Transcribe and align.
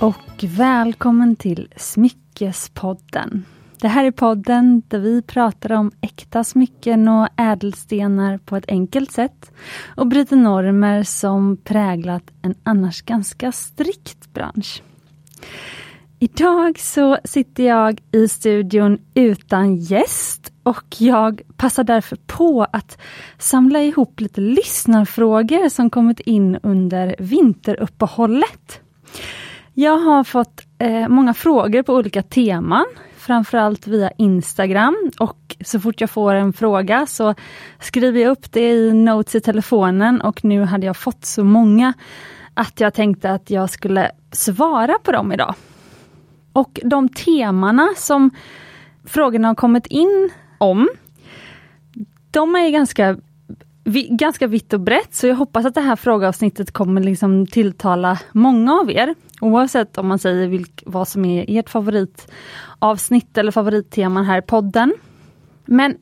och 0.00 0.44
välkommen 0.44 1.36
till 1.36 1.68
Smyckespodden. 1.76 3.44
Det 3.80 3.88
här 3.88 4.04
är 4.04 4.10
podden 4.10 4.82
där 4.88 4.98
vi 4.98 5.22
pratar 5.22 5.72
om 5.72 5.92
äkta 6.00 6.44
smycken 6.44 7.08
och 7.08 7.28
ädelstenar 7.36 8.38
på 8.38 8.56
ett 8.56 8.64
enkelt 8.68 9.12
sätt 9.12 9.52
och 9.96 10.06
bryter 10.06 10.36
normer 10.36 11.02
som 11.02 11.56
präglat 11.56 12.22
en 12.42 12.54
annars 12.62 13.02
ganska 13.02 13.52
strikt 13.52 14.32
bransch. 14.32 14.82
Idag 16.18 16.78
så 16.78 17.18
sitter 17.24 17.64
jag 17.64 18.00
i 18.12 18.28
studion 18.28 18.98
utan 19.14 19.76
gäst 19.76 20.52
och 20.62 20.96
jag 20.98 21.42
passar 21.56 21.84
därför 21.84 22.16
på 22.16 22.66
att 22.72 22.98
samla 23.38 23.82
ihop 23.82 24.20
lite 24.20 24.40
lyssnarfrågor 24.40 25.68
som 25.68 25.90
kommit 25.90 26.20
in 26.20 26.58
under 26.62 27.16
vinteruppehållet. 27.18 28.80
Jag 29.80 29.98
har 29.98 30.24
fått 30.24 30.60
eh, 30.78 31.08
många 31.08 31.34
frågor 31.34 31.82
på 31.82 31.94
olika 31.94 32.22
teman, 32.22 32.84
framförallt 33.16 33.86
via 33.86 34.10
Instagram 34.10 35.10
och 35.18 35.56
så 35.64 35.80
fort 35.80 36.00
jag 36.00 36.10
får 36.10 36.34
en 36.34 36.52
fråga 36.52 37.06
så 37.06 37.34
skriver 37.78 38.20
jag 38.20 38.30
upp 38.30 38.52
det 38.52 38.70
i 38.70 38.92
notes 38.92 39.34
i 39.34 39.40
telefonen 39.40 40.20
och 40.20 40.44
nu 40.44 40.64
hade 40.64 40.86
jag 40.86 40.96
fått 40.96 41.24
så 41.24 41.44
många 41.44 41.92
att 42.54 42.80
jag 42.80 42.94
tänkte 42.94 43.30
att 43.30 43.50
jag 43.50 43.70
skulle 43.70 44.10
svara 44.32 44.98
på 45.02 45.12
dem 45.12 45.32
idag. 45.32 45.54
Och 46.52 46.80
de 46.84 47.08
temana 47.08 47.88
som 47.96 48.30
frågorna 49.04 49.48
har 49.48 49.54
kommit 49.54 49.86
in 49.86 50.30
om, 50.58 50.88
de 52.30 52.54
är 52.54 52.70
ganska, 52.70 53.16
ganska 54.10 54.46
vitt 54.46 54.72
och 54.72 54.80
brett, 54.80 55.14
så 55.14 55.26
jag 55.26 55.36
hoppas 55.36 55.66
att 55.66 55.74
det 55.74 55.80
här 55.80 55.96
frågeavsnittet 55.96 56.72
kommer 56.72 57.00
liksom 57.00 57.46
tilltala 57.46 58.18
många 58.32 58.74
av 58.74 58.90
er. 58.90 59.14
Oavsett 59.40 59.98
om 59.98 60.06
man 60.06 60.18
säger 60.18 60.48
vilk, 60.48 60.82
vad 60.86 61.08
som 61.08 61.24
är 61.24 61.44
ert 61.48 61.70
favoritavsnitt 61.70 63.38
eller 63.38 63.52
favoritteman 63.52 64.24
här 64.24 64.38
i 64.38 64.42
podden. 64.42 64.94
Men 65.64 65.96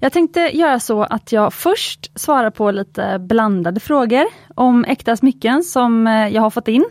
jag 0.00 0.12
tänkte 0.12 0.40
göra 0.40 0.80
så 0.80 1.02
att 1.02 1.32
jag 1.32 1.54
först 1.54 2.20
svarar 2.20 2.50
på 2.50 2.70
lite 2.70 3.18
blandade 3.18 3.80
frågor 3.80 4.24
om 4.54 4.84
äkta 4.84 5.16
smycken 5.16 5.62
som 5.62 6.06
eh, 6.06 6.28
jag 6.28 6.42
har 6.42 6.50
fått 6.50 6.68
in. 6.68 6.84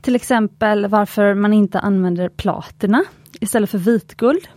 Till 0.00 0.16
exempel 0.16 0.86
varför 0.86 1.34
man 1.34 1.52
inte 1.52 1.80
använder 1.80 2.28
platina 2.28 3.04
istället 3.40 3.70
för 3.70 3.78
vitguld. 3.78 4.48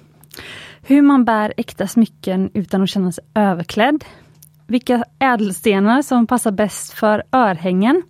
Hur 0.82 1.02
man 1.02 1.26
bär 1.26 1.54
äkta 1.58 1.88
smycken 1.88 2.52
utan 2.54 2.82
att 2.82 2.90
känna 2.90 3.12
sig 3.12 3.24
överklädd. 3.36 4.06
Vilka 4.68 5.04
ädelstenar 5.20 6.02
som 6.02 6.28
passar 6.28 6.52
bäst 6.52 6.94
för 6.94 7.24
örhängen. 7.32 8.04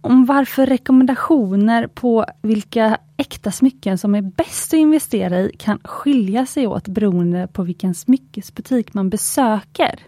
Om 0.00 0.24
varför 0.24 0.66
rekommendationer 0.66 1.86
på 1.86 2.24
vilka 2.42 2.98
äkta 3.16 3.50
smycken 3.50 3.98
som 3.98 4.14
är 4.14 4.22
bäst 4.22 4.74
att 4.74 4.78
investera 4.78 5.40
i 5.40 5.52
kan 5.58 5.78
skilja 5.84 6.46
sig 6.46 6.66
åt 6.66 6.88
beroende 6.88 7.48
på 7.52 7.62
vilken 7.62 7.94
smyckesbutik 7.94 8.94
man 8.94 9.10
besöker. 9.10 10.00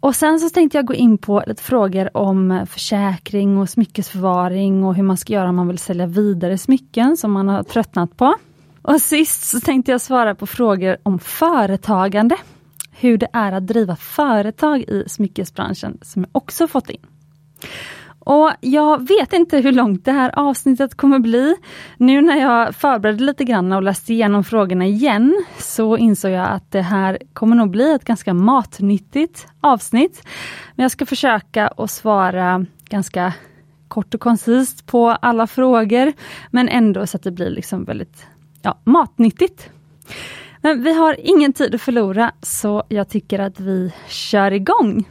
Och 0.00 0.16
sen 0.16 0.40
så 0.40 0.50
tänkte 0.50 0.78
jag 0.78 0.86
gå 0.86 0.94
in 0.94 1.18
på 1.18 1.42
lite 1.46 1.62
frågor 1.62 2.16
om 2.16 2.66
försäkring 2.70 3.58
och 3.58 3.70
smyckesförvaring 3.70 4.84
och 4.84 4.94
hur 4.94 5.02
man 5.02 5.16
ska 5.16 5.32
göra 5.32 5.48
om 5.48 5.56
man 5.56 5.68
vill 5.68 5.78
sälja 5.78 6.06
vidare 6.06 6.58
smycken 6.58 7.16
som 7.16 7.32
man 7.32 7.48
har 7.48 7.62
tröttnat 7.62 8.16
på. 8.16 8.34
Och 8.82 9.00
sist 9.00 9.42
så 9.42 9.60
tänkte 9.60 9.92
jag 9.92 10.00
svara 10.00 10.34
på 10.34 10.46
frågor 10.46 10.96
om 11.02 11.18
företagande. 11.18 12.36
Hur 12.90 13.18
det 13.18 13.28
är 13.32 13.52
att 13.52 13.66
driva 13.66 13.96
företag 13.96 14.80
i 14.80 15.04
smyckesbranschen 15.06 15.98
som 16.02 16.22
jag 16.22 16.30
också 16.32 16.68
fått 16.68 16.90
in. 16.90 17.00
Och 18.26 18.52
Jag 18.60 19.08
vet 19.08 19.32
inte 19.32 19.58
hur 19.58 19.72
långt 19.72 20.04
det 20.04 20.12
här 20.12 20.38
avsnittet 20.38 20.94
kommer 20.94 21.18
bli. 21.18 21.56
Nu 21.96 22.22
när 22.22 22.36
jag 22.36 22.74
förberedde 22.74 23.24
lite 23.24 23.44
grann 23.44 23.72
och 23.72 23.82
läste 23.82 24.12
igenom 24.12 24.44
frågorna 24.44 24.86
igen 24.86 25.44
så 25.58 25.96
insåg 25.96 26.30
jag 26.30 26.48
att 26.48 26.70
det 26.72 26.80
här 26.80 27.18
kommer 27.32 27.56
nog 27.56 27.70
bli 27.70 27.94
ett 27.94 28.04
ganska 28.04 28.34
matnyttigt 28.34 29.46
avsnitt. 29.60 30.22
Men 30.74 30.84
jag 30.84 30.90
ska 30.90 31.06
försöka 31.06 31.68
att 31.68 31.90
svara 31.90 32.66
ganska 32.88 33.32
kort 33.88 34.14
och 34.14 34.20
koncist 34.20 34.86
på 34.86 35.10
alla 35.10 35.46
frågor 35.46 36.12
men 36.50 36.68
ändå 36.68 37.06
så 37.06 37.16
att 37.16 37.22
det 37.22 37.30
blir 37.30 37.50
liksom 37.50 37.84
väldigt 37.84 38.26
ja, 38.62 38.78
matnyttigt. 38.84 39.70
Men 40.60 40.82
vi 40.82 40.94
har 40.94 41.16
ingen 41.20 41.52
tid 41.52 41.74
att 41.74 41.82
förlora 41.82 42.32
så 42.42 42.84
jag 42.88 43.08
tycker 43.08 43.38
att 43.38 43.60
vi 43.60 43.92
kör 44.08 44.50
igång. 44.50 45.04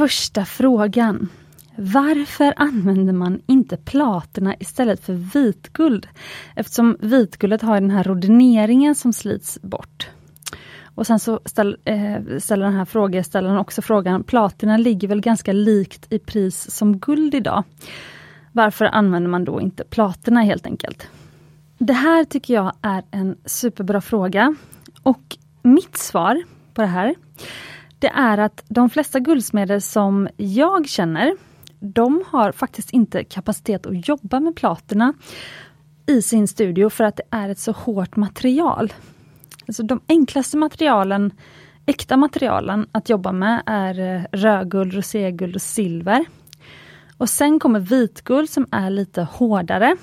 Första 0.00 0.44
frågan. 0.44 1.28
Varför 1.76 2.54
använder 2.56 3.12
man 3.12 3.40
inte 3.46 3.76
platina 3.76 4.54
istället 4.60 5.04
för 5.04 5.12
vitguld? 5.12 6.08
Eftersom 6.56 6.96
vitguldet 7.00 7.62
har 7.62 7.80
den 7.80 7.90
här 7.90 8.04
rodineringen 8.04 8.94
som 8.94 9.12
slits 9.12 9.62
bort. 9.62 10.08
Och 10.94 11.06
sen 11.06 11.18
så 11.20 11.40
ställ, 11.44 11.76
eh, 11.84 12.38
ställer 12.38 12.64
den 12.64 12.74
här 12.74 12.84
frågeställaren 12.84 13.58
också 13.58 13.82
frågan, 13.82 14.24
platina 14.24 14.76
ligger 14.76 15.08
väl 15.08 15.20
ganska 15.20 15.52
likt 15.52 16.12
i 16.12 16.18
pris 16.18 16.70
som 16.70 16.98
guld 16.98 17.34
idag. 17.34 17.64
Varför 18.52 18.84
använder 18.84 19.30
man 19.30 19.44
då 19.44 19.60
inte 19.60 19.84
platina 19.84 20.42
helt 20.42 20.66
enkelt? 20.66 21.08
Det 21.78 21.92
här 21.92 22.24
tycker 22.24 22.54
jag 22.54 22.72
är 22.82 23.02
en 23.10 23.36
superbra 23.44 24.00
fråga. 24.00 24.54
Och 25.02 25.36
mitt 25.62 25.96
svar 25.96 26.42
på 26.74 26.80
det 26.80 26.88
här, 26.88 27.14
det 28.00 28.08
är 28.08 28.38
att 28.38 28.64
de 28.68 28.90
flesta 28.90 29.20
guldsmeder 29.20 29.78
som 29.78 30.28
jag 30.36 30.88
känner, 30.88 31.36
de 31.80 32.22
har 32.26 32.52
faktiskt 32.52 32.90
inte 32.90 33.24
kapacitet 33.24 33.86
att 33.86 34.08
jobba 34.08 34.40
med 34.40 34.56
platina 34.56 35.14
i 36.06 36.22
sin 36.22 36.48
studio 36.48 36.90
för 36.90 37.04
att 37.04 37.16
det 37.16 37.22
är 37.30 37.48
ett 37.48 37.58
så 37.58 37.72
hårt 37.72 38.16
material. 38.16 38.92
Alltså 39.66 39.82
de 39.82 40.00
enklaste 40.08 40.56
materialen, 40.56 41.32
äkta 41.86 42.16
materialen 42.16 42.86
att 42.92 43.08
jobba 43.08 43.32
med 43.32 43.62
är 43.66 44.00
eh, 44.00 44.22
rödguld, 44.32 44.94
roséguld 44.94 45.54
och 45.54 45.62
silver. 45.62 46.24
Och 47.16 47.28
sen 47.28 47.58
kommer 47.58 47.80
vitguld 47.80 48.50
som 48.50 48.66
är 48.70 48.90
lite 48.90 49.22
hårdare. 49.22 49.96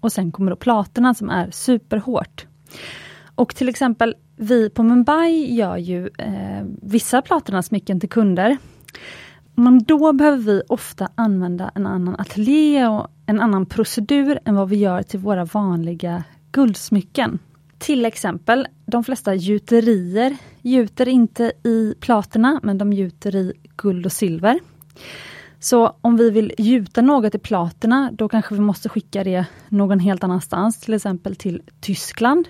Och 0.00 0.12
sen 0.12 0.32
kommer 0.32 0.50
då 0.50 0.56
platina 0.56 1.14
som 1.14 1.30
är 1.30 1.50
superhårt. 1.50 2.46
Och 3.34 3.54
till 3.54 3.68
exempel 3.68 4.14
vi 4.36 4.70
på 4.70 4.82
Mumbai 4.82 5.54
gör 5.54 5.76
ju 5.76 6.10
eh, 6.18 6.64
vissa 6.82 7.22
platinasmycken 7.22 8.00
till 8.00 8.08
kunder. 8.08 8.56
Men 9.54 9.78
då 9.84 10.12
behöver 10.12 10.38
vi 10.38 10.62
ofta 10.68 11.08
använda 11.14 11.70
en 11.74 11.86
annan 11.86 12.16
ateljé 12.18 12.86
och 12.86 13.06
en 13.26 13.40
annan 13.40 13.66
procedur 13.66 14.38
än 14.44 14.54
vad 14.54 14.68
vi 14.68 14.76
gör 14.76 15.02
till 15.02 15.20
våra 15.20 15.44
vanliga 15.44 16.24
guldsmycken. 16.52 17.38
Till 17.78 18.04
exempel, 18.04 18.68
de 18.86 19.04
flesta 19.04 19.34
gjuterier 19.34 20.36
gjuter 20.62 21.08
inte 21.08 21.52
i 21.64 21.94
platina, 22.00 22.60
men 22.62 22.78
de 22.78 22.92
gjuter 22.92 23.36
i 23.36 23.52
guld 23.76 24.06
och 24.06 24.12
silver. 24.12 24.58
Så 25.60 25.96
om 26.00 26.16
vi 26.16 26.30
vill 26.30 26.52
gjuta 26.58 27.02
något 27.02 27.34
i 27.34 27.38
platina, 27.38 28.10
då 28.12 28.28
kanske 28.28 28.54
vi 28.54 28.60
måste 28.60 28.88
skicka 28.88 29.24
det 29.24 29.46
någon 29.68 29.98
helt 30.00 30.24
annanstans, 30.24 30.80
till 30.80 30.94
exempel 30.94 31.36
till 31.36 31.62
Tyskland. 31.80 32.48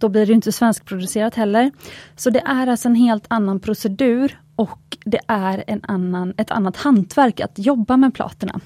Då 0.00 0.08
blir 0.08 0.26
det 0.26 0.32
inte 0.32 0.52
svenskproducerat 0.52 1.34
heller. 1.34 1.70
Så 2.16 2.30
det 2.30 2.40
är 2.40 2.66
alltså 2.66 2.88
en 2.88 2.94
helt 2.94 3.24
annan 3.28 3.60
procedur 3.60 4.40
och 4.56 4.96
det 5.04 5.20
är 5.26 5.64
en 5.66 5.80
annan, 5.82 6.34
ett 6.36 6.50
annat 6.50 6.76
hantverk 6.76 7.40
att 7.40 7.58
jobba 7.58 7.96
med 7.96 8.14
platina. 8.14 8.60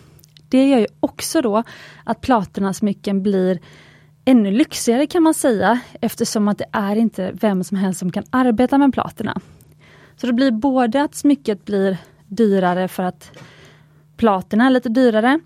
Det 0.48 0.68
gör 0.68 0.78
ju 0.78 0.86
också 1.00 1.42
då 1.42 1.62
att 2.04 2.20
platinasmycken 2.20 3.22
blir 3.22 3.60
ännu 4.24 4.50
lyxigare 4.50 5.06
kan 5.06 5.22
man 5.22 5.34
säga 5.34 5.80
eftersom 6.00 6.48
att 6.48 6.58
det 6.58 6.66
är 6.72 6.96
inte 6.96 7.32
vem 7.32 7.64
som 7.64 7.76
helst 7.76 8.00
som 8.00 8.12
kan 8.12 8.24
arbeta 8.30 8.78
med 8.78 8.92
platina. 8.92 9.40
Så 10.16 10.26
det 10.26 10.32
blir 10.32 10.50
både 10.50 11.02
att 11.02 11.14
smycket 11.14 11.64
blir 11.64 11.96
dyrare 12.26 12.88
för 12.88 13.02
att 13.02 13.38
platina 14.16 14.66
är 14.66 14.70
lite 14.70 14.88
dyrare 14.88 15.40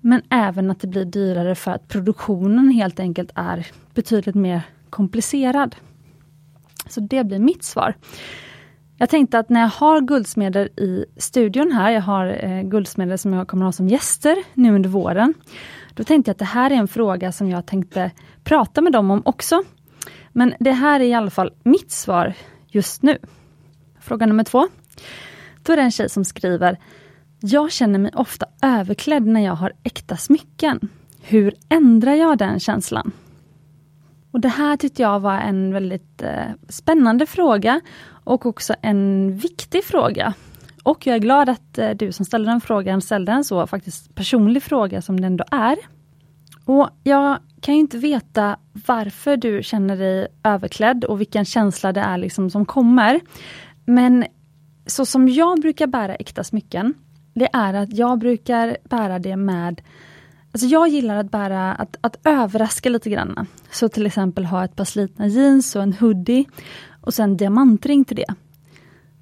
men 0.00 0.22
även 0.30 0.70
att 0.70 0.80
det 0.80 0.86
blir 0.86 1.04
dyrare 1.04 1.54
för 1.54 1.70
att 1.70 1.88
produktionen 1.88 2.70
helt 2.70 3.00
enkelt 3.00 3.30
är 3.34 3.66
betydligt 3.94 4.34
mer 4.34 4.62
komplicerad. 4.92 5.76
Så 6.88 7.00
det 7.00 7.24
blir 7.24 7.38
mitt 7.38 7.64
svar. 7.64 7.94
Jag 8.96 9.08
tänkte 9.08 9.38
att 9.38 9.48
när 9.48 9.60
jag 9.60 9.68
har 9.68 10.00
guldsmeder 10.00 10.80
i 10.80 11.04
studion 11.16 11.72
här, 11.72 11.90
jag 11.90 12.00
har 12.00 12.44
eh, 12.44 12.62
guldsmeder 12.62 13.16
som 13.16 13.32
jag 13.32 13.48
kommer 13.48 13.64
ha 13.64 13.72
som 13.72 13.88
gäster 13.88 14.36
nu 14.54 14.74
under 14.74 14.90
våren. 14.90 15.34
Då 15.94 16.04
tänkte 16.04 16.28
jag 16.28 16.34
att 16.34 16.38
det 16.38 16.44
här 16.44 16.70
är 16.70 16.74
en 16.74 16.88
fråga 16.88 17.32
som 17.32 17.50
jag 17.50 17.66
tänkte 17.66 18.10
prata 18.44 18.80
med 18.80 18.92
dem 18.92 19.10
om 19.10 19.22
också. 19.24 19.62
Men 20.32 20.54
det 20.60 20.72
här 20.72 21.00
är 21.00 21.04
i 21.04 21.14
alla 21.14 21.30
fall 21.30 21.52
mitt 21.62 21.90
svar 21.90 22.34
just 22.66 23.02
nu. 23.02 23.18
Fråga 24.00 24.26
nummer 24.26 24.44
två. 24.44 24.68
Då 25.62 25.72
är 25.72 25.76
det 25.76 25.82
en 25.82 25.90
tjej 25.90 26.08
som 26.08 26.24
skriver 26.24 26.78
Jag 27.40 27.72
känner 27.72 27.98
mig 27.98 28.10
ofta 28.14 28.46
överklädd 28.62 29.26
när 29.26 29.40
jag 29.40 29.54
har 29.54 29.72
äkta 29.82 30.16
smycken. 30.16 30.88
Hur 31.22 31.54
ändrar 31.68 32.14
jag 32.14 32.38
den 32.38 32.60
känslan? 32.60 33.12
Och 34.32 34.40
Det 34.40 34.48
här 34.48 34.76
tyckte 34.76 35.02
jag 35.02 35.20
var 35.20 35.38
en 35.38 35.72
väldigt 35.72 36.22
eh, 36.22 36.44
spännande 36.68 37.26
fråga 37.26 37.80
Och 38.24 38.46
också 38.46 38.74
en 38.82 39.32
viktig 39.36 39.84
fråga. 39.84 40.34
Och 40.82 41.06
jag 41.06 41.16
är 41.16 41.20
glad 41.20 41.48
att 41.48 41.78
eh, 41.78 41.90
du 41.90 42.12
som 42.12 42.24
ställde 42.24 42.50
den 42.50 42.60
frågan 42.60 43.00
ställde 43.00 43.32
en 43.32 43.44
så 43.44 43.66
faktiskt 43.66 44.14
personlig 44.14 44.62
fråga 44.62 45.02
som 45.02 45.20
det 45.20 45.26
ändå 45.26 45.44
är. 45.50 45.76
Och 46.64 46.88
jag 47.02 47.38
kan 47.60 47.74
ju 47.74 47.80
inte 47.80 47.98
veta 47.98 48.56
varför 48.86 49.36
du 49.36 49.62
känner 49.62 49.96
dig 49.96 50.26
överklädd 50.44 51.04
och 51.04 51.20
vilken 51.20 51.44
känsla 51.44 51.92
det 51.92 52.00
är 52.00 52.18
liksom 52.18 52.50
som 52.50 52.66
kommer. 52.66 53.20
Men 53.84 54.24
så 54.86 55.06
som 55.06 55.28
jag 55.28 55.60
brukar 55.60 55.86
bära 55.86 56.14
äkta 56.14 56.44
smycken, 56.44 56.94
det 57.34 57.48
är 57.52 57.74
att 57.74 57.92
jag 57.92 58.18
brukar 58.18 58.76
bära 58.84 59.18
det 59.18 59.36
med 59.36 59.80
Alltså 60.52 60.66
jag 60.66 60.88
gillar 60.88 61.16
att 61.16 61.30
bära, 61.30 61.74
att, 61.74 61.96
att 62.00 62.18
överraska 62.24 62.88
lite 62.88 63.10
grann. 63.10 63.46
Så 63.70 63.88
till 63.88 64.06
exempel 64.06 64.44
ha 64.44 64.64
ett 64.64 64.76
par 64.76 64.84
slitna 64.84 65.26
jeans 65.26 65.76
och 65.76 65.82
en 65.82 65.92
hoodie 65.92 66.44
och 67.00 67.14
sen 67.14 67.36
diamantring 67.36 68.04
till 68.04 68.16
det. 68.16 68.34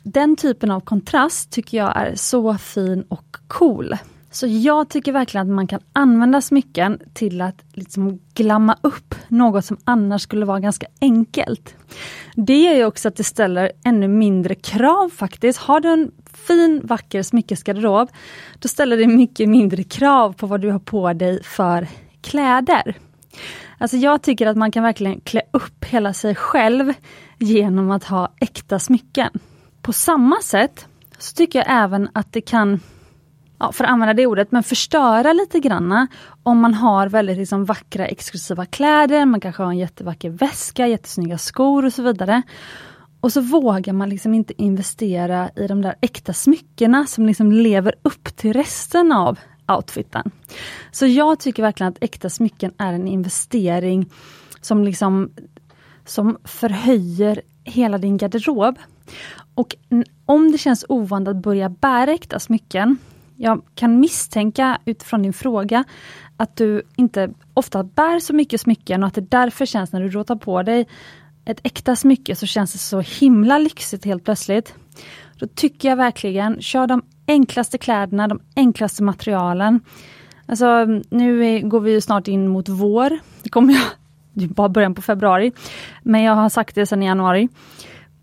Den 0.03 0.37
typen 0.37 0.71
av 0.71 0.81
kontrast 0.81 1.51
tycker 1.51 1.79
jag 1.79 1.97
är 1.97 2.15
så 2.15 2.59
fin 2.59 3.05
och 3.09 3.37
cool. 3.49 3.95
Så 4.33 4.47
jag 4.47 4.89
tycker 4.89 5.13
verkligen 5.13 5.47
att 5.47 5.55
man 5.55 5.67
kan 5.67 5.81
använda 5.93 6.41
smycken 6.41 7.01
till 7.13 7.41
att 7.41 7.65
liksom 7.73 8.21
glamma 8.35 8.77
upp 8.81 9.15
något 9.29 9.65
som 9.65 9.77
annars 9.85 10.23
skulle 10.23 10.45
vara 10.45 10.61
ganska 10.61 10.87
enkelt. 11.01 11.75
Det 12.35 12.63
gör 12.63 12.75
ju 12.75 12.85
också 12.85 13.09
att 13.09 13.17
det 13.17 13.25
ställer 13.25 13.73
ännu 13.85 14.09
mindre 14.09 14.55
krav 14.55 15.09
faktiskt. 15.09 15.59
Har 15.59 15.81
du 15.81 15.89
en 15.89 16.11
fin 16.33 16.81
vacker 16.85 17.23
smyckesgarderob, 17.23 18.09
då 18.59 18.69
ställer 18.69 18.97
det 18.97 19.07
mycket 19.07 19.49
mindre 19.49 19.83
krav 19.83 20.33
på 20.33 20.47
vad 20.47 20.61
du 20.61 20.71
har 20.71 20.79
på 20.79 21.13
dig 21.13 21.43
för 21.43 21.89
kläder. 22.21 22.97
Alltså 23.79 23.97
jag 23.97 24.23
tycker 24.23 24.47
att 24.47 24.57
man 24.57 24.71
kan 24.71 24.83
verkligen 24.83 25.21
klä 25.21 25.43
upp 25.51 25.85
hela 25.85 26.13
sig 26.13 26.35
själv 26.35 26.93
genom 27.39 27.91
att 27.91 28.05
ha 28.05 28.33
äkta 28.41 28.79
smycken. 28.79 29.31
På 29.83 29.93
samma 29.93 30.43
sätt 30.43 30.87
så 31.19 31.35
tycker 31.35 31.59
jag 31.59 31.67
även 31.69 32.09
att 32.13 32.33
det 32.33 32.41
kan 32.41 32.81
ja, 33.61 33.73
för 33.73 33.85
att 33.85 33.91
använda 33.91 34.15
det 34.15 34.27
ordet, 34.27 34.53
men 34.53 34.63
förstöra 34.63 35.33
lite 35.33 35.61
granna 35.61 36.07
om 36.43 36.59
man 36.59 36.75
har 36.75 37.09
väldigt 37.09 37.39
liksom, 37.39 37.65
vackra 37.65 38.07
exklusiva 38.07 38.67
kläder, 38.67 39.27
man 39.27 39.41
kanske 39.41 39.63
har 39.63 39.71
en 39.71 39.79
jättevacker 39.79 40.31
väska, 40.31 40.87
jättesnygga 40.87 41.39
skor 41.39 41.85
och 41.85 41.93
så 41.93 42.03
vidare. 42.03 42.43
Och 43.21 43.33
så 43.33 43.41
vågar 43.41 43.93
man 43.93 44.09
liksom 44.09 44.35
inte 44.35 44.63
investera 44.63 45.51
i 45.57 45.67
de 45.67 45.83
där 45.83 45.95
äkta 46.01 46.33
smyckena 46.33 47.07
som 47.07 47.27
liksom 47.27 47.53
lever 47.53 47.95
upp 48.03 48.37
till 48.37 48.53
resten 48.53 49.13
av 49.13 49.39
outfiten. 49.69 50.31
Så 50.91 51.07
jag 51.07 51.41
tycker 51.41 51.63
verkligen 51.63 51.93
att 51.93 51.99
äkta 52.01 52.31
smycken 52.31 52.73
är 52.79 52.93
en 52.93 53.09
investering 53.09 54.11
som 54.61 54.85
liksom 54.85 55.31
som 56.05 56.39
förhöjer 56.45 57.43
hela 57.65 57.99
din 57.99 58.17
garderob. 58.17 58.79
Och 59.55 59.77
om 60.27 60.53
det 60.53 60.59
känns 60.59 60.85
ovant 60.89 61.29
att 61.29 61.37
börja 61.37 61.69
bära 61.69 62.13
äkta 62.13 62.39
smycken, 62.39 62.99
jag 63.43 63.63
kan 63.75 64.01
misstänka 64.01 64.79
utifrån 64.85 65.23
din 65.23 65.33
fråga 65.33 65.85
att 66.37 66.57
du 66.57 66.83
inte 66.97 67.31
ofta 67.55 67.85
bär 67.85 68.21
så 68.21 68.35
mycket 68.35 68.61
smycken 68.61 69.03
och 69.03 69.07
att 69.07 69.15
det 69.15 69.31
därför 69.31 69.67
känns 69.67 69.93
när 69.93 70.01
du 70.01 70.09
råtar 70.09 70.37
på 70.37 70.63
dig 70.63 70.87
ett 71.45 71.61
äkta 71.63 71.97
smycke 71.97 72.37
så 72.37 72.47
känns 72.47 72.73
det 72.73 72.79
så 72.79 73.01
himla 73.01 73.59
lyxigt 73.59 74.05
helt 74.05 74.25
plötsligt. 74.25 74.75
Då 75.39 75.47
tycker 75.47 75.89
jag 75.89 75.97
verkligen, 75.97 76.61
kör 76.61 76.87
de 76.87 77.03
enklaste 77.27 77.79
kläderna, 77.79 78.29
de 78.29 78.41
enklaste 78.57 79.03
materialen. 79.03 79.81
Alltså 80.47 80.85
nu 81.11 81.47
är, 81.47 81.61
går 81.61 81.81
vi 81.81 82.01
snart 82.01 82.29
in 82.29 82.49
mot 82.49 82.69
vår. 82.69 83.19
Det 83.43 83.49
kommer 83.49 83.75
jag, 83.75 83.87
det 84.33 84.45
är 84.45 84.49
bara 84.49 84.69
början 84.69 84.95
på 84.95 85.03
februari. 85.03 85.53
Men 86.03 86.23
jag 86.23 86.35
har 86.35 86.49
sagt 86.49 86.75
det 86.75 86.87
sedan 86.87 87.03
i 87.03 87.07
januari. 87.07 87.49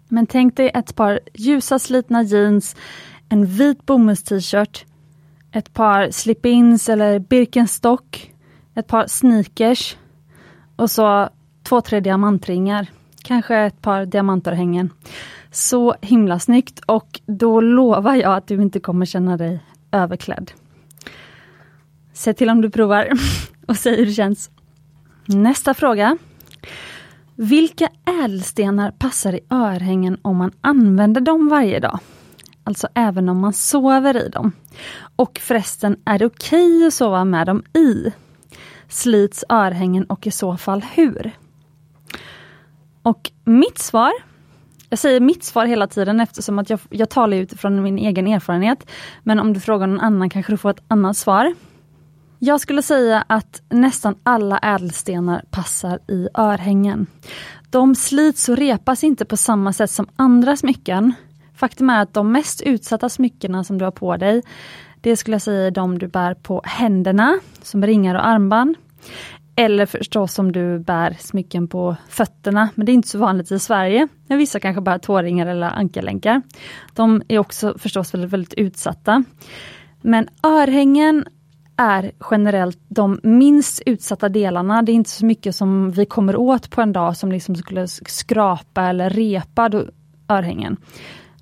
Men 0.09 0.27
tänk 0.27 0.57
dig 0.57 0.71
ett 0.73 0.95
par 0.95 1.19
ljusa 1.33 1.79
slitna 1.79 2.23
jeans, 2.23 2.75
en 3.29 3.45
vit 3.45 3.85
bomullst-t-shirt, 3.85 4.85
ett 5.51 5.73
par 5.73 6.11
slip-ins 6.11 6.89
eller 6.89 7.19
Birkenstock, 7.19 8.33
ett 8.75 8.87
par 8.87 9.07
sneakers 9.07 9.97
och 10.75 10.91
så 10.91 11.29
två, 11.63 11.81
tre 11.81 11.99
diamantringar. 11.99 12.87
Kanske 13.23 13.57
ett 13.57 13.81
par 13.81 14.05
diamantörhängen. 14.05 14.89
Så 15.51 15.95
himla 16.01 16.39
snyggt 16.39 16.79
och 16.85 17.19
då 17.25 17.61
lovar 17.61 18.15
jag 18.15 18.35
att 18.37 18.47
du 18.47 18.61
inte 18.61 18.79
kommer 18.79 19.05
känna 19.05 19.37
dig 19.37 19.59
överklädd. 19.91 20.51
Se 22.13 22.33
till 22.33 22.49
om 22.49 22.61
du 22.61 22.69
provar 22.69 23.09
och 23.67 23.77
säg 23.77 23.97
hur 23.97 24.05
det 24.05 24.13
känns. 24.13 24.49
Nästa 25.25 25.73
fråga. 25.73 26.17
Vilka 27.35 27.89
ädelstenar 28.23 28.91
passar 28.91 29.33
i 29.33 29.39
örhängen 29.49 30.17
om 30.21 30.37
man 30.37 30.51
använder 30.61 31.21
dem 31.21 31.49
varje 31.49 31.79
dag? 31.79 31.99
Alltså 32.67 32.87
även 32.93 33.29
om 33.29 33.39
man 33.39 33.53
sover 33.53 34.25
i 34.25 34.29
dem. 34.29 34.51
Och 35.15 35.39
förresten, 35.43 35.97
är 36.05 36.19
det 36.19 36.25
okej 36.25 36.75
okay 36.75 36.87
att 36.87 36.93
sova 36.93 37.25
med 37.25 37.47
dem 37.47 37.63
i? 37.73 38.11
Slits 38.87 39.43
örhängen 39.49 40.03
och 40.03 40.27
i 40.27 40.31
så 40.31 40.57
fall 40.57 40.85
hur? 40.93 41.31
Och 43.01 43.31
mitt 43.43 43.77
svar, 43.77 44.11
jag 44.89 44.99
säger 44.99 45.19
mitt 45.19 45.43
svar 45.43 45.65
hela 45.65 45.87
tiden 45.87 46.19
eftersom 46.19 46.59
att 46.59 46.69
jag, 46.69 46.79
jag 46.89 47.09
talar 47.09 47.37
utifrån 47.37 47.83
min 47.83 47.97
egen 47.97 48.27
erfarenhet. 48.27 48.89
Men 49.23 49.39
om 49.39 49.53
du 49.53 49.59
frågar 49.59 49.87
någon 49.87 49.99
annan 49.99 50.29
kanske 50.29 50.53
du 50.53 50.57
får 50.57 50.69
ett 50.69 50.83
annat 50.87 51.17
svar. 51.17 51.53
Jag 52.39 52.61
skulle 52.61 52.81
säga 52.81 53.23
att 53.27 53.61
nästan 53.69 54.15
alla 54.23 54.57
ädelstenar 54.57 55.43
passar 55.51 55.99
i 56.07 56.27
örhängen. 56.33 57.07
De 57.69 57.95
slits 57.95 58.49
och 58.49 58.57
repas 58.57 59.03
inte 59.03 59.25
på 59.25 59.37
samma 59.37 59.73
sätt 59.73 59.91
som 59.91 60.07
andra 60.15 60.57
smycken. 60.57 61.13
Faktum 61.57 61.89
är 61.89 62.01
att 62.01 62.13
de 62.13 62.31
mest 62.31 62.61
utsatta 62.61 63.09
smyckena 63.09 63.63
som 63.63 63.77
du 63.77 63.85
har 63.85 63.91
på 63.91 64.17
dig, 64.17 64.41
det 65.01 65.17
skulle 65.17 65.35
jag 65.35 65.41
säga 65.41 65.67
är 65.67 65.71
de 65.71 65.99
du 65.99 66.07
bär 66.07 66.33
på 66.33 66.61
händerna, 66.65 67.39
som 67.61 67.83
ringar 67.83 68.15
och 68.15 68.27
armband. 68.27 68.75
Eller 69.55 69.85
förstås 69.85 70.39
om 70.39 70.51
du 70.51 70.79
bär 70.79 71.15
smycken 71.19 71.67
på 71.67 71.95
fötterna, 72.09 72.69
men 72.75 72.85
det 72.85 72.91
är 72.91 72.93
inte 72.93 73.07
så 73.07 73.17
vanligt 73.17 73.51
i 73.51 73.59
Sverige. 73.59 74.07
Men 74.27 74.37
vissa 74.37 74.59
kanske 74.59 74.81
bär 74.81 74.97
tåringar 74.97 75.47
eller 75.47 75.67
ankarlänkar. 75.67 76.41
De 76.93 77.21
är 77.27 77.39
också 77.39 77.77
förstås 77.77 78.13
väldigt, 78.13 78.31
väldigt 78.31 78.53
utsatta. 78.53 79.23
Men 80.01 80.27
örhängen 80.43 81.25
är 81.77 82.11
generellt 82.31 82.79
de 82.87 83.19
minst 83.23 83.81
utsatta 83.85 84.29
delarna. 84.29 84.81
Det 84.81 84.91
är 84.91 84.93
inte 84.93 85.09
så 85.09 85.25
mycket 85.25 85.55
som 85.55 85.91
vi 85.91 86.05
kommer 86.05 86.35
åt 86.35 86.69
på 86.69 86.81
en 86.81 86.93
dag 86.93 87.17
som 87.17 87.31
liksom 87.31 87.55
skulle 87.55 87.87
skrapa 87.87 88.81
eller 88.81 89.09
repa 89.09 89.71
örhängen. 90.29 90.77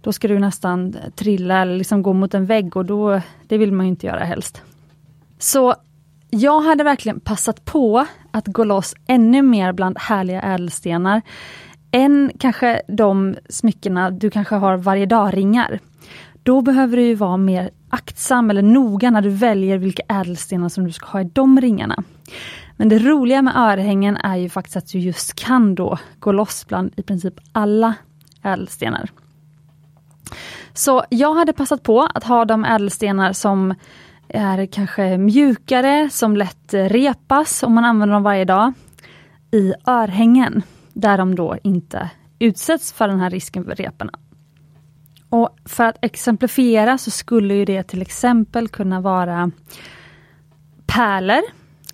Då 0.06 0.14
ska 0.14 0.28
du 0.28 0.40
nästan 0.40 0.96
trilla 1.16 1.62
eller 1.62 1.78
liksom 1.78 2.04
gå 2.04 2.14
mot 2.14 2.34
en 2.34 2.46
vägg 2.46 2.78
och 2.78 2.86
då, 2.86 3.22
det 3.48 3.58
vill 3.58 3.72
man 3.72 3.86
ju 3.86 3.90
inte 3.90 4.08
göra 4.08 4.24
helst. 4.24 4.62
Så 5.40 5.76
jag 6.30 6.62
hade 6.62 6.84
verkligen 6.84 7.20
passat 7.20 7.66
på 7.66 8.06
att 8.32 8.48
gå 8.48 8.64
loss 8.64 8.96
ännu 9.08 9.42
mer 9.42 9.72
bland 9.74 9.98
härliga 10.00 10.42
ädelstenar 10.42 11.22
än 11.92 12.32
kanske 12.40 12.82
de 12.88 13.36
smyckena 13.50 14.12
du 14.12 14.30
kanske 14.30 14.56
har 14.56 14.78
varje 14.78 15.06
dag-ringar. 15.06 15.80
Då 16.44 16.62
behöver 16.62 16.98
du 16.98 17.16
vara 17.16 17.38
mer 17.38 17.70
aktsam 17.90 18.50
eller 18.50 18.62
noga 18.62 19.12
när 19.12 19.22
du 19.22 19.30
väljer 19.30 19.78
vilka 19.78 20.04
ädelstenar 20.08 20.70
som 20.70 20.84
du 20.84 20.92
ska 20.92 21.08
ha 21.08 21.22
i 21.22 21.30
de 21.34 21.62
ringarna. 21.62 22.04
Men 22.78 22.90
det 22.90 23.00
roliga 23.00 23.42
med 23.42 23.56
örhängen 23.56 24.18
är 24.18 24.36
ju 24.36 24.50
faktiskt 24.50 24.78
att 24.78 24.92
du 24.92 25.00
just 25.00 25.34
kan 25.34 25.76
då 25.76 25.98
gå 26.20 26.32
loss 26.32 26.68
bland 26.68 26.94
i 26.96 27.04
princip 27.04 27.34
alla 27.52 27.94
ädelstenar. 28.44 29.10
Så 30.74 31.04
jag 31.10 31.34
hade 31.34 31.54
passat 31.54 31.84
på 31.84 32.08
att 32.14 32.24
ha 32.24 32.46
de 32.46 32.66
ädelstenar 32.66 33.34
som 33.34 33.76
är 34.28 34.66
kanske 34.66 35.18
mjukare, 35.18 36.10
som 36.10 36.38
lätt 36.38 36.74
repas 36.74 37.64
om 37.64 37.74
man 37.74 37.86
använder 37.86 38.14
dem 38.14 38.24
varje 38.24 38.46
dag, 38.46 38.74
i 39.52 39.74
örhängen, 39.88 40.62
där 40.94 41.18
de 41.18 41.36
då 41.36 41.58
inte 41.64 42.10
utsätts 42.40 42.94
för 42.94 43.08
den 43.08 43.20
här 43.20 43.30
risken 43.30 43.66
för 43.66 43.76
reporna. 43.76 44.12
Och 45.30 45.58
för 45.66 45.84
att 45.84 45.98
exemplifiera 46.02 46.98
så 46.98 47.12
skulle 47.12 47.54
ju 47.54 47.66
det 47.66 47.84
till 47.84 48.02
exempel 48.02 48.68
kunna 48.68 49.02
vara 49.02 49.52
pärlor. 50.86 51.42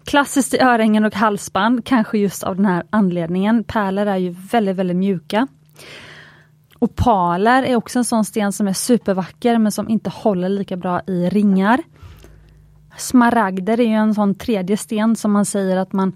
Klassiskt 0.06 0.54
i 0.54 0.60
örhängen 0.60 1.06
och 1.06 1.16
halsband, 1.16 1.86
kanske 1.86 2.18
just 2.18 2.44
av 2.44 2.56
den 2.56 2.66
här 2.66 2.84
anledningen. 2.90 3.64
Pärlor 3.64 4.06
är 4.06 4.18
ju 4.18 4.36
väldigt, 4.52 4.76
väldigt 4.76 4.98
mjuka. 4.98 5.48
Opaler 6.84 7.64
är 7.64 7.76
också 7.76 8.00
en 8.00 8.06
sån 8.06 8.26
sten 8.26 8.52
som 8.52 8.68
är 8.68 8.74
supervacker 8.74 9.58
men 9.58 9.72
som 9.72 9.90
inte 9.90 10.10
håller 10.10 10.50
lika 10.50 10.78
bra 10.78 11.02
i 11.08 11.30
ringar. 11.30 11.84
Smaragder 12.98 13.80
är 13.80 13.88
en 13.88 14.16
sån 14.16 14.36
tredje 14.36 14.78
sten 14.78 15.16
som 15.16 15.32
man 15.32 15.46
säger 15.46 15.78
att 15.78 15.94
man 15.94 16.16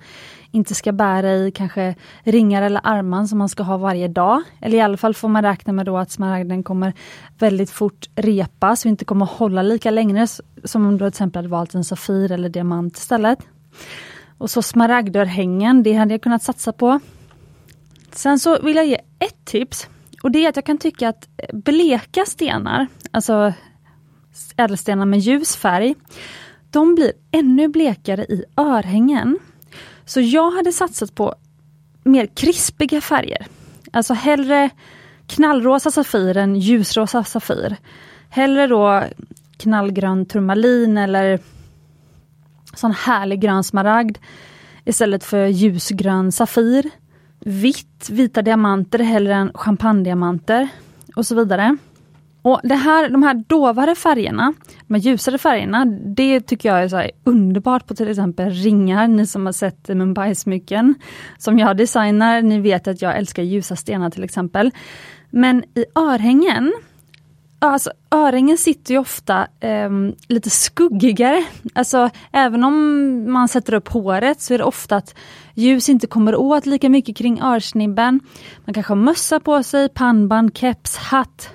inte 0.52 0.76
ska 0.76 0.92
bära 0.92 1.34
i 1.34 1.52
kanske 1.52 1.96
ringar 2.24 2.62
eller 2.62 2.82
armband 2.84 3.30
som 3.30 3.38
man 3.38 3.50
ska 3.50 3.64
ha 3.64 3.78
varje 3.78 4.08
dag. 4.08 4.42
Eller 4.62 4.78
i 4.78 4.82
alla 4.82 4.98
fall 4.98 5.14
får 5.14 5.28
man 5.28 5.44
räkna 5.44 5.74
med 5.74 5.86
då 5.86 5.98
att 5.98 6.12
smaragden 6.12 6.64
kommer 6.64 6.94
väldigt 7.40 7.70
fort 7.70 8.10
repas 8.16 8.86
och 8.86 8.90
inte 8.90 9.06
kommer 9.06 9.26
hålla 9.26 9.62
lika 9.62 9.92
länge 9.92 10.28
som 10.64 10.86
om 10.86 10.92
du 10.92 10.98
till 10.98 11.08
exempel 11.08 11.38
hade 11.38 11.50
valt 11.50 11.76
en 11.76 11.84
safir 11.84 12.32
eller 12.32 12.50
diamant 12.50 12.98
istället. 12.98 13.40
Och 14.38 14.50
så 14.50 14.62
smaragdörhängen, 14.62 15.84
det 15.84 15.94
hade 15.94 16.14
jag 16.14 16.22
kunnat 16.22 16.44
satsa 16.44 16.72
på. 16.72 17.00
Sen 18.12 18.40
så 18.40 18.60
vill 18.62 18.76
jag 18.76 18.86
ge 18.86 19.00
ett 19.20 19.46
tips 19.46 19.90
och 20.26 20.32
det 20.32 20.46
är 20.46 20.50
att 20.50 20.56
jag 20.56 20.66
kan 20.66 20.78
tycka 20.78 21.10
att 21.10 21.28
eh, 21.38 21.56
bleka 21.56 22.26
stenar, 22.26 22.88
alltså 23.12 23.54
ädelstenar 24.58 25.06
med 25.06 25.20
ljus 25.20 25.56
färg, 25.56 25.96
de 26.72 26.96
blir 26.96 27.12
ännu 27.32 27.68
blekare 27.68 28.24
i 28.24 28.44
örhängen. 28.58 29.40
Så 30.06 30.22
jag 30.22 30.52
hade 30.52 30.72
satsat 30.72 31.16
på 31.16 31.36
mer 32.04 32.26
krispiga 32.26 33.02
färger. 33.02 33.48
Alltså 33.92 34.14
hellre 34.14 34.70
knallrosa 35.28 35.92
safir 35.92 36.38
än 36.38 36.56
ljusrosa 36.56 37.24
safir. 37.24 37.76
Hellre 38.30 38.68
då 38.68 39.04
knallgrön 39.58 40.26
turmalin 40.26 40.98
eller 40.98 41.40
sån 42.74 42.92
härlig 42.92 43.42
grön 43.42 43.64
smaragd 43.64 44.18
istället 44.86 45.24
för 45.24 45.46
ljusgrön 45.46 46.32
safir. 46.32 46.92
Vitt, 47.48 48.10
vita 48.10 48.42
diamanter 48.42 49.00
hellre 49.00 49.34
än 49.34 49.52
champagnediamanter 49.54 50.70
och 51.16 51.26
så 51.26 51.36
vidare. 51.36 51.78
Och 52.42 52.60
det 52.64 52.76
här, 52.76 53.10
De 53.10 53.24
här 53.24 53.44
dovare 53.48 53.96
färgerna, 53.96 54.54
de 54.88 54.94
här 54.94 55.02
ljusare 55.02 55.38
färgerna, 55.38 55.86
det 55.86 56.42
tycker 56.42 56.70
jag 56.70 56.84
är 56.84 56.88
så 56.88 57.04
underbart 57.24 57.88
på 57.88 57.96
till 57.96 58.10
exempel 58.10 58.50
ringar. 58.52 59.08
Ni 59.08 59.28
som 59.28 59.46
har 59.46 59.54
sett 59.54 59.90
Mumbai-smycken 59.90 60.94
som 61.38 61.60
jag 61.60 61.78
designar, 61.78 62.42
ni 62.42 62.60
vet 62.60 62.88
att 62.88 63.02
jag 63.02 63.18
älskar 63.18 63.44
ljusa 63.44 63.76
stenar 63.76 64.10
till 64.10 64.24
exempel. 64.24 64.72
Men 65.30 65.64
i 65.64 65.86
örhängen, 65.96 66.74
alltså 67.60 67.92
örhängen 68.12 68.58
sitter 68.58 68.94
ju 68.94 69.00
ofta 69.00 69.48
eh, 69.60 69.90
lite 70.28 70.50
skuggigare. 70.50 71.46
Alltså 71.74 72.10
även 72.32 72.64
om 72.64 73.32
man 73.32 73.48
sätter 73.48 73.74
upp 73.74 73.88
håret 73.88 74.42
så 74.42 74.54
är 74.54 74.58
det 74.58 74.64
ofta 74.64 74.96
att 74.96 75.16
ljus 75.54 75.90
inte 75.90 76.08
kommer 76.08 76.36
åt 76.36 76.66
lika 76.66 76.90
mycket 76.90 77.18
kring 77.18 77.42
örsnibben. 77.42 78.20
Man 78.66 78.74
kanske 78.74 78.92
har 78.92 78.98
mössa 79.02 79.40
på 79.40 79.64
sig, 79.64 79.90
pannband, 79.90 80.58
keps, 80.58 80.98
hatt. 80.98 81.50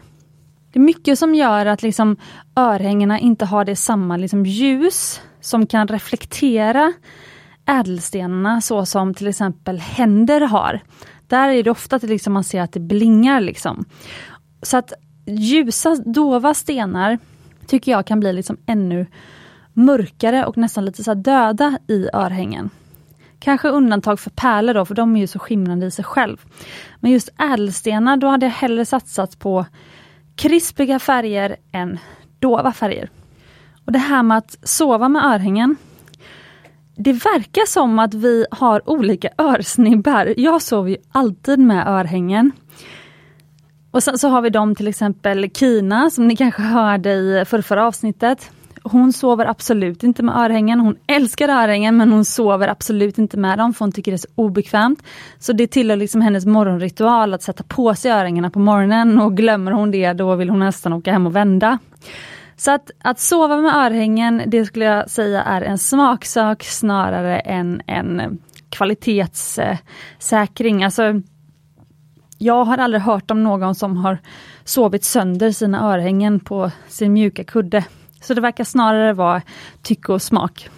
Det 0.73 0.79
är 0.79 0.83
mycket 0.83 1.19
som 1.19 1.35
gör 1.35 1.67
att 1.67 1.83
liksom 1.83 2.17
örhängena 2.57 3.19
inte 3.19 3.45
har 3.45 3.65
det 3.65 3.77
samma 3.77 4.17
liksom 4.17 4.47
ljus 4.47 5.21
som 5.41 5.67
kan 5.67 5.89
reflektera 5.89 6.93
ädelstenarna 7.67 8.61
så 8.61 8.87
som 8.87 9.15
till 9.15 9.27
exempel 9.27 9.79
händer 9.79 10.41
har. 10.41 10.81
Där 11.27 11.49
är 11.49 11.63
det 11.63 11.71
ofta 11.71 11.97
att 11.97 12.03
liksom 12.03 12.33
man 12.33 12.45
ser 12.45 12.61
att 12.61 12.73
det 12.73 12.81
blingar. 12.81 13.41
Liksom. 13.41 13.85
Så 14.63 14.77
att 14.77 14.93
ljusa, 15.31 15.97
dova 16.07 16.55
stenar 16.55 17.19
tycker 17.67 17.93
jag 17.93 18.07
kan 18.07 18.21
bli 18.21 18.33
liksom 18.33 18.57
ännu 18.67 19.07
mörkare 19.73 20.47
och 20.47 20.57
nästan 20.57 20.85
lite 20.85 21.05
så 21.05 21.15
döda 21.15 21.79
i 21.89 22.09
örhängen. 22.13 22.71
Kanske 23.39 23.69
undantag 23.69 24.21
för 24.21 24.31
pärlor 24.31 24.75
då, 24.75 24.85
för 24.85 24.95
de 24.95 25.17
är 25.17 25.21
ju 25.21 25.27
så 25.27 25.39
skimrande 25.39 25.87
i 25.87 25.91
sig 25.91 26.05
själv. 26.05 26.37
Men 27.01 27.11
just 27.11 27.29
ädelstenar, 27.39 28.17
då 28.17 28.27
hade 28.27 28.47
jag 28.47 28.53
hellre 28.53 28.85
satsat 28.85 29.39
på 29.39 29.67
krispiga 30.37 30.99
färger 30.99 31.57
än 31.73 31.99
dova 32.39 32.73
färger. 32.73 33.11
Och 33.85 33.93
Det 33.93 33.99
här 33.99 34.23
med 34.23 34.39
att 34.39 34.59
sova 34.63 35.09
med 35.09 35.25
örhängen. 35.25 35.77
Det 36.97 37.13
verkar 37.13 37.67
som 37.67 37.99
att 37.99 38.15
vi 38.15 38.47
har 38.51 38.91
olika 38.91 39.29
örsnibbar. 39.39 40.35
Jag 40.37 40.63
sover 40.63 40.91
ju 40.91 40.97
alltid 41.13 41.59
med 41.59 41.89
örhängen. 41.89 42.53
Och 43.91 44.03
sen 44.03 44.19
så 44.19 44.29
har 44.29 44.43
vi 44.43 44.51
dem 44.51 44.75
till 44.75 44.89
exempel 44.89 45.51
Kina 45.51 46.11
som 46.11 46.29
ni 46.29 46.37
kanske 46.37 46.63
hörde 46.63 47.13
i 47.13 47.45
förra, 47.45 47.87
avsnittet. 47.87 48.51
Hon 48.83 49.13
sover 49.13 49.47
absolut 49.47 50.03
inte 50.03 50.23
med 50.23 50.37
örhängen. 50.37 50.81
Hon 50.81 50.97
älskar 51.07 51.49
örhängen 51.49 51.97
men 51.97 52.13
hon 52.13 52.25
sover 52.25 52.69
absolut 52.69 53.19
inte 53.19 53.37
med 53.37 53.59
dem 53.59 53.75
för 53.75 53.85
hon 53.85 53.93
tycker 53.93 54.13
det 54.13 54.17
är 54.17 54.19
så 54.19 54.29
obekvämt. 54.35 55.03
Så 55.39 55.53
det 55.53 55.67
tillhör 55.67 55.97
liksom 55.97 56.21
hennes 56.21 56.47
morgonritual 56.47 57.35
att 57.35 57.43
sätta 57.43 57.65
på 57.65 57.95
sig 57.95 58.11
örhängena 58.11 58.51
på 58.51 58.59
morgonen 58.59 59.21
och 59.21 59.37
glömmer 59.37 59.73
hon 59.73 59.91
det 59.91 60.13
då 60.13 60.35
vill 60.35 60.51
hon 60.51 60.59
nästan 60.59 60.93
åka 60.93 61.13
hem 61.13 61.27
och 61.27 61.37
vända. 61.37 61.79
Så 62.57 62.71
att, 62.71 62.91
att 63.03 63.21
sova 63.21 63.57
med 63.57 63.75
örhängen, 63.75 64.43
det 64.47 64.65
skulle 64.65 64.85
jag 64.85 65.11
säga 65.11 65.43
är 65.43 65.63
en 65.63 65.79
smaksak 65.79 66.65
snarare 66.65 67.39
än 67.39 67.83
en 67.87 68.39
kvalitetssäkring. 68.71 70.85
Alltså, 70.85 71.03
jag 72.43 72.65
har 72.65 72.79
aldrig 72.79 73.03
hört 73.03 73.31
om 73.31 73.45
någon 73.45 73.75
som 73.75 73.97
har 73.97 74.19
sovit 74.65 75.05
sönder 75.05 75.51
sina 75.51 75.93
örhängen 75.93 76.41
på 76.41 76.71
sin 76.89 77.13
mjuka 77.13 77.45
kudde. 77.45 77.85
Så 78.21 78.35
det 78.35 78.41
verkar 78.41 78.65
snarare 78.65 79.13
vara 79.13 79.43
tycke 79.83 80.13
och 80.13 80.23
smak. 80.23 80.69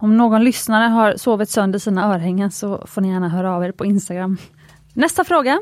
Om 0.00 0.16
någon 0.16 0.44
lyssnare 0.44 0.84
har 0.88 1.16
sovit 1.16 1.50
sönder 1.50 1.78
sina 1.78 2.14
örhängen 2.14 2.50
så 2.50 2.86
får 2.86 3.00
ni 3.00 3.08
gärna 3.08 3.28
höra 3.28 3.54
av 3.54 3.64
er 3.64 3.72
på 3.72 3.84
Instagram. 3.84 4.36
Nästa 4.92 5.24
fråga. 5.24 5.60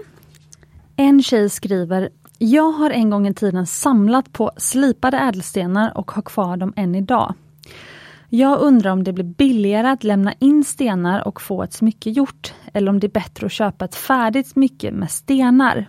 En 0.97 1.23
tjej 1.23 1.51
skriver 1.51 2.09
Jag 2.39 2.73
har 2.73 2.91
en 2.91 3.11
gång 3.11 3.29
i 3.29 3.35
tiden 3.35 3.67
samlat 3.67 4.33
på 4.33 4.51
slipade 4.57 5.19
ädelstenar 5.19 5.99
och 5.99 6.11
har 6.11 6.23
kvar 6.23 6.57
dem 6.57 6.73
än 6.77 6.95
idag. 6.95 7.35
Jag 8.33 8.61
undrar 8.61 8.91
om 8.91 9.05
det 9.05 9.13
blir 9.13 9.25
billigare 9.25 9.89
att 9.89 10.05
lämna 10.05 10.35
in 10.39 10.65
stenar 10.65 11.29
och 11.29 11.41
få 11.41 11.63
ett 11.63 11.73
smycke 11.73 12.11
gjort 12.11 12.55
eller 12.73 12.91
om 12.91 13.01
det 13.01 13.07
är 13.07 13.09
bättre 13.09 13.47
att 13.47 13.53
köpa 13.53 13.85
ett 13.85 13.95
färdigt 13.95 14.47
smycke 14.47 14.93
med 14.93 15.11
stenar. 15.11 15.89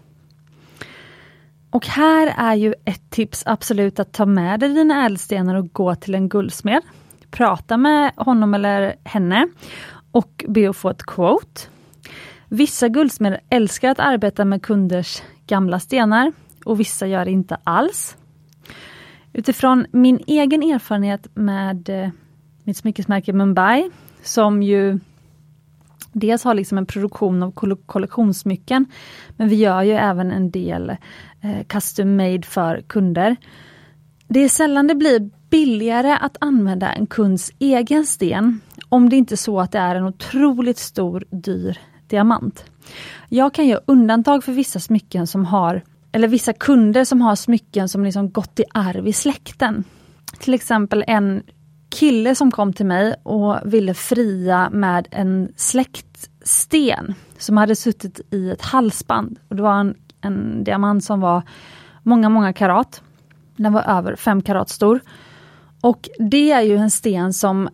Och 1.70 1.88
här 1.88 2.34
är 2.38 2.56
ju 2.56 2.74
ett 2.86 3.10
tips 3.10 3.44
absolut 3.46 4.00
att 4.00 4.14
ta 4.14 4.26
med 4.26 4.60
dig 4.60 4.74
dina 4.74 5.06
ädelstenar 5.06 5.56
och 5.56 5.74
gå 5.74 5.96
till 5.96 6.16
en 6.16 6.30
guldsmed. 6.30 6.82
Prata 7.32 7.78
med 7.78 8.12
honom 8.16 8.54
eller 8.54 8.96
henne 9.04 9.48
och 10.12 10.46
be 10.48 10.70
att 10.70 10.78
få 10.78 10.90
ett 10.90 11.04
quote. 11.04 11.62
Vissa 12.48 12.88
guldsmeder 12.88 13.42
älskar 13.50 13.90
att 13.90 14.00
arbeta 14.00 14.46
med 14.46 14.64
kunders 14.64 15.22
gamla 15.48 15.80
stenar 15.80 16.34
och 16.66 16.80
vissa 16.80 17.08
gör 17.08 17.26
det 17.26 17.32
inte 17.32 17.58
alls. 17.64 18.18
Utifrån 19.34 19.86
min 19.92 20.20
egen 20.28 20.64
erfarenhet 20.64 21.28
med 21.34 21.90
eh, 21.90 22.10
mitt 22.64 22.78
smyckesmärke 22.78 23.34
Mumbai 23.34 23.90
som 24.24 24.64
ju 24.64 25.00
dels 26.14 26.44
har 26.44 26.54
liksom 26.54 26.78
en 26.78 26.86
produktion 26.86 27.44
av 27.44 27.52
kollektionssmycken 27.86 28.86
men 29.38 29.50
vi 29.50 29.56
gör 29.56 29.82
ju 29.82 29.92
även 29.92 30.32
en 30.32 30.52
del 30.52 30.90
eh, 31.42 31.64
custom 31.68 32.16
made 32.16 32.42
för 32.42 32.82
kunder. 32.82 33.36
Det 34.28 34.40
är 34.40 34.50
sällan 34.50 34.88
det 34.88 34.96
blir 34.96 35.30
billigare 35.50 36.18
att 36.22 36.38
använda 36.40 36.94
en 36.94 37.08
kunds 37.08 37.52
egen 37.60 38.06
sten 38.06 38.62
om 38.90 39.10
det 39.10 39.16
inte 39.16 39.34
är 39.34 39.38
så 39.38 39.60
att 39.60 39.72
det 39.72 39.80
är 39.80 39.96
en 39.96 40.06
otroligt 40.06 40.78
stor 40.78 41.24
dyr 41.30 41.78
diamant. 42.08 42.66
Jag 43.30 43.54
kan 43.54 43.68
göra 43.68 43.82
undantag 43.86 44.44
för 44.44 44.52
vissa 44.52 44.80
smycken 44.80 45.28
som 45.28 45.46
har, 45.46 45.82
eller 46.12 46.28
vissa 46.28 46.54
kunder 46.54 47.06
som 47.06 47.22
har 47.22 47.36
smycken 47.36 47.90
som 47.90 48.04
liksom 48.04 48.32
gått 48.32 48.60
i 48.60 48.64
arv 48.74 49.08
i 49.08 49.14
släkten. 49.14 49.84
Till 50.40 50.54
exempel 50.54 51.04
en 51.08 51.44
kille 51.92 52.36
som 52.36 52.52
kom 52.52 52.74
till 52.74 52.86
mig 52.86 53.16
och 53.24 53.58
ville 53.66 53.94
fria 53.94 54.70
med 54.70 55.08
en 55.12 55.54
släktsten 55.56 57.14
som 57.38 57.58
hade 57.58 57.76
suttit 57.76 58.20
i 58.32 58.52
ett 58.52 58.62
halsband. 58.62 59.40
Och 59.48 59.56
det 59.56 59.62
var 59.62 59.80
en, 59.80 59.96
en 60.22 60.64
diamant 60.64 61.04
som 61.04 61.20
var 61.20 61.44
många, 62.04 62.30
många 62.30 62.54
karat. 62.54 63.02
Den 63.56 63.74
var 63.74 63.82
över 63.82 64.16
fem 64.16 64.42
karat 64.42 64.70
stor. 64.70 65.00
Och 65.82 66.10
det 66.20 66.52
är 66.52 66.62
ju 66.62 66.78
en 66.78 66.92
sten 66.92 67.34
som 67.34 67.70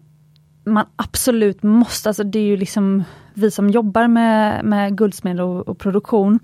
man 0.65 0.85
absolut 0.95 1.63
måste, 1.63 2.09
alltså 2.09 2.23
det 2.23 2.39
är 2.39 2.43
ju 2.43 2.57
liksom 2.57 3.03
vi 3.33 3.51
som 3.51 3.69
jobbar 3.69 4.07
med, 4.07 4.65
med 4.65 4.97
guldsmed 4.97 5.41
och, 5.41 5.67
och 5.67 5.79
produktion, 5.79 6.39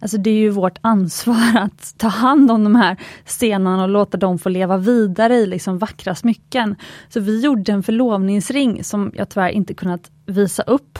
Alltså 0.00 0.18
det 0.18 0.30
är 0.30 0.34
ju 0.34 0.50
vårt 0.50 0.78
ansvar 0.80 1.56
att 1.56 1.94
ta 1.98 2.08
hand 2.08 2.50
om 2.50 2.64
de 2.64 2.74
här 2.74 2.96
stenarna 3.24 3.82
och 3.82 3.88
låta 3.88 4.18
dem 4.18 4.38
få 4.38 4.48
leva 4.48 4.76
vidare 4.76 5.34
i 5.34 5.46
liksom 5.46 5.78
vackra 5.78 6.14
smycken. 6.14 6.76
Så 7.08 7.20
vi 7.20 7.40
gjorde 7.40 7.72
en 7.72 7.82
förlovningsring 7.82 8.84
som 8.84 9.12
jag 9.14 9.28
tyvärr 9.28 9.48
inte 9.50 9.74
kunnat 9.74 10.10
visa 10.26 10.62
upp 10.62 10.98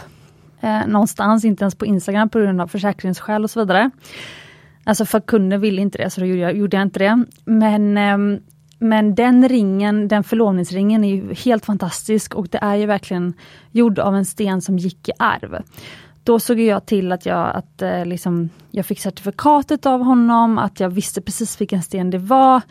eh, 0.60 0.86
någonstans, 0.86 1.44
inte 1.44 1.64
ens 1.64 1.74
på 1.74 1.86
Instagram 1.86 2.28
på 2.28 2.38
grund 2.38 2.60
av 2.60 2.66
försäkringsskäl 2.68 3.44
och 3.44 3.50
så 3.50 3.60
vidare. 3.60 3.90
Alltså 4.84 5.04
för 5.04 5.20
kunden 5.20 5.60
ville 5.60 5.82
inte 5.82 5.98
det, 5.98 6.10
så 6.10 6.20
då 6.20 6.26
gjorde 6.26 6.40
jag, 6.40 6.56
gjorde 6.56 6.76
jag 6.76 6.82
inte 6.82 6.98
det. 6.98 7.24
Men, 7.44 7.98
eh, 7.98 8.40
men 8.78 9.14
den 9.14 9.48
ringen, 9.48 10.08
den 10.08 10.24
förlovningsringen 10.24 11.04
är 11.04 11.44
helt 11.44 11.64
fantastisk 11.64 12.34
och 12.34 12.48
det 12.48 12.58
är 12.58 12.76
ju 12.76 12.86
verkligen 12.86 13.34
gjord 13.72 13.98
av 13.98 14.16
en 14.16 14.24
sten 14.24 14.62
som 14.62 14.78
gick 14.78 15.08
i 15.08 15.12
arv 15.18 15.62
då 16.24 16.40
såg 16.40 16.60
jag 16.60 16.86
till 16.86 17.12
att 17.12 17.26
jag, 17.26 17.56
att, 17.56 17.82
eh, 17.82 18.06
liksom, 18.06 18.50
jag 18.70 18.86
fick 18.86 19.00
certifikatet 19.00 19.86
av 19.86 20.02
honom, 20.02 20.58
att 20.58 20.80
jag 20.80 20.90
visste 20.90 21.20
precis 21.20 21.60
vilken 21.60 21.82
sten 21.82 22.10
det 22.10 22.18
var. 22.18 22.62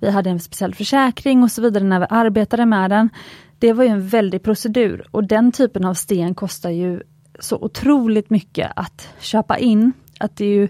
Vi 0.00 0.10
hade 0.10 0.30
en 0.30 0.40
speciell 0.40 0.74
försäkring 0.74 1.42
och 1.42 1.52
så 1.52 1.62
vidare 1.62 1.84
när 1.84 2.00
vi 2.00 2.06
arbetade 2.10 2.66
med 2.66 2.90
den. 2.90 3.10
Det 3.58 3.72
var 3.72 3.84
ju 3.84 3.90
en 3.90 4.08
väldig 4.08 4.42
procedur 4.42 5.06
och 5.10 5.24
den 5.24 5.52
typen 5.52 5.84
av 5.84 5.94
sten 5.94 6.34
kostar 6.34 6.70
ju 6.70 7.02
så 7.40 7.56
otroligt 7.56 8.30
mycket 8.30 8.72
att 8.76 9.08
köpa 9.20 9.58
in. 9.58 9.92
Att 10.20 10.36
det 10.36 10.44
är 10.44 10.54
ju 10.54 10.68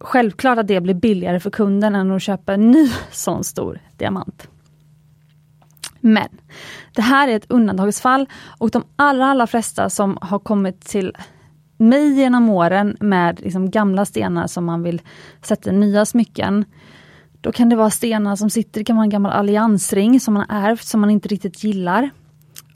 självklart 0.00 0.58
att 0.58 0.66
det 0.66 0.80
blir 0.80 0.94
billigare 0.94 1.40
för 1.40 1.50
kunden 1.50 1.94
än 1.94 2.10
att 2.10 2.22
köpa 2.22 2.54
en 2.54 2.70
ny 2.70 2.90
sån 3.10 3.44
stor 3.44 3.80
diamant. 3.96 4.48
Men 6.00 6.28
det 6.94 7.02
här 7.02 7.28
är 7.28 7.36
ett 7.36 7.50
undantagsfall 7.50 8.26
och 8.58 8.70
de 8.70 8.84
allra, 8.96 9.26
allra 9.26 9.46
flesta 9.46 9.90
som 9.90 10.18
har 10.20 10.38
kommit 10.38 10.80
till 10.80 11.12
mig 11.76 12.12
genom 12.12 12.50
åren 12.50 12.96
med 13.00 13.40
liksom 13.40 13.70
gamla 13.70 14.04
stenar 14.04 14.46
som 14.46 14.64
man 14.64 14.82
vill 14.82 15.02
sätta 15.42 15.70
i 15.70 15.72
nya 15.72 16.04
smycken. 16.04 16.64
Då 17.40 17.52
kan 17.52 17.68
det 17.68 17.76
vara 17.76 17.90
stenar 17.90 18.36
som 18.36 18.50
sitter, 18.50 18.80
det 18.80 18.84
kan 18.84 18.96
vara 18.96 19.04
en 19.04 19.10
gammal 19.10 19.32
alliansring 19.32 20.20
som 20.20 20.34
man 20.34 20.46
har 20.48 20.70
ärvt 20.70 20.84
som 20.84 21.00
man 21.00 21.10
inte 21.10 21.28
riktigt 21.28 21.64
gillar. 21.64 22.10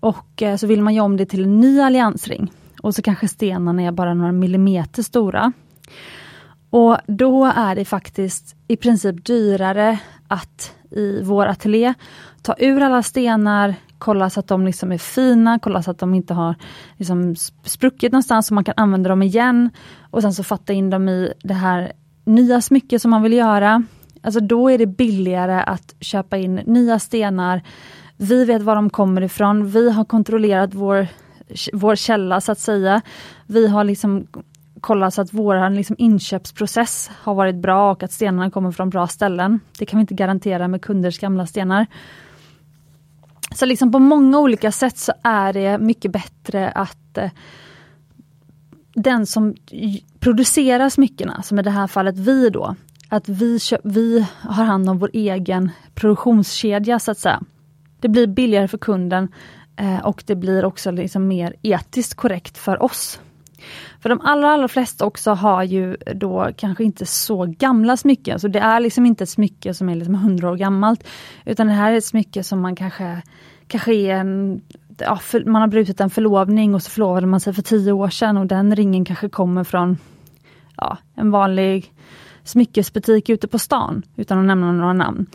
Och 0.00 0.42
eh, 0.42 0.56
så 0.56 0.66
vill 0.66 0.82
man 0.82 0.94
göra 0.94 1.04
om 1.04 1.16
det 1.16 1.26
till 1.26 1.44
en 1.44 1.60
ny 1.60 1.80
alliansring. 1.80 2.52
Och 2.82 2.94
så 2.94 3.02
kanske 3.02 3.28
stenarna 3.28 3.82
är 3.82 3.92
bara 3.92 4.14
några 4.14 4.32
millimeter 4.32 5.02
stora. 5.02 5.52
Och 6.70 6.98
då 7.06 7.44
är 7.56 7.74
det 7.74 7.84
faktiskt 7.84 8.56
i 8.68 8.76
princip 8.76 9.24
dyrare 9.24 9.98
att 10.28 10.74
i 10.90 11.22
vår 11.22 11.46
ateljé 11.46 11.94
ta 12.42 12.54
ur 12.58 12.82
alla 12.82 13.02
stenar, 13.02 13.74
kolla 13.98 14.30
så 14.30 14.40
att 14.40 14.48
de 14.48 14.66
liksom 14.66 14.92
är 14.92 14.98
fina, 14.98 15.58
kolla 15.58 15.82
så 15.82 15.90
att 15.90 15.98
de 15.98 16.14
inte 16.14 16.34
har 16.34 16.54
liksom 16.96 17.36
spruckit 17.64 18.12
någonstans 18.12 18.46
så 18.46 18.54
man 18.54 18.64
kan 18.64 18.74
använda 18.76 19.08
dem 19.08 19.22
igen. 19.22 19.70
Och 20.10 20.22
sen 20.22 20.34
så 20.34 20.44
fatta 20.44 20.72
in 20.72 20.90
dem 20.90 21.08
i 21.08 21.32
det 21.42 21.54
här 21.54 21.92
nya 22.24 22.60
smycket 22.60 23.02
som 23.02 23.10
man 23.10 23.22
vill 23.22 23.32
göra. 23.32 23.84
Alltså 24.22 24.40
då 24.40 24.70
är 24.70 24.78
det 24.78 24.86
billigare 24.86 25.62
att 25.62 25.94
köpa 26.00 26.36
in 26.36 26.54
nya 26.54 26.98
stenar. 26.98 27.62
Vi 28.16 28.44
vet 28.44 28.62
var 28.62 28.74
de 28.74 28.90
kommer 28.90 29.22
ifrån. 29.22 29.66
Vi 29.66 29.90
har 29.90 30.04
kontrollerat 30.04 30.74
vår, 30.74 31.06
vår 31.72 31.96
källa 31.96 32.40
så 32.40 32.52
att 32.52 32.58
säga. 32.58 33.02
Vi 33.46 33.68
har 33.68 33.84
liksom 33.84 34.26
kollat 34.80 35.14
så 35.14 35.22
att 35.22 35.32
vår 35.32 35.70
liksom 35.70 35.96
inköpsprocess 35.98 37.10
har 37.14 37.34
varit 37.34 37.56
bra 37.56 37.92
och 37.92 38.02
att 38.02 38.12
stenarna 38.12 38.50
kommer 38.50 38.70
från 38.70 38.90
bra 38.90 39.06
ställen. 39.06 39.60
Det 39.78 39.86
kan 39.86 39.98
vi 39.98 40.00
inte 40.00 40.14
garantera 40.14 40.68
med 40.68 40.82
kunders 40.82 41.18
gamla 41.18 41.46
stenar. 41.46 41.86
Så 43.54 43.66
liksom 43.66 43.92
på 43.92 43.98
många 43.98 44.38
olika 44.38 44.72
sätt 44.72 44.98
så 44.98 45.12
är 45.22 45.52
det 45.52 45.78
mycket 45.78 46.12
bättre 46.12 46.70
att 46.70 47.18
eh, 47.18 47.30
den 48.94 49.26
som 49.26 49.54
producerar 50.20 50.88
smyckena, 50.88 51.42
som 51.42 51.58
i 51.58 51.62
det 51.62 51.70
här 51.70 51.86
fallet 51.86 52.18
vi 52.18 52.50
då, 52.50 52.76
att 53.08 53.28
vi, 53.28 53.58
vi 53.84 54.26
har 54.40 54.64
hand 54.64 54.88
om 54.88 54.98
vår 54.98 55.10
egen 55.12 55.70
produktionskedja 55.94 56.98
så 56.98 57.10
att 57.10 57.18
säga. 57.18 57.42
Det 58.00 58.08
blir 58.08 58.26
billigare 58.26 58.68
för 58.68 58.78
kunden 58.78 59.28
eh, 59.76 60.06
och 60.06 60.22
det 60.26 60.34
blir 60.34 60.64
också 60.64 60.90
liksom 60.90 61.28
mer 61.28 61.54
etiskt 61.62 62.14
korrekt 62.14 62.58
för 62.58 62.82
oss. 62.82 63.20
För 64.02 64.08
de 64.08 64.20
allra, 64.20 64.50
allra 64.50 64.68
flesta 64.68 65.06
också 65.06 65.30
har 65.30 65.62
ju 65.62 65.96
då 66.14 66.50
kanske 66.56 66.84
inte 66.84 67.06
så 67.06 67.46
gamla 67.58 67.96
smycken, 67.96 68.40
så 68.40 68.48
det 68.48 68.58
är 68.58 68.80
liksom 68.80 69.06
inte 69.06 69.24
ett 69.24 69.30
smycke 69.30 69.74
som 69.74 69.88
är 69.88 69.94
liksom 69.94 70.14
100 70.14 70.50
år 70.50 70.56
gammalt. 70.56 71.08
Utan 71.44 71.66
det 71.66 71.72
här 71.72 71.92
är 71.92 71.96
ett 71.96 72.04
smycke 72.04 72.42
som 72.42 72.60
man 72.60 72.76
kanske, 72.76 73.22
kanske 73.66 73.94
är 73.94 74.14
en 74.14 74.62
ja, 74.98 75.16
för, 75.16 75.44
man 75.44 75.60
har 75.62 75.68
brutit 75.68 76.00
en 76.00 76.10
förlovning 76.10 76.74
och 76.74 76.82
så 76.82 76.90
förlovade 76.90 77.26
man 77.26 77.40
sig 77.40 77.52
för 77.52 77.62
tio 77.62 77.92
år 77.92 78.08
sedan 78.08 78.36
och 78.36 78.46
den 78.46 78.76
ringen 78.76 79.04
kanske 79.04 79.28
kommer 79.28 79.64
från 79.64 79.98
ja, 80.76 80.98
en 81.14 81.30
vanlig 81.30 81.92
smyckesbutik 82.44 83.28
ute 83.28 83.48
på 83.48 83.58
stan, 83.58 84.02
utan 84.16 84.38
att 84.38 84.44
nämna 84.44 84.72
några 84.72 84.92
namn. 84.92 85.26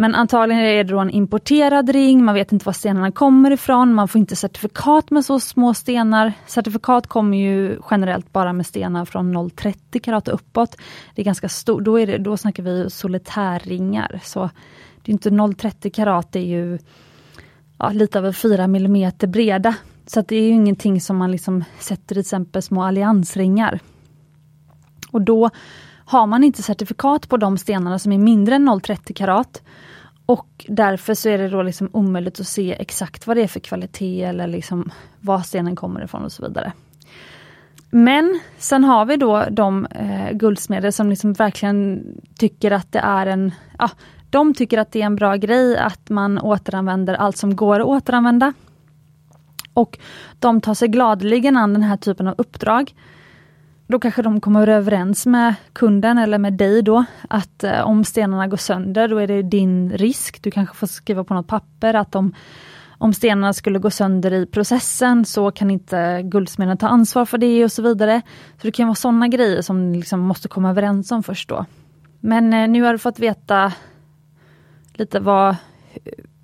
Men 0.00 0.14
antagligen 0.14 0.62
är 0.62 0.84
det 0.84 0.92
då 0.92 0.98
en 0.98 1.10
importerad 1.10 1.88
ring, 1.88 2.24
man 2.24 2.34
vet 2.34 2.52
inte 2.52 2.66
var 2.66 2.72
stenarna 2.72 3.12
kommer 3.12 3.50
ifrån, 3.50 3.94
man 3.94 4.08
får 4.08 4.18
inte 4.18 4.36
certifikat 4.36 5.10
med 5.10 5.24
så 5.24 5.40
små 5.40 5.74
stenar. 5.74 6.32
Certifikat 6.46 7.06
kommer 7.06 7.38
ju 7.38 7.78
generellt 7.90 8.32
bara 8.32 8.52
med 8.52 8.66
stenar 8.66 9.04
från 9.04 9.36
0,30 9.36 10.00
karat 10.00 10.28
och 10.28 10.34
uppåt. 10.34 10.76
Det 11.14 11.22
är 11.22 11.24
ganska 11.24 11.48
stort, 11.48 11.84
då, 11.84 12.00
är 12.00 12.06
det, 12.06 12.18
då 12.18 12.36
snackar 12.36 12.62
vi 12.62 12.90
solitärringar. 12.90 14.20
Så 14.22 14.50
det 15.02 15.10
är 15.10 15.12
inte 15.12 15.30
0,30 15.30 15.90
karat, 15.90 16.32
det 16.32 16.38
är 16.38 16.46
ju 16.46 16.78
ja, 17.78 17.90
lite 17.90 18.18
över 18.18 18.32
4 18.32 18.64
mm 18.64 19.12
breda. 19.18 19.74
Så 20.06 20.20
det 20.20 20.36
är 20.36 20.42
ju 20.42 20.50
ingenting 20.50 21.00
som 21.00 21.16
man 21.16 21.30
liksom 21.30 21.64
sätter 21.78 22.14
till 22.14 22.20
exempel 22.20 22.62
små 22.62 22.82
alliansringar. 22.82 23.80
Och 25.10 25.22
då 25.22 25.50
har 26.04 26.26
man 26.26 26.44
inte 26.44 26.62
certifikat 26.62 27.28
på 27.28 27.36
de 27.36 27.58
stenarna 27.58 27.98
som 27.98 28.12
är 28.12 28.18
mindre 28.18 28.54
än 28.54 28.68
0,30 28.68 29.12
karat 29.12 29.62
och 30.30 30.66
därför 30.68 31.14
så 31.14 31.28
är 31.28 31.38
det 31.38 31.48
då 31.48 31.62
liksom 31.62 31.90
omöjligt 31.92 32.40
att 32.40 32.46
se 32.46 32.76
exakt 32.78 33.26
vad 33.26 33.36
det 33.36 33.42
är 33.42 33.48
för 33.48 33.60
kvalitet 33.60 34.22
eller 34.22 34.46
liksom 34.46 34.90
var 35.20 35.40
stenen 35.40 35.76
kommer 35.76 36.04
ifrån 36.04 36.24
och 36.24 36.32
så 36.32 36.42
vidare. 36.42 36.72
Men 37.90 38.40
sen 38.58 38.84
har 38.84 39.04
vi 39.04 39.16
då 39.16 39.44
de 39.50 39.86
eh, 39.86 40.32
guldsmeder 40.32 40.90
som 40.90 41.10
liksom 41.10 41.32
verkligen 41.32 42.04
tycker 42.38 42.70
att 42.70 42.92
det 42.92 42.98
är 42.98 43.26
en, 43.26 43.52
ja, 43.78 43.90
de 44.30 44.54
tycker 44.54 44.78
att 44.78 44.92
det 44.92 45.02
är 45.02 45.06
en 45.06 45.16
bra 45.16 45.36
grej 45.36 45.78
att 45.78 46.10
man 46.10 46.38
återanvänder 46.38 47.14
allt 47.14 47.36
som 47.36 47.56
går 47.56 47.80
att 47.80 47.86
återanvända. 47.86 48.52
Och 49.74 49.98
de 50.38 50.60
tar 50.60 50.74
sig 50.74 50.88
gladeligen 50.88 51.56
an 51.56 51.72
den 51.72 51.82
här 51.82 51.96
typen 51.96 52.26
av 52.26 52.34
uppdrag. 52.38 52.94
Då 53.90 53.98
kanske 53.98 54.22
de 54.22 54.40
kommer 54.40 54.66
överens 54.66 55.26
med 55.26 55.54
kunden 55.72 56.18
eller 56.18 56.38
med 56.38 56.52
dig 56.52 56.82
då 56.82 57.04
att 57.28 57.64
eh, 57.64 57.80
om 57.80 58.04
stenarna 58.04 58.46
går 58.46 58.56
sönder 58.56 59.08
då 59.08 59.18
är 59.18 59.26
det 59.26 59.42
din 59.42 59.92
risk. 59.92 60.42
Du 60.42 60.50
kanske 60.50 60.76
får 60.76 60.86
skriva 60.86 61.24
på 61.24 61.34
något 61.34 61.46
papper 61.46 61.94
att 61.94 62.14
om, 62.14 62.34
om 62.98 63.14
stenarna 63.14 63.52
skulle 63.52 63.78
gå 63.78 63.90
sönder 63.90 64.32
i 64.32 64.46
processen 64.46 65.24
så 65.24 65.50
kan 65.50 65.70
inte 65.70 66.22
guldsmeden 66.22 66.78
ta 66.78 66.88
ansvar 66.88 67.24
för 67.24 67.38
det 67.38 67.64
och 67.64 67.72
så 67.72 67.82
vidare. 67.82 68.22
Så 68.60 68.66
Det 68.66 68.72
kan 68.72 68.86
vara 68.86 68.94
sådana 68.94 69.28
grejer 69.28 69.62
som 69.62 69.92
ni 69.92 69.98
liksom 69.98 70.20
måste 70.20 70.48
komma 70.48 70.70
överens 70.70 71.12
om 71.12 71.22
först 71.22 71.48
då. 71.48 71.64
Men 72.20 72.52
eh, 72.52 72.68
nu 72.68 72.82
har 72.82 72.92
du 72.92 72.98
fått 72.98 73.18
veta 73.18 73.72
lite 74.94 75.20
vad 75.20 75.56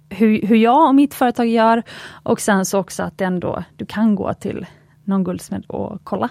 hur, 0.09 0.47
hur 0.47 0.57
jag 0.57 0.89
och 0.89 0.95
mitt 0.95 1.15
företag 1.15 1.47
gör 1.47 1.83
och 2.23 2.41
sen 2.41 2.65
så 2.65 2.79
också 2.79 3.03
att 3.03 3.19
det 3.19 3.25
ändå, 3.25 3.65
du 3.77 3.87
kan 3.87 4.15
gå 4.15 4.35
till 4.35 4.67
någon 5.05 5.25
guldsmed 5.25 5.65
och 5.67 6.01
kolla. 6.05 6.31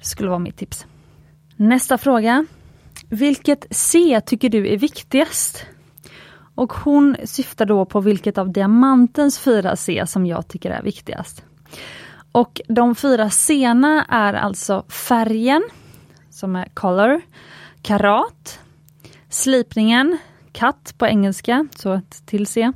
Det 0.00 0.06
skulle 0.06 0.28
vara 0.28 0.38
mitt 0.38 0.56
tips. 0.56 0.86
Nästa 1.56 1.98
fråga. 1.98 2.46
Vilket 3.08 3.66
C 3.70 4.20
tycker 4.26 4.48
du 4.48 4.68
är 4.68 4.76
viktigast? 4.76 5.66
Och 6.54 6.72
hon 6.72 7.16
syftar 7.24 7.66
då 7.66 7.84
på 7.84 8.00
vilket 8.00 8.38
av 8.38 8.52
diamantens 8.52 9.38
fyra 9.38 9.76
C 9.76 10.04
som 10.06 10.26
jag 10.26 10.48
tycker 10.48 10.70
är 10.70 10.82
viktigast. 10.82 11.44
Och 12.32 12.60
de 12.68 12.94
fyra 12.94 13.30
C 13.30 13.64
är 14.08 14.34
alltså 14.34 14.84
färgen, 14.88 15.62
som 16.30 16.56
är 16.56 16.68
color, 16.74 17.20
karat, 17.82 18.60
slipningen, 19.28 20.18
cut 20.52 20.98
på 20.98 21.06
engelska, 21.06 21.66
så 21.76 21.92
ett 21.92 22.26
till 22.26 22.46
C, 22.46 22.72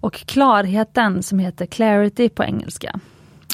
och 0.00 0.14
klarheten 0.14 1.22
som 1.22 1.38
heter 1.38 1.66
clarity 1.66 2.28
på 2.28 2.44
engelska. 2.44 3.00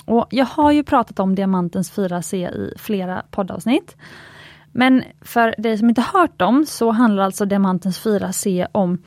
Och 0.04 0.26
Jag 0.30 0.44
har 0.44 0.72
ju 0.72 0.84
pratat 0.84 1.18
om 1.18 1.34
diamantens 1.34 1.92
4C 1.92 2.50
i 2.50 2.74
flera 2.78 3.22
poddavsnitt. 3.30 3.96
Men 4.72 5.02
för 5.20 5.54
dig 5.58 5.78
som 5.78 5.88
inte 5.88 6.04
hört 6.12 6.38
dem 6.38 6.66
så 6.66 6.90
handlar 6.90 7.24
alltså 7.24 7.44
diamantens 7.44 8.04
4C 8.04 8.66
om 8.72 9.02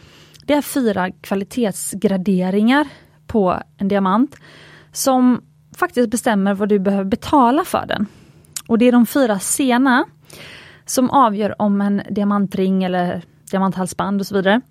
det 0.45 0.53
är 0.53 0.61
fyra 0.61 1.11
kvalitetsgraderingar 1.11 2.87
på 3.27 3.61
en 3.77 3.87
diamant 3.87 4.35
som 4.91 5.41
faktiskt 5.77 6.09
bestämmer 6.09 6.53
vad 6.53 6.69
du 6.69 6.79
behöver 6.79 7.03
betala 7.03 7.63
för 7.63 7.85
den. 7.87 8.07
Och 8.67 8.77
det 8.77 8.85
är 8.85 8.91
de 8.91 9.05
fyra 9.05 9.39
sena 9.39 10.05
som 10.85 11.09
avgör 11.09 11.61
om 11.61 11.81
en 11.81 12.01
diamantring 12.09 12.83
eller 12.83 13.21
diamanthalsband 13.51 14.21
och 14.21 14.27
så 14.27 14.35
vidare 14.35 14.61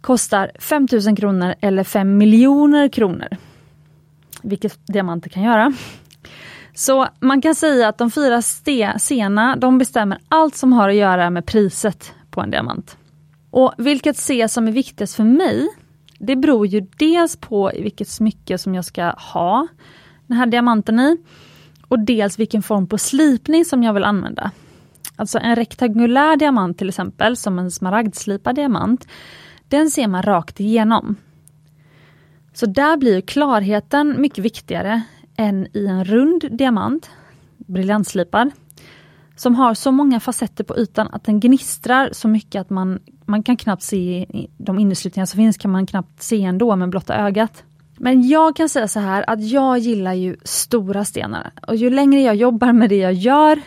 kostar 0.00 0.50
5000 0.58 1.16
kronor 1.16 1.54
eller 1.60 1.84
5 1.84 2.18
miljoner 2.18 2.88
kronor 2.88 3.28
vilket 4.42 4.86
diamanter 4.86 5.30
kan 5.30 5.42
göra. 5.42 5.72
Så 6.74 7.08
man 7.20 7.42
kan 7.42 7.54
säga 7.54 7.88
att 7.88 7.98
de 7.98 8.10
fyra 8.10 8.42
sena 8.98 9.56
de 9.56 9.78
bestämmer 9.78 10.18
allt 10.28 10.56
som 10.56 10.72
har 10.72 10.88
att 10.88 10.94
göra 10.94 11.30
med 11.30 11.46
priset 11.46 12.12
på 12.30 12.40
en 12.40 12.50
diamant. 12.50 12.96
Och 13.50 13.74
vilket 13.78 14.16
C 14.16 14.48
som 14.48 14.68
är 14.68 14.72
viktigast 14.72 15.14
för 15.14 15.24
mig, 15.24 15.68
det 16.18 16.36
beror 16.36 16.66
ju 16.66 16.80
dels 16.80 17.36
på 17.36 17.72
vilket 17.74 18.08
smycke 18.08 18.58
som 18.58 18.74
jag 18.74 18.84
ska 18.84 19.04
ha 19.10 19.66
den 20.26 20.36
här 20.36 20.46
diamanten 20.46 21.00
i 21.00 21.16
och 21.88 21.98
dels 21.98 22.38
vilken 22.38 22.62
form 22.62 22.86
på 22.86 22.98
slipning 22.98 23.64
som 23.64 23.82
jag 23.82 23.92
vill 23.92 24.04
använda. 24.04 24.50
Alltså 25.16 25.38
en 25.38 25.56
rektangulär 25.56 26.36
diamant 26.36 26.78
till 26.78 26.88
exempel, 26.88 27.36
som 27.36 27.58
en 27.58 27.70
smaragdslipad 27.70 28.54
diamant, 28.54 29.06
den 29.68 29.90
ser 29.90 30.08
man 30.08 30.22
rakt 30.22 30.60
igenom. 30.60 31.16
Så 32.52 32.66
där 32.66 32.96
blir 32.96 33.20
klarheten 33.20 34.20
mycket 34.20 34.44
viktigare 34.44 35.02
än 35.36 35.66
i 35.76 35.86
en 35.86 36.04
rund 36.04 36.44
diamant, 36.50 37.10
briljantslipad, 37.56 38.50
som 39.36 39.54
har 39.54 39.74
så 39.74 39.92
många 39.92 40.20
facetter 40.20 40.64
på 40.64 40.78
ytan 40.78 41.08
att 41.12 41.24
den 41.24 41.40
gnistrar 41.40 42.08
så 42.12 42.28
mycket 42.28 42.60
att 42.60 42.70
man, 42.70 42.98
man 43.24 43.42
kan 43.42 43.56
knappt 43.56 43.82
se 43.82 44.26
de 44.56 44.78
inneslutningar 44.78 45.26
som 45.26 45.36
finns 45.36 45.56
kan 45.56 45.70
man 45.70 45.86
knappt 45.86 46.22
se 46.22 46.42
ändå 46.42 46.76
med 46.76 46.88
blotta 46.88 47.14
ögat. 47.14 47.64
Men 47.96 48.28
jag 48.28 48.56
kan 48.56 48.68
säga 48.68 48.88
så 48.88 49.00
här 49.00 49.30
att 49.30 49.48
jag 49.48 49.78
gillar 49.78 50.12
ju 50.12 50.36
stora 50.44 51.04
stenar 51.04 51.50
och 51.66 51.76
ju 51.76 51.90
längre 51.90 52.20
jag 52.20 52.34
jobbar 52.34 52.72
med 52.72 52.88
det 52.88 52.96
jag 52.96 53.12
gör 53.12 53.60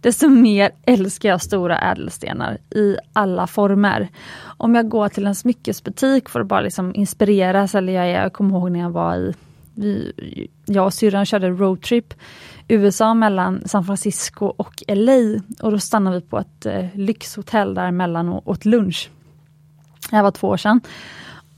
desto 0.00 0.28
mer 0.28 0.70
älskar 0.86 1.28
jag 1.28 1.42
stora 1.42 1.78
ädelstenar 1.78 2.58
i 2.70 2.96
alla 3.12 3.46
former. 3.46 4.08
Om 4.42 4.74
jag 4.74 4.88
går 4.88 5.08
till 5.08 5.26
en 5.26 5.34
smyckesbutik 5.34 6.28
för 6.28 6.40
att 6.40 6.46
bara 6.46 6.60
liksom 6.60 6.94
inspireras, 6.94 7.74
eller 7.74 7.92
jag, 7.92 8.24
jag 8.24 8.32
kommer 8.32 8.58
ihåg 8.58 8.70
när 8.70 8.80
jag 8.80 8.90
var 8.90 9.16
i 9.16 9.34
vi, 9.74 10.12
jag 10.66 10.86
och 10.86 10.94
syrran 10.94 11.26
körde 11.26 11.50
roadtrip 11.50 12.14
USA 12.68 13.14
mellan 13.14 13.68
San 13.68 13.84
Francisco 13.84 14.46
och 14.46 14.82
LA 14.88 15.40
och 15.62 15.70
då 15.70 15.78
stannade 15.78 16.16
vi 16.16 16.26
på 16.26 16.38
ett 16.38 16.66
eh, 16.66 16.86
lyxhotell 16.94 17.74
däremellan 17.74 18.28
och 18.28 18.48
åt 18.48 18.64
lunch. 18.64 19.10
Det 20.10 20.16
här 20.16 20.22
var 20.22 20.30
två 20.30 20.48
år 20.48 20.56
sedan. 20.56 20.80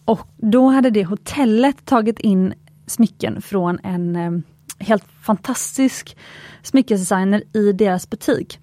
Och 0.04 0.28
då 0.36 0.68
hade 0.68 0.90
det 0.90 1.04
hotellet 1.04 1.84
tagit 1.84 2.20
in 2.20 2.54
smycken 2.86 3.42
från 3.42 3.78
en 3.82 4.16
eh, 4.16 4.32
helt 4.82 5.04
fantastisk 5.22 6.16
smyckesdesigner 6.62 7.42
i 7.52 7.72
deras 7.72 8.10
butik. 8.10 8.58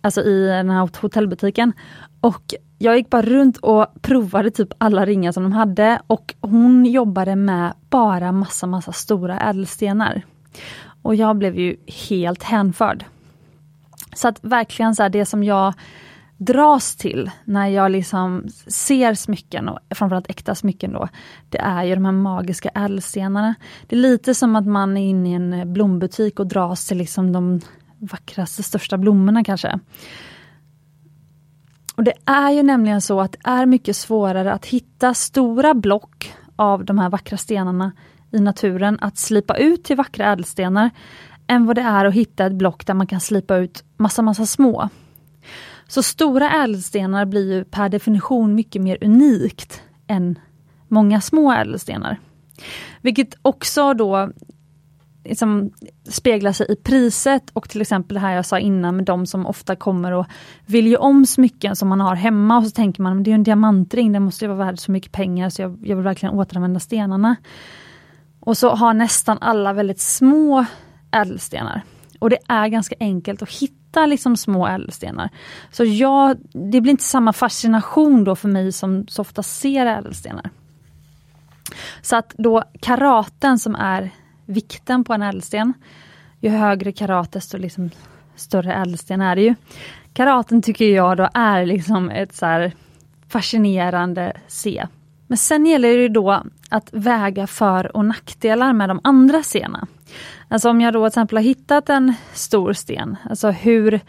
Alltså 0.00 0.20
i 0.20 0.46
den 0.46 0.70
här 0.70 0.88
hotellbutiken. 1.00 1.72
Och 2.20 2.54
jag 2.78 2.96
gick 2.96 3.10
bara 3.10 3.22
runt 3.22 3.56
och 3.56 3.86
provade 4.02 4.50
typ 4.50 4.68
alla 4.78 5.06
ringar 5.06 5.32
som 5.32 5.42
de 5.42 5.52
hade 5.52 6.00
och 6.06 6.34
hon 6.40 6.86
jobbade 6.86 7.36
med 7.36 7.74
bara 7.90 8.32
massa, 8.32 8.66
massa 8.66 8.92
stora 8.92 9.40
ädelstenar. 9.40 10.22
Och 11.02 11.14
jag 11.14 11.36
blev 11.36 11.58
ju 11.58 11.76
helt 12.08 12.42
hänförd. 12.42 13.04
Så 14.14 14.28
att 14.28 14.38
verkligen 14.42 14.94
så 14.94 15.02
här, 15.02 15.10
det 15.10 15.26
som 15.26 15.44
jag 15.44 15.74
dras 16.44 16.96
till 16.96 17.30
när 17.44 17.66
jag 17.66 17.90
liksom 17.90 18.44
ser 18.66 19.14
smycken, 19.14 19.68
och 19.68 19.78
framförallt 19.94 20.30
äkta 20.30 20.54
smycken 20.54 20.92
då, 20.92 21.08
det 21.48 21.58
är 21.58 21.84
ju 21.84 21.94
de 21.94 22.04
här 22.04 22.12
magiska 22.12 22.68
ädelstenarna. 22.68 23.54
Det 23.86 23.96
är 23.96 24.00
lite 24.00 24.34
som 24.34 24.56
att 24.56 24.66
man 24.66 24.96
är 24.96 25.08
inne 25.08 25.30
i 25.30 25.32
en 25.32 25.52
eh, 25.52 25.64
blombutik 25.64 26.40
och 26.40 26.46
dras 26.46 26.86
till 26.86 26.98
liksom 26.98 27.32
de 27.32 27.60
vackraste, 27.98 28.62
största 28.62 28.98
blommorna 28.98 29.44
kanske. 29.44 29.78
Och 31.96 32.04
Det 32.04 32.14
är 32.24 32.50
ju 32.50 32.62
nämligen 32.62 33.00
så 33.00 33.20
att 33.20 33.32
det 33.32 33.38
är 33.44 33.66
mycket 33.66 33.96
svårare 33.96 34.52
att 34.52 34.66
hitta 34.66 35.14
stora 35.14 35.74
block 35.74 36.34
av 36.56 36.84
de 36.84 36.98
här 36.98 37.10
vackra 37.10 37.36
stenarna 37.36 37.92
i 38.30 38.40
naturen, 38.40 38.98
att 39.00 39.18
slipa 39.18 39.56
ut 39.56 39.84
till 39.84 39.96
vackra 39.96 40.32
ädelstenar, 40.32 40.90
än 41.46 41.66
vad 41.66 41.76
det 41.76 41.82
är 41.82 42.04
att 42.04 42.14
hitta 42.14 42.46
ett 42.46 42.52
block 42.52 42.86
där 42.86 42.94
man 42.94 43.06
kan 43.06 43.20
slipa 43.20 43.56
ut 43.56 43.84
massa, 43.96 44.22
massa 44.22 44.46
små. 44.46 44.88
Så 45.92 46.02
stora 46.02 46.50
ädelstenar 46.50 47.24
blir 47.24 47.52
ju 47.52 47.64
per 47.64 47.88
definition 47.88 48.54
mycket 48.54 48.82
mer 48.82 48.98
unikt 49.00 49.82
än 50.06 50.38
många 50.88 51.20
små 51.20 51.52
ädelstenar. 51.52 52.20
Vilket 53.00 53.34
också 53.42 53.94
då 53.94 54.30
liksom 55.24 55.70
speglar 56.08 56.52
sig 56.52 56.66
i 56.68 56.76
priset 56.76 57.50
och 57.52 57.68
till 57.68 57.80
exempel 57.80 58.14
det 58.14 58.20
här 58.20 58.34
jag 58.34 58.46
sa 58.46 58.58
innan 58.58 58.96
med 58.96 59.04
de 59.04 59.26
som 59.26 59.46
ofta 59.46 59.76
kommer 59.76 60.12
och 60.12 60.26
vill 60.66 60.86
ju 60.86 60.96
om 60.96 61.26
smycken 61.26 61.76
som 61.76 61.88
man 61.88 62.00
har 62.00 62.14
hemma 62.14 62.58
och 62.58 62.64
så 62.64 62.70
tänker 62.70 63.02
man, 63.02 63.22
det 63.22 63.30
är 63.30 63.34
en 63.34 63.42
diamantring, 63.42 64.12
den 64.12 64.22
måste 64.22 64.44
ju 64.44 64.48
vara 64.48 64.66
värd 64.66 64.78
så 64.78 64.92
mycket 64.92 65.12
pengar 65.12 65.50
så 65.50 65.62
jag, 65.62 65.78
jag 65.82 65.96
vill 65.96 66.04
verkligen 66.04 66.34
återanvända 66.34 66.80
stenarna. 66.80 67.36
Och 68.40 68.58
så 68.58 68.70
har 68.70 68.94
nästan 68.94 69.38
alla 69.40 69.72
väldigt 69.72 70.00
små 70.00 70.64
ädelstenar. 71.10 71.82
Och 72.22 72.30
det 72.30 72.38
är 72.48 72.68
ganska 72.68 72.94
enkelt 73.00 73.42
att 73.42 73.50
hitta 73.50 74.06
liksom 74.06 74.36
små 74.36 74.66
ädelstenar. 74.66 75.28
Så 75.70 75.84
jag, 75.84 76.36
det 76.52 76.80
blir 76.80 76.90
inte 76.90 77.04
samma 77.04 77.32
fascination 77.32 78.24
då 78.24 78.36
för 78.36 78.48
mig 78.48 78.72
som 78.72 79.06
så 79.08 79.22
ofta 79.22 79.42
ser 79.42 79.86
ädelstenar. 79.86 80.50
Så 82.02 82.16
att 82.16 82.34
då 82.38 82.62
karaten 82.80 83.58
som 83.58 83.74
är 83.74 84.10
vikten 84.46 85.04
på 85.04 85.12
en 85.12 85.22
ädelsten, 85.22 85.72
ju 86.40 86.50
högre 86.50 86.92
karat 86.92 87.32
desto 87.32 87.58
liksom 87.58 87.90
större 88.36 88.74
ädelsten 88.74 89.20
är 89.20 89.36
det 89.36 89.42
ju. 89.42 89.54
Karaten 90.12 90.62
tycker 90.62 90.84
jag 90.84 91.16
då 91.16 91.28
är 91.34 91.66
liksom 91.66 92.10
ett 92.10 92.34
så 92.34 92.70
fascinerande 93.28 94.32
se. 94.46 94.86
Men 95.32 95.36
sen 95.38 95.66
gäller 95.66 95.96
det 95.96 96.08
då 96.08 96.42
att 96.68 96.88
väga 96.92 97.46
för 97.46 97.96
och 97.96 98.04
nackdelar 98.04 98.72
med 98.72 98.88
de 98.88 99.00
andra 99.04 99.42
stenarna. 99.42 99.86
Alltså 100.48 100.70
om 100.70 100.80
jag 100.80 100.92
då 100.92 101.00
till 101.00 101.06
exempel 101.06 101.38
har 101.38 101.42
hittat 101.42 101.88
en 101.88 102.14
stor 102.32 102.72
sten, 102.72 103.16
alltså 103.30 103.50
hur, 103.50 104.00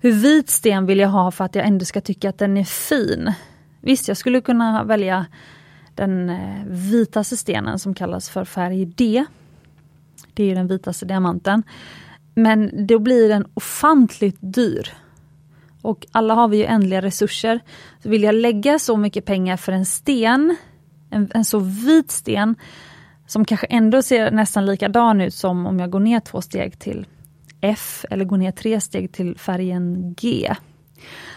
hur 0.00 0.12
vit 0.12 0.50
sten 0.50 0.86
vill 0.86 0.98
jag 0.98 1.08
ha 1.08 1.30
för 1.30 1.44
att 1.44 1.54
jag 1.54 1.66
ändå 1.66 1.84
ska 1.84 2.00
tycka 2.00 2.28
att 2.28 2.38
den 2.38 2.56
är 2.56 2.64
fin? 2.64 3.32
Visst, 3.80 4.08
jag 4.08 4.16
skulle 4.16 4.40
kunna 4.40 4.84
välja 4.84 5.26
den 5.94 6.30
eh, 6.30 6.64
vitaste 6.66 7.36
stenen 7.36 7.78
som 7.78 7.94
kallas 7.94 8.30
för 8.30 8.44
färg 8.44 8.84
D. 8.84 9.24
Det 10.34 10.50
är 10.50 10.54
den 10.54 10.66
vitaste 10.66 11.06
diamanten. 11.06 11.62
Men 12.34 12.86
då 12.86 12.98
blir 12.98 13.28
den 13.28 13.46
ofantligt 13.54 14.38
dyr. 14.40 14.92
Och 15.82 16.06
alla 16.12 16.34
har 16.34 16.48
vi 16.48 16.56
ju 16.56 16.64
ändliga 16.64 17.02
resurser. 17.02 17.60
Så 18.02 18.08
vill 18.08 18.22
jag 18.22 18.34
lägga 18.34 18.78
så 18.78 18.96
mycket 18.96 19.24
pengar 19.24 19.56
för 19.56 19.72
en 19.72 19.86
sten, 19.86 20.56
en, 21.10 21.30
en 21.34 21.44
så 21.44 21.58
vit 21.58 22.10
sten, 22.10 22.54
som 23.26 23.44
kanske 23.44 23.66
ändå 23.66 24.02
ser 24.02 24.30
nästan 24.30 24.66
likadan 24.66 25.20
ut 25.20 25.34
som 25.34 25.66
om 25.66 25.78
jag 25.78 25.90
går 25.90 26.00
ner 26.00 26.20
två 26.20 26.40
steg 26.40 26.78
till 26.78 27.06
F 27.60 28.04
eller 28.10 28.24
går 28.24 28.36
ner 28.36 28.52
tre 28.52 28.80
steg 28.80 29.12
till 29.12 29.38
färgen 29.38 30.14
G. 30.14 30.54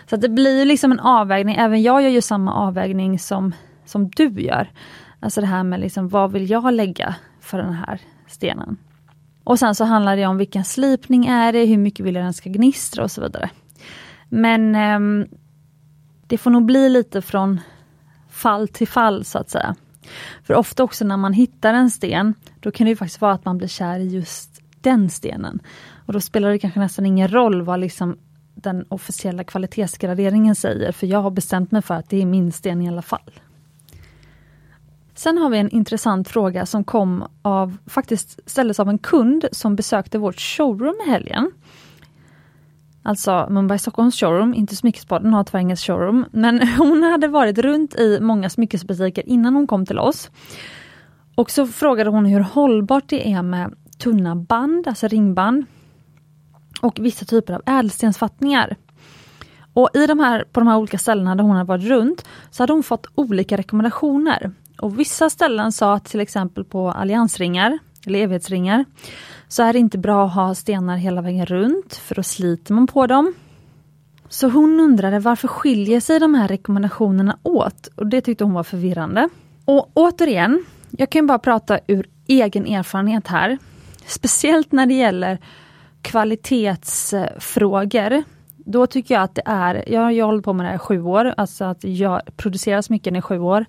Så 0.10 0.16
det 0.16 0.30
blir 0.30 0.66
liksom 0.66 0.92
en 0.92 1.00
avvägning, 1.00 1.56
även 1.56 1.84
jag 1.84 2.02
gör 2.02 2.10
ju 2.10 2.22
samma 2.22 2.54
avvägning 2.54 3.20
som, 3.20 3.54
som 3.86 4.10
du 4.10 4.30
gör. 4.42 4.72
Alltså 5.20 5.42
det 5.42 5.48
här 5.48 5.64
med 5.64 5.80
liksom, 5.80 6.10
vad 6.10 6.32
vill 6.32 6.50
jag 6.50 6.74
lägga 6.74 7.16
för 7.42 7.58
den 7.58 7.74
här 7.74 8.02
stenen? 8.28 8.78
Och 9.44 9.60
sen 9.60 9.76
så 9.76 9.84
handlar 9.84 10.18
det 10.18 10.26
om 10.26 10.38
vilken 10.38 10.66
slipning 10.66 11.26
är 11.26 11.54
det, 11.54 11.66
hur 11.66 11.78
mycket 11.78 12.06
vill 12.06 12.16
jag 12.16 12.24
den 12.24 12.34
ska 12.34 12.50
gnistra 12.50 13.04
och 13.04 13.12
så 13.12 13.22
vidare. 13.22 13.50
Men 14.30 14.76
eh, 14.76 15.28
det 16.28 16.38
får 16.38 16.52
nog 16.52 16.66
bli 16.66 16.90
lite 16.90 17.22
från 17.22 17.60
fall 18.30 18.68
till 18.68 18.88
fall 18.88 19.26
så 19.26 19.38
att 19.38 19.50
säga. 19.50 19.76
För 20.44 20.54
ofta 20.54 20.84
också 20.84 21.06
när 21.06 21.18
man 21.18 21.34
hittar 21.34 21.74
en 21.74 21.92
sten, 21.92 22.34
då 22.60 22.72
kan 22.72 22.88
det 22.88 22.96
faktiskt 22.96 23.22
vara 23.22 23.34
att 23.34 23.46
man 23.46 23.58
blir 23.58 23.68
kär 23.68 24.00
i 24.00 24.08
just 24.08 24.62
den 24.82 25.10
stenen. 25.10 25.60
Och 26.06 26.14
då 26.14 26.20
spelar 26.22 26.50
det 26.50 26.60
kanske 26.60 26.80
nästan 26.80 27.06
ingen 27.06 27.28
roll 27.28 27.62
vad 27.62 27.80
liksom 27.80 28.18
den 28.56 28.86
officiella 28.90 29.44
kvalitetsgraderingen 29.44 30.56
säger, 30.56 30.92
för 30.92 31.08
jag 31.08 31.20
har 31.20 31.32
bestämt 31.32 31.72
mig 31.72 31.82
för 31.82 31.94
att 31.94 32.10
det 32.10 32.22
är 32.22 32.26
min 32.26 32.52
sten 32.52 32.82
i 32.82 32.88
alla 32.88 33.02
fall. 33.02 33.32
Sen 35.16 35.38
har 35.38 35.50
vi 35.50 35.58
en 35.58 35.70
intressant 35.70 36.30
fråga 36.30 36.66
som 36.66 36.84
kom 36.84 37.28
av, 37.42 37.78
faktiskt 37.86 38.40
ställdes 38.46 38.80
av 38.80 38.90
en 38.90 38.98
kund 38.98 39.46
som 39.52 39.76
besökte 39.76 40.18
vårt 40.18 40.40
showroom 40.40 40.96
i 41.08 41.10
helgen. 41.10 41.52
Alltså 43.06 43.48
Mumbai 43.50 43.80
Stockholms 43.80 44.20
showroom, 44.20 44.54
inte 44.54 44.76
Smyckespodden 44.76 45.34
har 45.34 45.44
tyvärr 45.44 45.60
inget 45.60 45.80
showroom. 45.80 46.26
Men 46.32 46.68
hon 46.78 47.04
hade 47.04 47.28
varit 47.28 47.58
runt 47.58 47.96
i 47.96 48.20
många 48.22 48.50
smyckesbutiker 48.50 49.30
innan 49.30 49.56
hon 49.56 49.68
kom 49.68 49.86
till 49.86 50.00
oss. 50.00 50.30
Och 51.36 51.52
så 51.52 51.68
frågade 51.68 52.10
hon 52.10 52.26
hur 52.26 52.40
hållbart 52.40 53.04
det 53.08 53.32
är 53.32 53.42
med 53.42 53.74
tunna 53.98 54.36
band, 54.36 54.88
alltså 54.88 55.08
ringband. 55.08 55.66
Och 56.82 57.00
vissa 57.00 57.26
typer 57.26 57.54
av 57.54 57.62
ädelstensfattningar. 57.66 58.76
Och 59.74 59.90
i 59.94 60.08
de 60.08 60.20
här, 60.20 60.44
på 60.52 60.60
de 60.60 60.68
här 60.68 60.78
olika 60.78 60.98
ställena 60.98 61.36
där 61.36 61.44
hon 61.44 61.56
hade 61.56 61.68
varit 61.68 61.86
runt 61.86 62.26
så 62.52 62.64
hade 62.64 62.74
hon 62.74 62.84
fått 62.84 63.08
olika 63.16 63.58
rekommendationer. 63.58 64.52
Och 64.82 65.00
vissa 65.00 65.30
ställen 65.30 65.72
sa 65.72 65.94
att 65.94 66.06
till 66.06 66.20
exempel 66.20 66.64
på 66.64 66.92
alliansringar, 66.92 67.80
eller 68.08 68.20
evighetsringar, 68.20 68.86
så 69.48 69.64
är 69.64 69.74
det 69.74 69.80
inte 69.80 69.98
bra 69.98 70.26
att 70.26 70.34
ha 70.34 70.56
stenar 70.56 70.98
hela 70.98 71.22
vägen 71.22 71.46
runt, 71.46 71.96
för 71.96 72.16
då 72.16 72.24
sliter 72.24 72.74
man 72.74 72.88
på 72.88 73.08
dem. 73.08 73.34
Så 74.30 74.50
hon 74.50 74.80
undrade 74.80 75.20
varför 75.20 75.48
skiljer 75.48 76.00
sig 76.00 76.20
de 76.20 76.36
här 76.36 76.48
rekommendationerna 76.48 77.38
åt? 77.44 77.88
Och 77.96 78.08
det 78.08 78.22
tyckte 78.22 78.44
hon 78.44 78.54
var 78.54 78.64
förvirrande. 78.64 79.30
Och 79.66 79.92
återigen, 79.94 80.66
jag 80.90 81.10
kan 81.10 81.28
bara 81.28 81.40
prata 81.40 81.80
ur 81.88 82.10
egen 82.28 82.66
erfarenhet 82.66 83.28
här. 83.28 83.58
Speciellt 84.06 84.72
när 84.72 84.86
det 84.86 84.94
gäller 84.94 85.40
kvalitetsfrågor. 86.02 88.24
Då 88.58 88.88
tycker 88.88 89.16
jag 89.16 89.24
att 89.24 89.36
det 89.36 89.44
är, 89.46 89.84
jag 89.88 90.02
har 90.02 90.22
hållit 90.22 90.46
på 90.46 90.54
med 90.54 90.66
det 90.66 90.70
här 90.70 90.76
i 90.76 90.80
sju 90.80 91.02
år, 91.02 91.34
alltså 91.38 91.66
att 91.66 91.84
jag 91.84 92.22
producerar 92.38 92.82
smycken 92.82 93.16
i 93.16 93.22
sju 93.22 93.40
år. 93.40 93.66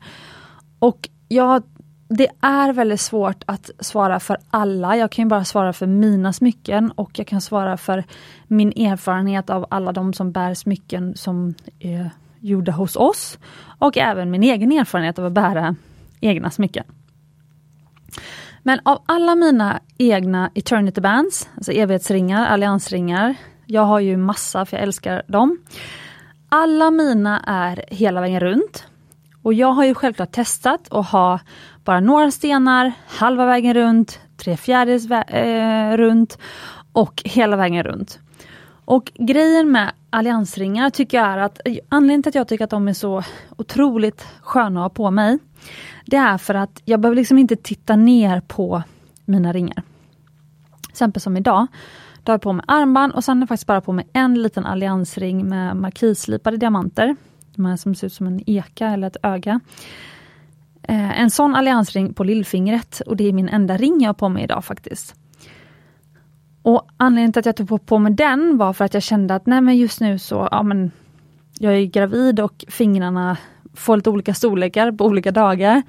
Och 0.78 1.08
jag 1.28 1.62
det 2.08 2.28
är 2.40 2.72
väldigt 2.72 3.00
svårt 3.00 3.42
att 3.46 3.70
svara 3.80 4.20
för 4.20 4.38
alla. 4.50 4.96
Jag 4.96 5.10
kan 5.10 5.28
bara 5.28 5.44
svara 5.44 5.72
för 5.72 5.86
mina 5.86 6.32
smycken 6.32 6.90
och 6.90 7.18
jag 7.18 7.26
kan 7.26 7.40
svara 7.40 7.76
för 7.76 8.04
min 8.46 8.68
erfarenhet 8.68 9.50
av 9.50 9.66
alla 9.70 9.92
de 9.92 10.12
som 10.12 10.32
bär 10.32 10.54
smycken 10.54 11.16
som 11.16 11.54
är 11.78 12.10
gjorda 12.40 12.72
hos 12.72 12.96
oss. 12.96 13.38
Och 13.78 13.96
även 13.98 14.30
min 14.30 14.42
egen 14.42 14.72
erfarenhet 14.72 15.18
av 15.18 15.26
att 15.26 15.32
bära 15.32 15.76
egna 16.20 16.50
smycken. 16.50 16.84
Men 18.62 18.80
av 18.84 19.02
alla 19.06 19.34
mina 19.34 19.80
egna 19.98 20.50
Eternity 20.54 21.00
Bands, 21.00 21.48
alltså 21.56 21.72
evighetsringar, 21.72 22.46
alliansringar, 22.46 23.34
jag 23.66 23.82
har 23.82 24.00
ju 24.00 24.16
massa 24.16 24.66
för 24.66 24.76
jag 24.76 24.84
älskar 24.84 25.22
dem. 25.26 25.58
Alla 26.48 26.90
mina 26.90 27.40
är 27.46 27.84
hela 27.88 28.20
vägen 28.20 28.40
runt. 28.40 28.86
Och 29.42 29.54
jag 29.54 29.72
har 29.72 29.84
ju 29.84 29.94
självklart 29.94 30.32
testat 30.32 30.88
att 30.90 31.06
ha 31.06 31.40
bara 31.86 32.00
några 32.00 32.30
stenar, 32.30 32.92
halva 33.06 33.46
vägen 33.46 33.74
runt, 33.74 34.20
tre 34.36 34.56
fjärdedels 34.56 35.10
äh, 35.10 35.40
eh, 35.40 35.96
runt 35.96 36.38
och 36.92 37.22
hela 37.24 37.56
vägen 37.56 37.82
runt. 37.82 38.18
Och 38.84 39.12
grejen 39.14 39.70
med 39.72 39.92
alliansringar 40.10 40.90
tycker 40.90 41.16
jag 41.18 41.26
är 41.26 41.38
att 41.38 41.60
anledningen 41.88 42.22
till 42.22 42.28
att 42.28 42.34
jag 42.34 42.48
tycker 42.48 42.64
att 42.64 42.70
de 42.70 42.88
är 42.88 42.92
så 42.92 43.22
otroligt 43.56 44.26
sköna 44.40 44.80
att 44.80 44.84
ha 44.84 44.90
på 44.90 45.10
mig, 45.10 45.38
det 46.06 46.16
är 46.16 46.38
för 46.38 46.54
att 46.54 46.82
jag 46.84 47.00
behöver 47.00 47.16
liksom 47.16 47.38
inte 47.38 47.56
titta 47.56 47.96
ner 47.96 48.40
på 48.40 48.82
mina 49.24 49.52
ringar. 49.52 49.82
Till 50.82 50.90
exempel 50.90 51.22
som 51.22 51.36
idag, 51.36 51.66
då 52.22 52.30
har 52.30 52.34
jag 52.34 52.42
på 52.42 52.52
mig 52.52 52.64
armband 52.68 53.12
och 53.12 53.24
sen 53.24 53.36
har 53.36 53.42
jag 53.42 53.48
faktiskt 53.48 53.66
bara 53.66 53.80
på 53.80 53.92
mig 53.92 54.08
en 54.12 54.42
liten 54.42 54.66
alliansring 54.66 55.48
med 55.48 55.76
markisslipade 55.76 56.56
diamanter. 56.56 57.16
De 57.54 57.64
här 57.64 57.76
som 57.76 57.94
ser 57.94 58.06
ut 58.06 58.12
som 58.12 58.26
en 58.26 58.50
eka 58.50 58.86
eller 58.86 59.06
ett 59.06 59.16
öga. 59.22 59.60
Eh, 60.88 61.20
en 61.20 61.30
sån 61.30 61.54
alliansring 61.54 62.14
på 62.14 62.24
lillfingret 62.24 63.00
och 63.06 63.16
det 63.16 63.28
är 63.28 63.32
min 63.32 63.48
enda 63.48 63.76
ring 63.76 64.00
jag 64.00 64.08
har 64.08 64.14
på 64.14 64.28
mig 64.28 64.44
idag 64.44 64.64
faktiskt. 64.64 65.14
Och 66.62 66.88
Anledningen 66.96 67.32
till 67.32 67.40
att 67.40 67.46
jag 67.46 67.56
tog 67.56 67.86
på 67.86 67.98
mig 67.98 68.12
den 68.12 68.58
var 68.58 68.72
för 68.72 68.84
att 68.84 68.94
jag 68.94 69.02
kände 69.02 69.34
att 69.34 69.46
nej 69.46 69.60
men 69.60 69.76
just 69.76 70.00
nu 70.00 70.18
så, 70.18 70.48
ja 70.50 70.62
men 70.62 70.90
jag 71.58 71.74
är 71.74 71.84
gravid 71.84 72.40
och 72.40 72.64
fingrarna 72.68 73.36
får 73.74 73.96
lite 73.96 74.10
olika 74.10 74.34
storlekar 74.34 74.92
på 74.92 75.04
olika 75.04 75.30
dagar. 75.30 75.82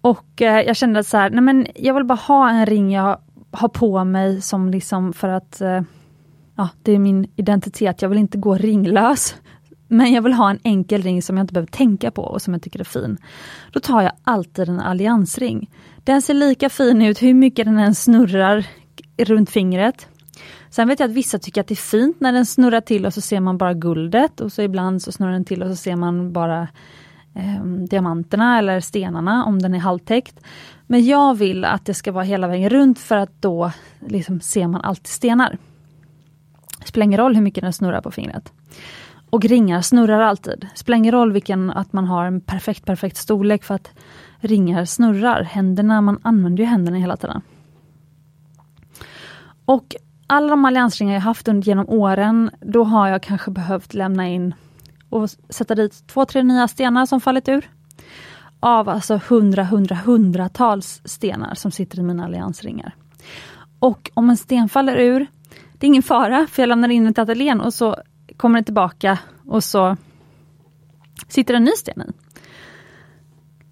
Och 0.00 0.42
eh, 0.42 0.60
jag 0.60 0.76
kände 0.76 1.00
att 1.00 1.06
så 1.06 1.16
här, 1.16 1.30
nej 1.30 1.40
men 1.40 1.66
jag 1.74 1.94
vill 1.94 2.04
bara 2.04 2.18
ha 2.18 2.50
en 2.50 2.66
ring 2.66 2.92
jag 2.92 3.18
har 3.50 3.68
på 3.68 4.04
mig 4.04 4.40
som 4.40 4.70
liksom 4.70 5.12
för 5.12 5.28
att 5.28 5.60
eh, 5.60 5.80
ja, 6.56 6.68
det 6.82 6.92
är 6.92 6.98
min 6.98 7.30
identitet. 7.36 8.02
Jag 8.02 8.08
vill 8.08 8.18
inte 8.18 8.38
gå 8.38 8.54
ringlös. 8.54 9.36
Men 9.92 10.12
jag 10.12 10.22
vill 10.22 10.32
ha 10.32 10.50
en 10.50 10.58
enkel 10.62 11.02
ring 11.02 11.22
som 11.22 11.36
jag 11.36 11.44
inte 11.44 11.52
behöver 11.52 11.72
tänka 11.72 12.10
på 12.10 12.22
och 12.22 12.42
som 12.42 12.52
jag 12.54 12.62
tycker 12.62 12.80
är 12.80 12.84
fin. 12.84 13.18
Då 13.72 13.80
tar 13.80 14.02
jag 14.02 14.12
alltid 14.24 14.68
en 14.68 14.80
alliansring. 14.80 15.70
Den 16.04 16.22
ser 16.22 16.34
lika 16.34 16.68
fin 16.70 17.02
ut 17.02 17.22
hur 17.22 17.34
mycket 17.34 17.66
den 17.66 17.78
än 17.78 17.94
snurrar 17.94 18.66
runt 19.18 19.50
fingret. 19.50 20.08
Sen 20.70 20.88
vet 20.88 21.00
jag 21.00 21.10
att 21.10 21.16
vissa 21.16 21.38
tycker 21.38 21.60
att 21.60 21.66
det 21.66 21.74
är 21.74 21.76
fint 21.76 22.20
när 22.20 22.32
den 22.32 22.46
snurrar 22.46 22.80
till 22.80 23.06
och 23.06 23.14
så 23.14 23.20
ser 23.20 23.40
man 23.40 23.58
bara 23.58 23.74
guldet 23.74 24.40
och 24.40 24.52
så 24.52 24.62
ibland 24.62 25.02
så 25.02 25.12
snurrar 25.12 25.32
den 25.32 25.44
till 25.44 25.62
och 25.62 25.68
så 25.68 25.76
ser 25.76 25.96
man 25.96 26.32
bara 26.32 26.68
eh, 27.34 27.64
diamanterna 27.64 28.58
eller 28.58 28.80
stenarna 28.80 29.44
om 29.44 29.62
den 29.62 29.74
är 29.74 29.78
halvtäckt. 29.78 30.40
Men 30.86 31.04
jag 31.04 31.34
vill 31.34 31.64
att 31.64 31.84
det 31.84 31.94
ska 31.94 32.12
vara 32.12 32.24
hela 32.24 32.48
vägen 32.48 32.70
runt 32.70 32.98
för 32.98 33.16
att 33.16 33.42
då 33.42 33.72
liksom 34.00 34.40
ser 34.40 34.66
man 34.66 34.80
alltid 34.80 35.06
stenar. 35.06 35.58
Det 36.78 36.86
spelar 36.86 37.04
ingen 37.04 37.20
roll 37.20 37.34
hur 37.34 37.42
mycket 37.42 37.62
den 37.62 37.72
snurrar 37.72 38.00
på 38.00 38.10
fingret. 38.10 38.52
Och 39.32 39.44
ringar 39.44 39.80
snurrar 39.80 40.20
alltid. 40.20 40.60
Det 40.60 40.78
spelar 40.78 40.98
ingen 40.98 41.12
roll 41.12 41.32
vilken, 41.32 41.70
att 41.70 41.92
man 41.92 42.04
har 42.04 42.24
en 42.24 42.40
perfekt, 42.40 42.84
perfekt 42.84 43.16
storlek 43.16 43.64
för 43.64 43.74
att 43.74 43.90
ringar 44.40 44.84
snurrar. 44.84 45.42
Händerna, 45.42 46.00
man 46.00 46.20
använder 46.22 46.62
ju 46.62 46.68
händerna 46.68 46.96
hela 46.96 47.16
tiden. 47.16 47.42
Och 49.64 49.96
alla 50.26 50.48
de 50.48 50.64
alliansringar 50.64 51.14
jag 51.14 51.20
haft 51.20 51.48
under, 51.48 51.66
genom 51.66 51.88
åren, 51.88 52.50
då 52.60 52.84
har 52.84 53.08
jag 53.08 53.22
kanske 53.22 53.50
behövt 53.50 53.94
lämna 53.94 54.28
in 54.28 54.54
och 55.08 55.30
sätta 55.48 55.74
dit 55.74 56.06
två, 56.06 56.24
tre 56.24 56.42
nya 56.42 56.68
stenar 56.68 57.06
som 57.06 57.20
fallit 57.20 57.48
ur. 57.48 57.70
Av 58.60 58.88
alltså 58.88 59.20
hundra, 59.28 59.64
hundra, 59.64 59.94
hundratals 59.94 61.02
stenar 61.04 61.54
som 61.54 61.70
sitter 61.70 61.98
i 61.98 62.02
mina 62.02 62.24
alliansringar. 62.24 62.94
Och 63.78 64.10
om 64.14 64.30
en 64.30 64.36
sten 64.36 64.68
faller 64.68 64.96
ur, 64.96 65.26
det 65.72 65.86
är 65.86 65.88
ingen 65.88 66.02
fara, 66.02 66.46
för 66.46 66.62
jag 66.62 66.68
lämnar 66.68 66.88
in 66.88 67.04
den 67.04 67.14
till 67.14 67.22
ateljén 67.22 67.60
och 67.60 67.74
så 67.74 67.96
kommer 68.36 68.56
den 68.56 68.64
tillbaka 68.64 69.18
och 69.46 69.64
så 69.64 69.96
sitter 71.28 71.54
en 71.54 71.64
ny 71.64 71.70
sten 71.70 72.02
i. 72.02 72.12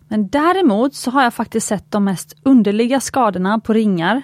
Men 0.08 0.28
däremot 0.28 0.94
så 0.94 1.10
har 1.10 1.22
jag 1.22 1.34
faktiskt 1.34 1.66
sett 1.66 1.90
de 1.90 2.04
mest 2.04 2.36
underliga 2.42 3.00
skadorna 3.00 3.58
på 3.58 3.72
ringar 3.72 4.22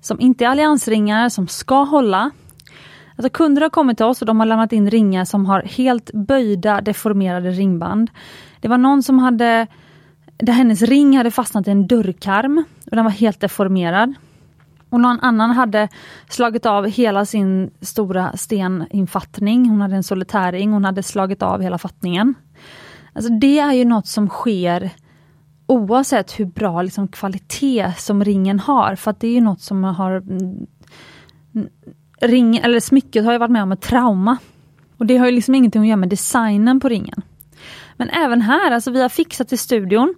som 0.00 0.20
inte 0.20 0.44
är 0.44 0.48
alliansringar, 0.48 1.28
som 1.28 1.48
ska 1.48 1.82
hålla. 1.82 2.30
Alltså 3.16 3.30
kunder 3.30 3.62
har 3.62 3.70
kommit 3.70 3.96
till 3.96 4.06
oss 4.06 4.20
och 4.20 4.26
de 4.26 4.40
har 4.40 4.46
lämnat 4.46 4.72
in 4.72 4.90
ringar 4.90 5.24
som 5.24 5.46
har 5.46 5.62
helt 5.62 6.10
böjda, 6.12 6.80
deformerade 6.80 7.50
ringband. 7.50 8.10
Det 8.60 8.68
var 8.68 8.78
någon 8.78 9.02
som 9.02 9.18
hade, 9.18 9.66
där 10.36 10.52
hennes 10.52 10.82
ring 10.82 11.16
hade 11.16 11.30
fastnat 11.30 11.68
i 11.68 11.70
en 11.70 11.86
dörrkarm 11.86 12.64
och 12.90 12.96
den 12.96 13.04
var 13.04 13.12
helt 13.12 13.40
deformerad. 13.40 14.14
Och 14.90 15.00
någon 15.00 15.20
annan 15.20 15.50
hade 15.50 15.88
slagit 16.28 16.66
av 16.66 16.86
hela 16.86 17.24
sin 17.26 17.70
stora 17.80 18.36
steninfattning. 18.36 19.68
Hon 19.68 19.80
hade 19.80 19.96
en 19.96 20.02
solitärring, 20.02 20.72
hon 20.72 20.84
hade 20.84 21.02
slagit 21.02 21.42
av 21.42 21.62
hela 21.62 21.78
fattningen. 21.78 22.34
Alltså 23.12 23.32
det 23.32 23.58
är 23.58 23.72
ju 23.72 23.84
något 23.84 24.06
som 24.06 24.28
sker 24.28 24.90
oavsett 25.66 26.40
hur 26.40 26.44
bra 26.44 26.82
liksom, 26.82 27.08
kvalitet 27.08 27.92
som 27.98 28.24
ringen 28.24 28.60
har, 28.60 28.96
för 28.96 29.10
att 29.10 29.20
det 29.20 29.26
är 29.26 29.32
ju 29.32 29.40
något 29.40 29.60
som 29.60 29.84
har 29.84 30.10
mm, 30.10 30.66
ring, 32.20 32.56
eller 32.56 32.80
smycket 32.80 33.24
har 33.24 33.32
ju 33.32 33.38
varit 33.38 33.50
med 33.50 33.62
om 33.62 33.72
ett 33.72 33.80
trauma. 33.80 34.38
Och 34.98 35.06
det 35.06 35.16
har 35.16 35.26
ju 35.26 35.32
liksom 35.32 35.54
ingenting 35.54 35.82
att 35.82 35.88
göra 35.88 35.96
med 35.96 36.08
designen 36.08 36.80
på 36.80 36.88
ringen. 36.88 37.22
Men 37.96 38.10
även 38.10 38.42
här, 38.42 38.70
alltså 38.70 38.90
vi 38.90 39.02
har 39.02 39.08
fixat 39.08 39.52
i 39.52 39.56
studion 39.56 40.14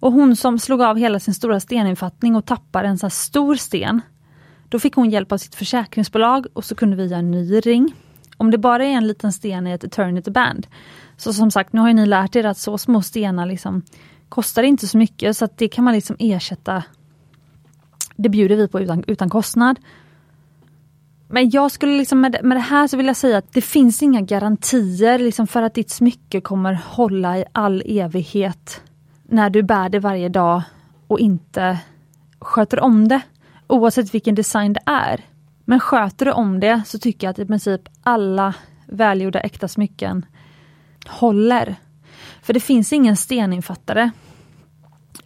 och 0.00 0.12
hon 0.12 0.36
som 0.36 0.58
slog 0.58 0.82
av 0.82 0.96
hela 0.96 1.20
sin 1.20 1.34
stora 1.34 1.60
steninfattning 1.60 2.36
och 2.36 2.46
tappar 2.46 2.84
en 2.84 2.98
så 2.98 3.10
stor 3.10 3.54
sten. 3.54 4.00
Då 4.74 4.78
fick 4.78 4.94
hon 4.94 5.10
hjälp 5.10 5.32
av 5.32 5.38
sitt 5.38 5.54
försäkringsbolag 5.54 6.46
och 6.52 6.64
så 6.64 6.74
kunde 6.74 6.96
vi 6.96 7.06
göra 7.06 7.18
en 7.18 7.30
ny 7.30 7.60
ring. 7.60 7.94
Om 8.36 8.50
det 8.50 8.58
bara 8.58 8.84
är 8.84 8.90
en 8.90 9.06
liten 9.06 9.32
sten 9.32 9.66
i 9.66 9.70
ett 9.70 9.84
eternity 9.84 10.30
band. 10.30 10.66
Så 11.16 11.32
som 11.32 11.50
sagt, 11.50 11.72
nu 11.72 11.80
har 11.80 11.92
ni 11.92 12.06
lärt 12.06 12.36
er 12.36 12.44
att 12.44 12.58
så 12.58 12.78
små 12.78 13.02
stenar 13.02 13.46
liksom 13.46 13.82
kostar 14.28 14.62
inte 14.62 14.86
så 14.86 14.98
mycket 14.98 15.36
så 15.36 15.44
att 15.44 15.58
det 15.58 15.68
kan 15.68 15.84
man 15.84 15.94
liksom 15.94 16.16
ersätta. 16.18 16.82
Det 18.16 18.28
bjuder 18.28 18.56
vi 18.56 18.68
på 18.68 18.80
utan, 18.80 19.04
utan 19.06 19.30
kostnad. 19.30 19.78
Men 21.28 21.50
jag 21.50 21.70
skulle 21.70 21.96
liksom 21.98 22.20
med, 22.20 22.36
med 22.42 22.56
det 22.56 22.62
här 22.62 22.88
så 22.88 22.96
vill 22.96 23.06
jag 23.06 23.16
säga 23.16 23.38
att 23.38 23.52
det 23.52 23.62
finns 23.62 24.02
inga 24.02 24.20
garantier 24.20 25.18
liksom 25.18 25.46
för 25.46 25.62
att 25.62 25.74
ditt 25.74 25.90
smycke 25.90 26.40
kommer 26.40 26.74
hålla 26.84 27.38
i 27.38 27.44
all 27.52 27.82
evighet 27.86 28.82
när 29.22 29.50
du 29.50 29.62
bär 29.62 29.88
det 29.88 29.98
varje 29.98 30.28
dag 30.28 30.62
och 31.06 31.18
inte 31.20 31.78
sköter 32.40 32.80
om 32.80 33.08
det. 33.08 33.20
Oavsett 33.74 34.14
vilken 34.14 34.34
design 34.34 34.72
det 34.72 34.80
är. 34.86 35.20
Men 35.64 35.80
sköter 35.80 36.26
du 36.26 36.32
om 36.32 36.60
det 36.60 36.82
så 36.86 36.98
tycker 36.98 37.26
jag 37.26 37.30
att 37.32 37.38
i 37.38 37.46
princip 37.46 37.80
alla 38.02 38.54
välgjorda 38.86 39.40
äkta 39.40 39.68
smycken 39.68 40.26
håller. 41.08 41.76
För 42.42 42.52
det 42.52 42.60
finns 42.60 42.92
ingen 42.92 43.16
steninfattare. 43.16 44.10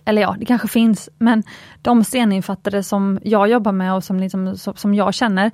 Eller 0.05 0.23
ja, 0.23 0.37
det 0.39 0.45
kanske 0.45 0.69
finns, 0.69 1.09
men 1.19 1.43
de 1.83 2.05
steninfattare 2.05 2.83
som 2.83 3.21
jag 3.23 3.49
jobbar 3.49 3.73
med 3.73 3.95
och 3.95 4.05
som, 4.05 4.21
liksom, 4.21 4.57
som 4.57 4.95
jag 4.95 5.15
känner, 5.15 5.51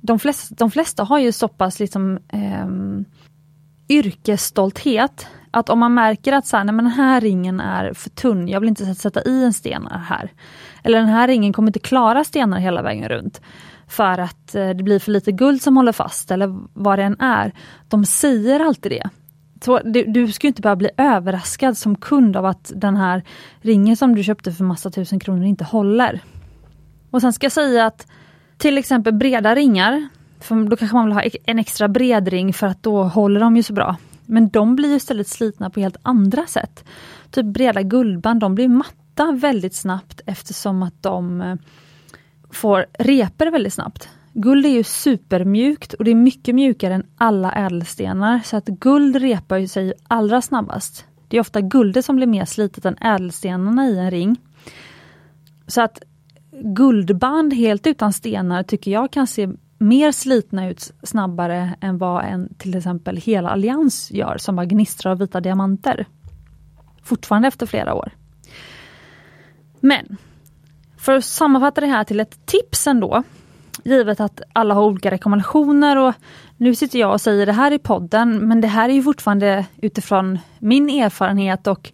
de 0.00 0.18
flesta, 0.18 0.54
de 0.58 0.70
flesta 0.70 1.04
har 1.04 1.18
ju 1.18 1.32
så 1.32 1.48
pass 1.48 1.80
liksom, 1.80 2.18
eh, 2.28 2.68
yrkesstolthet 3.88 5.26
att 5.50 5.68
om 5.68 5.78
man 5.78 5.94
märker 5.94 6.32
att 6.32 6.46
så 6.46 6.56
här, 6.56 6.64
nej, 6.64 6.74
men 6.74 6.84
den 6.84 6.94
här 6.94 7.20
ringen 7.20 7.60
är 7.60 7.92
för 7.92 8.10
tunn, 8.10 8.48
jag 8.48 8.60
vill 8.60 8.68
inte 8.68 8.94
sätta 8.94 9.22
i 9.22 9.44
en 9.44 9.52
sten 9.52 9.86
här. 9.86 10.32
Eller 10.82 10.98
den 10.98 11.08
här 11.08 11.28
ringen 11.28 11.52
kommer 11.52 11.68
inte 11.68 11.78
klara 11.78 12.24
stenar 12.24 12.58
hela 12.58 12.82
vägen 12.82 13.08
runt 13.08 13.40
för 13.88 14.18
att 14.18 14.54
eh, 14.54 14.68
det 14.68 14.82
blir 14.82 14.98
för 14.98 15.10
lite 15.12 15.32
guld 15.32 15.62
som 15.62 15.76
håller 15.76 15.92
fast 15.92 16.30
eller 16.30 16.58
vad 16.72 16.98
det 16.98 17.02
än 17.02 17.20
är. 17.20 17.52
De 17.88 18.04
säger 18.04 18.60
alltid 18.60 18.92
det. 18.92 19.10
Så 19.64 19.78
du, 19.78 20.04
du 20.04 20.32
ska 20.32 20.46
inte 20.46 20.62
behöva 20.62 20.76
bli 20.76 20.90
överraskad 20.96 21.76
som 21.78 21.96
kund 21.96 22.36
av 22.36 22.46
att 22.46 22.72
den 22.74 22.96
här 22.96 23.22
ringen 23.60 23.96
som 23.96 24.14
du 24.14 24.22
köpte 24.22 24.52
för 24.52 24.64
massa 24.64 24.90
tusen 24.90 25.20
kronor 25.20 25.44
inte 25.44 25.64
håller. 25.64 26.20
Och 27.10 27.20
sen 27.20 27.32
ska 27.32 27.44
jag 27.44 27.52
säga 27.52 27.86
att 27.86 28.06
till 28.58 28.78
exempel 28.78 29.14
breda 29.14 29.54
ringar, 29.54 30.08
för 30.40 30.70
då 30.70 30.76
kanske 30.76 30.96
man 30.96 31.04
vill 31.04 31.14
ha 31.14 31.22
e- 31.22 31.38
en 31.44 31.58
extra 31.58 31.88
bred 31.88 32.28
ring 32.28 32.52
för 32.52 32.66
att 32.66 32.82
då 32.82 33.02
håller 33.02 33.40
de 33.40 33.56
ju 33.56 33.62
så 33.62 33.72
bra. 33.72 33.96
Men 34.26 34.48
de 34.48 34.76
blir 34.76 34.96
istället 34.96 35.28
slitna 35.28 35.70
på 35.70 35.80
helt 35.80 35.96
andra 36.02 36.46
sätt. 36.46 36.84
Typ 37.30 37.46
breda 37.46 37.82
guldband, 37.82 38.40
de 38.40 38.54
blir 38.54 38.68
matta 38.68 39.07
väldigt 39.24 39.74
snabbt 39.74 40.20
eftersom 40.26 40.82
att 40.82 41.02
de 41.02 41.40
eh, 41.40 41.56
får 42.50 42.86
reper 42.98 43.50
väldigt 43.50 43.74
snabbt. 43.74 44.08
Guld 44.32 44.66
är 44.66 44.70
ju 44.70 44.84
supermjukt 44.84 45.94
och 45.94 46.04
det 46.04 46.10
är 46.10 46.14
mycket 46.14 46.54
mjukare 46.54 46.94
än 46.94 47.06
alla 47.16 47.52
ädelstenar 47.52 48.40
så 48.44 48.56
att 48.56 48.66
guld 48.66 49.16
repar 49.16 49.66
sig 49.66 49.92
allra 50.08 50.42
snabbast. 50.42 51.04
Det 51.28 51.36
är 51.36 51.40
ofta 51.40 51.60
guldet 51.60 52.04
som 52.04 52.16
blir 52.16 52.26
mer 52.26 52.44
slitet 52.44 52.84
än 52.84 52.96
ädelstenarna 53.00 53.86
i 53.86 53.98
en 53.98 54.10
ring. 54.10 54.36
Så 55.66 55.80
att 55.82 56.02
guldband 56.52 57.54
helt 57.54 57.86
utan 57.86 58.12
stenar 58.12 58.62
tycker 58.62 58.90
jag 58.90 59.12
kan 59.12 59.26
se 59.26 59.48
mer 59.78 60.12
slitna 60.12 60.68
ut 60.68 60.92
snabbare 61.02 61.74
än 61.80 61.98
vad 61.98 62.24
en 62.24 62.54
till 62.58 62.76
exempel 62.76 63.16
hela 63.16 63.50
allians 63.50 64.10
gör 64.10 64.36
som 64.38 64.56
bara 64.56 64.66
gnistrar 64.66 65.12
av 65.12 65.18
vita 65.18 65.40
diamanter. 65.40 66.06
Fortfarande 67.02 67.48
efter 67.48 67.66
flera 67.66 67.94
år. 67.94 68.12
Men 69.80 70.16
för 70.98 71.12
att 71.16 71.24
sammanfatta 71.24 71.80
det 71.80 71.86
här 71.86 72.04
till 72.04 72.20
ett 72.20 72.46
tips 72.46 72.86
ändå 72.86 73.22
givet 73.84 74.20
att 74.20 74.42
alla 74.52 74.74
har 74.74 74.82
olika 74.82 75.10
rekommendationer 75.10 75.96
och 75.96 76.14
nu 76.56 76.74
sitter 76.74 76.98
jag 76.98 77.12
och 77.12 77.20
säger 77.20 77.46
det 77.46 77.52
här 77.52 77.72
i 77.72 77.78
podden 77.78 78.48
men 78.48 78.60
det 78.60 78.68
här 78.68 78.88
är 78.88 78.92
ju 78.92 79.02
fortfarande 79.02 79.66
utifrån 79.76 80.38
min 80.58 80.90
erfarenhet 80.90 81.66
och 81.66 81.92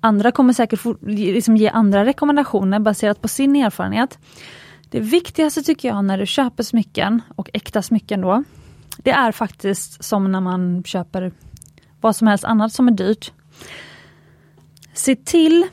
andra 0.00 0.32
kommer 0.32 0.52
säkert 0.52 0.80
liksom 1.00 1.56
ge 1.56 1.68
andra 1.68 2.04
rekommendationer 2.04 2.78
baserat 2.78 3.22
på 3.22 3.28
sin 3.28 3.56
erfarenhet. 3.56 4.18
Det 4.90 5.00
viktigaste 5.00 5.62
tycker 5.62 5.88
jag 5.88 6.04
när 6.04 6.18
du 6.18 6.26
köper 6.26 6.62
smycken 6.62 7.22
och 7.36 7.50
äkta 7.52 7.82
smycken 7.82 8.20
då, 8.20 8.44
det 8.96 9.10
är 9.10 9.32
faktiskt 9.32 10.04
som 10.04 10.32
när 10.32 10.40
man 10.40 10.82
köper 10.84 11.32
vad 12.00 12.16
som 12.16 12.26
helst 12.26 12.44
annat 12.44 12.72
som 12.72 12.88
är 12.88 12.92
dyrt. 12.92 13.32
Se 14.94 15.16
till 15.16 15.66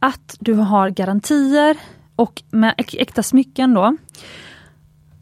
att 0.00 0.36
du 0.40 0.54
har 0.54 0.90
garantier 0.90 1.76
och 2.16 2.42
med 2.50 2.74
äkta 2.78 3.22
smycken 3.22 3.74
då. 3.74 3.96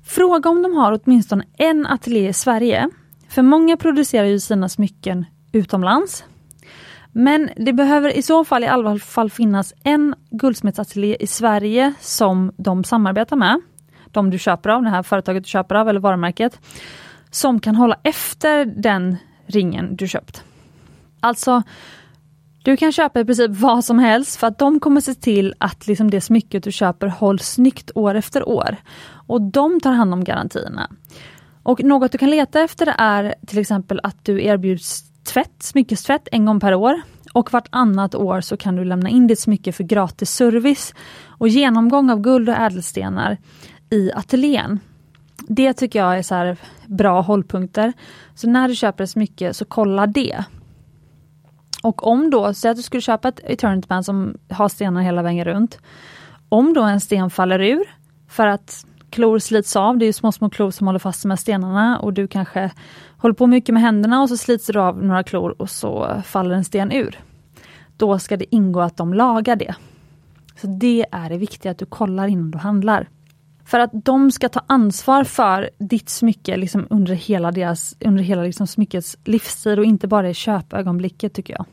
Fråga 0.07 0.51
om 0.51 0.63
de 0.63 0.77
har 0.77 1.01
åtminstone 1.05 1.45
en 1.59 1.87
ateljé 1.87 2.29
i 2.29 2.33
Sverige. 2.33 2.91
För 3.29 3.43
många 3.43 3.77
producerar 3.77 4.27
ju 4.27 4.41
sina 4.41 4.69
smycken 4.69 5.25
utomlands. 5.53 6.25
Men 7.13 7.51
det 7.57 7.73
behöver 7.73 8.17
i 8.17 8.23
så 8.23 8.45
fall 8.45 8.65
i 8.65 8.67
alla 8.67 8.99
fall 8.99 9.31
finnas 9.31 9.75
en 9.85 10.15
guldsmedsateljé 10.31 11.17
i 11.21 11.27
Sverige 11.27 11.95
som 12.01 12.53
de 12.57 12.85
samarbetar 12.85 13.37
med. 13.37 13.61
De 14.11 14.31
du 14.31 14.39
köper 14.39 14.71
av, 14.71 14.83
det 14.83 14.91
här 14.91 15.03
företaget 15.03 15.45
du 15.45 15.49
köper 15.49 15.75
av 15.75 15.89
eller 15.89 16.01
varumärket. 16.01 16.61
Som 17.31 17.61
kan 17.61 17.75
hålla 17.75 17.97
efter 18.03 18.65
den 18.65 19.17
ringen 19.47 19.97
du 19.97 20.09
köpt. 20.09 20.45
Alltså, 21.21 21.63
du 22.65 22.77
kan 22.77 22.93
köpa 22.93 23.21
i 23.21 23.25
princip 23.25 23.51
vad 23.51 23.85
som 23.85 23.99
helst 23.99 24.37
för 24.37 24.47
att 24.47 24.59
de 24.59 24.81
kommer 24.81 25.01
se 25.01 25.15
till 25.15 25.55
att 25.59 25.87
liksom 25.87 26.11
det 26.11 26.21
smycket 26.21 26.65
du 26.65 26.73
köper 26.73 27.07
hålls 27.07 27.49
snyggt 27.49 27.91
år 27.95 28.15
efter 28.15 28.49
år. 28.49 28.77
Och 29.27 29.43
de 29.43 29.81
tar 29.81 29.93
hand 29.93 30.13
om 30.13 30.25
garantierna. 30.25 30.91
Och 31.63 31.85
något 31.85 32.13
du 32.13 32.19
kan 32.19 32.31
leta 32.31 32.61
efter 32.61 32.95
är 32.99 33.35
till 33.47 33.59
exempel 33.59 34.01
att 34.03 34.25
du 34.25 34.45
erbjuds 34.45 35.05
tvätt, 35.25 35.63
smyckestvätt 35.63 36.29
en 36.33 36.47
gång 36.47 36.61
per 36.61 36.75
år. 36.75 37.01
Och 37.33 37.53
vartannat 37.53 38.15
år 38.15 38.41
så 38.41 38.57
kan 38.57 38.77
du 38.77 38.85
lämna 38.85 39.09
in 39.09 39.27
ditt 39.27 39.41
smycke 39.41 39.73
för 39.73 39.85
gratis 39.85 40.31
service 40.31 40.95
och 41.29 41.49
genomgång 41.49 42.11
av 42.11 42.21
guld 42.21 42.49
och 42.49 42.57
ädelstenar 42.57 43.39
i 43.91 44.13
ateljén. 44.13 44.81
Det 45.49 45.73
tycker 45.73 45.99
jag 45.99 46.19
är 46.19 46.23
så 46.23 46.57
bra 46.87 47.21
hållpunkter. 47.21 47.93
Så 48.35 48.49
när 48.49 48.69
du 48.69 48.75
köper 48.75 49.05
ett 49.05 49.11
smycke 49.11 49.55
så 49.55 49.65
kolla 49.65 50.07
det. 50.07 50.45
Och 51.85 52.07
om 52.07 52.31
då, 52.31 52.55
säg 52.55 52.71
att 52.71 52.77
du 52.77 52.83
skulle 52.83 53.01
köpa 53.01 53.29
ett 53.29 53.41
Eternity 53.45 53.87
Band 53.89 54.05
som 54.05 54.35
har 54.49 54.69
stenar 54.69 55.03
hela 55.03 55.23
vägen 55.23 55.45
runt. 55.45 55.79
Om 56.49 56.73
då 56.73 56.83
en 56.83 57.01
sten 57.01 57.31
faller 57.31 57.59
ur 57.61 57.85
för 58.29 58.47
att 58.47 58.87
klor 59.11 59.39
slits 59.39 59.77
av, 59.77 59.99
det 59.99 60.05
är 60.05 60.07
ju 60.07 60.13
små 60.13 60.33
små 60.33 60.51
klor 60.51 60.71
som 60.71 60.87
håller 60.87 60.99
fast 60.99 61.23
de 61.23 61.31
här 61.31 61.37
stenarna 61.37 61.99
och 61.99 62.13
du 62.13 62.29
kanske 62.29 62.71
håller 63.19 63.35
på 63.35 63.47
mycket 63.47 63.73
med 63.73 63.83
händerna 63.83 64.23
och 64.23 64.29
så 64.29 64.37
slits 64.37 64.67
du 64.67 64.81
av 64.81 65.05
några 65.05 65.23
klor 65.23 65.55
och 65.59 65.71
så 65.71 66.23
faller 66.25 66.55
en 66.55 66.65
sten 66.65 66.93
ur. 66.93 67.21
Då 67.97 68.19
ska 68.19 68.37
det 68.37 68.55
ingå 68.55 68.81
att 68.81 68.97
de 68.97 69.15
lagar 69.15 69.57
det. 69.57 69.75
Så 70.61 70.67
Det 70.67 71.07
är 71.13 71.29
det 71.29 71.39
viktiga 71.39 71.73
att 71.73 71.79
du 71.79 71.87
kollar 71.87 72.27
innan 72.27 72.51
du 72.51 72.59
handlar. 72.59 73.09
För 73.67 73.81
att 73.81 73.91
de 73.93 74.31
ska 74.31 74.49
ta 74.49 74.61
ansvar 74.67 75.25
för 75.25 75.71
ditt 75.79 76.09
smycke 76.09 76.57
liksom 76.57 76.87
under 76.91 77.15
hela, 77.15 77.51
deras, 77.51 77.97
under 78.01 78.23
hela 78.23 78.43
liksom 78.43 78.67
smyckets 78.67 79.17
livstid 79.25 79.79
och 79.79 79.85
inte 79.85 80.09
bara 80.09 80.31
i 80.31 80.35
köpögonblicket 80.35 81.35
tycker 81.35 81.53
jag. 81.53 81.67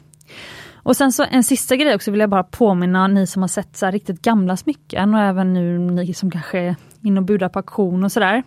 Och 0.83 0.97
sen 0.97 1.11
så 1.11 1.25
en 1.31 1.43
sista 1.43 1.75
grej 1.75 1.95
också 1.95 2.11
vill 2.11 2.19
jag 2.19 2.29
bara 2.29 2.43
påminna 2.43 3.07
ni 3.07 3.27
som 3.27 3.41
har 3.41 3.47
sett 3.47 3.77
så 3.77 3.91
riktigt 3.91 4.21
gamla 4.21 4.57
smycken 4.57 5.15
och 5.15 5.21
även 5.21 5.53
nu 5.53 5.79
ni 5.79 6.13
som 6.13 6.31
kanske 6.31 6.59
är 6.59 6.75
inne 7.01 7.19
och 7.19 7.25
budar 7.25 7.49
på 7.49 7.59
auktion 7.59 8.03
och 8.03 8.11
sådär. 8.11 8.43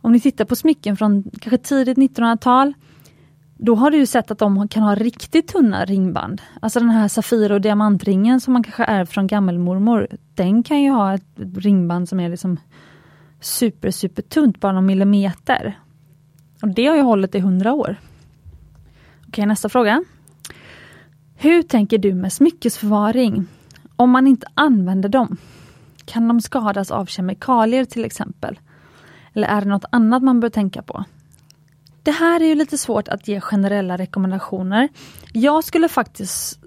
Om 0.00 0.12
ni 0.12 0.20
tittar 0.20 0.44
på 0.44 0.56
smycken 0.56 0.96
från 0.96 1.24
kanske 1.40 1.58
tidigt 1.58 1.98
1900-tal 1.98 2.74
då 3.56 3.74
har 3.74 3.90
du 3.90 4.06
sett 4.06 4.30
att 4.30 4.38
de 4.38 4.68
kan 4.68 4.82
ha 4.82 4.94
riktigt 4.94 5.48
tunna 5.48 5.84
ringband. 5.84 6.42
Alltså 6.60 6.80
den 6.80 6.90
här 6.90 7.08
Safir 7.08 7.52
och 7.52 7.60
diamantringen 7.60 8.40
som 8.40 8.52
man 8.52 8.62
kanske 8.62 8.84
ärvt 8.84 9.10
från 9.10 9.26
gammelmormor. 9.26 10.08
Den 10.34 10.62
kan 10.62 10.82
ju 10.82 10.90
ha 10.90 11.14
ett 11.14 11.24
ringband 11.56 12.08
som 12.08 12.20
är 12.20 12.28
liksom 12.28 12.56
super, 13.40 13.90
super 13.90 14.22
tunt, 14.22 14.60
bara 14.60 14.72
någon 14.72 14.86
millimeter. 14.86 15.78
Och 16.62 16.68
Det 16.68 16.86
har 16.86 16.96
ju 16.96 17.02
hållit 17.02 17.34
i 17.34 17.40
hundra 17.40 17.72
år. 17.72 17.96
Okej, 19.28 19.46
nästa 19.46 19.68
fråga. 19.68 20.04
Hur 21.34 21.62
tänker 21.62 21.98
du 21.98 22.14
med 22.14 22.32
smyckesförvaring? 22.32 23.46
Om 23.96 24.10
man 24.10 24.26
inte 24.26 24.46
använder 24.54 25.08
dem, 25.08 25.36
kan 26.04 26.28
de 26.28 26.40
skadas 26.40 26.90
av 26.90 27.06
kemikalier 27.06 27.84
till 27.84 28.04
exempel? 28.04 28.58
Eller 29.32 29.48
är 29.48 29.60
det 29.60 29.68
något 29.68 29.84
annat 29.92 30.22
man 30.22 30.40
bör 30.40 30.48
tänka 30.48 30.82
på? 30.82 31.04
Det 32.06 32.12
här 32.12 32.40
är 32.40 32.44
ju 32.44 32.54
lite 32.54 32.78
svårt 32.78 33.08
att 33.08 33.28
ge 33.28 33.40
generella 33.40 33.96
rekommendationer. 33.96 34.88
Jag 35.32 35.64
skulle 35.64 35.88
faktiskt 35.88 36.58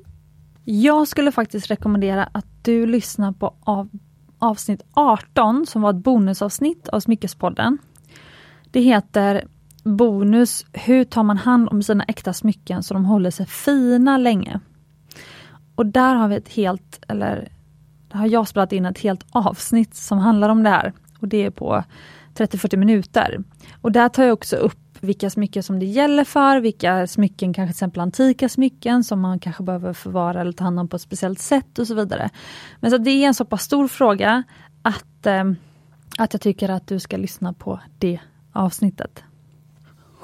jag 0.63 1.08
skulle 1.08 1.32
faktiskt 1.32 1.71
rekommendera 1.71 2.30
att 2.32 2.45
du 2.62 2.86
lyssnar 2.86 3.32
på 3.32 3.56
av, 3.60 3.89
avsnitt 4.39 4.82
18 4.93 5.65
som 5.65 5.82
var 5.82 5.89
ett 5.89 6.04
bonusavsnitt 6.04 6.89
av 6.89 6.99
Smyckespodden. 6.99 7.78
Det 8.71 8.82
heter 8.82 9.43
Bonus 9.84 10.65
Hur 10.73 11.04
tar 11.04 11.23
man 11.23 11.38
hand 11.38 11.69
om 11.69 11.84
sina 11.84 12.04
äkta 12.04 12.34
smycken 12.34 12.84
så 12.84 12.93
de 12.93 13.06
håller 13.06 13.32
sig 13.32 13.45
fina 13.45 14.17
länge? 14.17 14.60
Och 15.75 15.86
där 15.86 16.15
har 16.15 16.28
vi 16.28 16.36
ett 16.36 16.49
helt, 16.49 16.99
eller 17.08 17.52
där 18.08 18.17
har 18.17 18.28
jag 18.28 18.47
spelat 18.47 18.73
in 18.73 18.86
ett 18.86 18.99
helt 18.99 19.25
avsnitt 19.32 19.95
som 19.95 20.17
handlar 20.17 20.49
om 20.49 20.63
det 20.63 20.69
här. 20.69 20.93
Och 21.19 21.28
det 21.28 21.45
är 21.45 21.49
på 21.49 21.84
30-40 22.36 22.78
minuter. 22.78 23.43
Och 23.82 23.91
där 23.91 24.10
tar 24.10 24.23
jag 24.23 24.34
också 24.34 24.56
upp 24.56 24.88
vilka 25.01 25.29
smycken 25.29 25.63
som 25.63 25.79
det 25.79 25.85
gäller 25.85 26.23
för, 26.23 26.59
vilka 26.59 27.07
smycken, 27.07 27.53
kanske 27.53 27.73
till 27.73 27.75
exempel 27.75 28.01
antika 28.01 28.49
smycken 28.49 29.03
som 29.03 29.19
man 29.19 29.39
kanske 29.39 29.63
behöver 29.63 29.93
förvara 29.93 30.41
eller 30.41 30.51
ta 30.51 30.63
hand 30.63 30.79
om 30.79 30.88
på 30.88 30.95
ett 30.95 31.01
speciellt 31.01 31.39
sätt 31.39 31.79
och 31.79 31.88
så 31.88 31.93
vidare. 31.93 32.29
Men 32.79 32.91
så 32.91 32.97
det 32.97 33.12
är 33.12 33.27
en 33.27 33.33
så 33.33 33.45
pass 33.45 33.63
stor 33.63 33.88
fråga 33.88 34.43
att, 34.81 35.25
eh, 35.25 35.43
att 36.17 36.33
jag 36.33 36.41
tycker 36.41 36.69
att 36.69 36.88
du 36.88 36.99
ska 36.99 37.17
lyssna 37.17 37.53
på 37.53 37.79
det 37.97 38.19
avsnittet. 38.51 39.23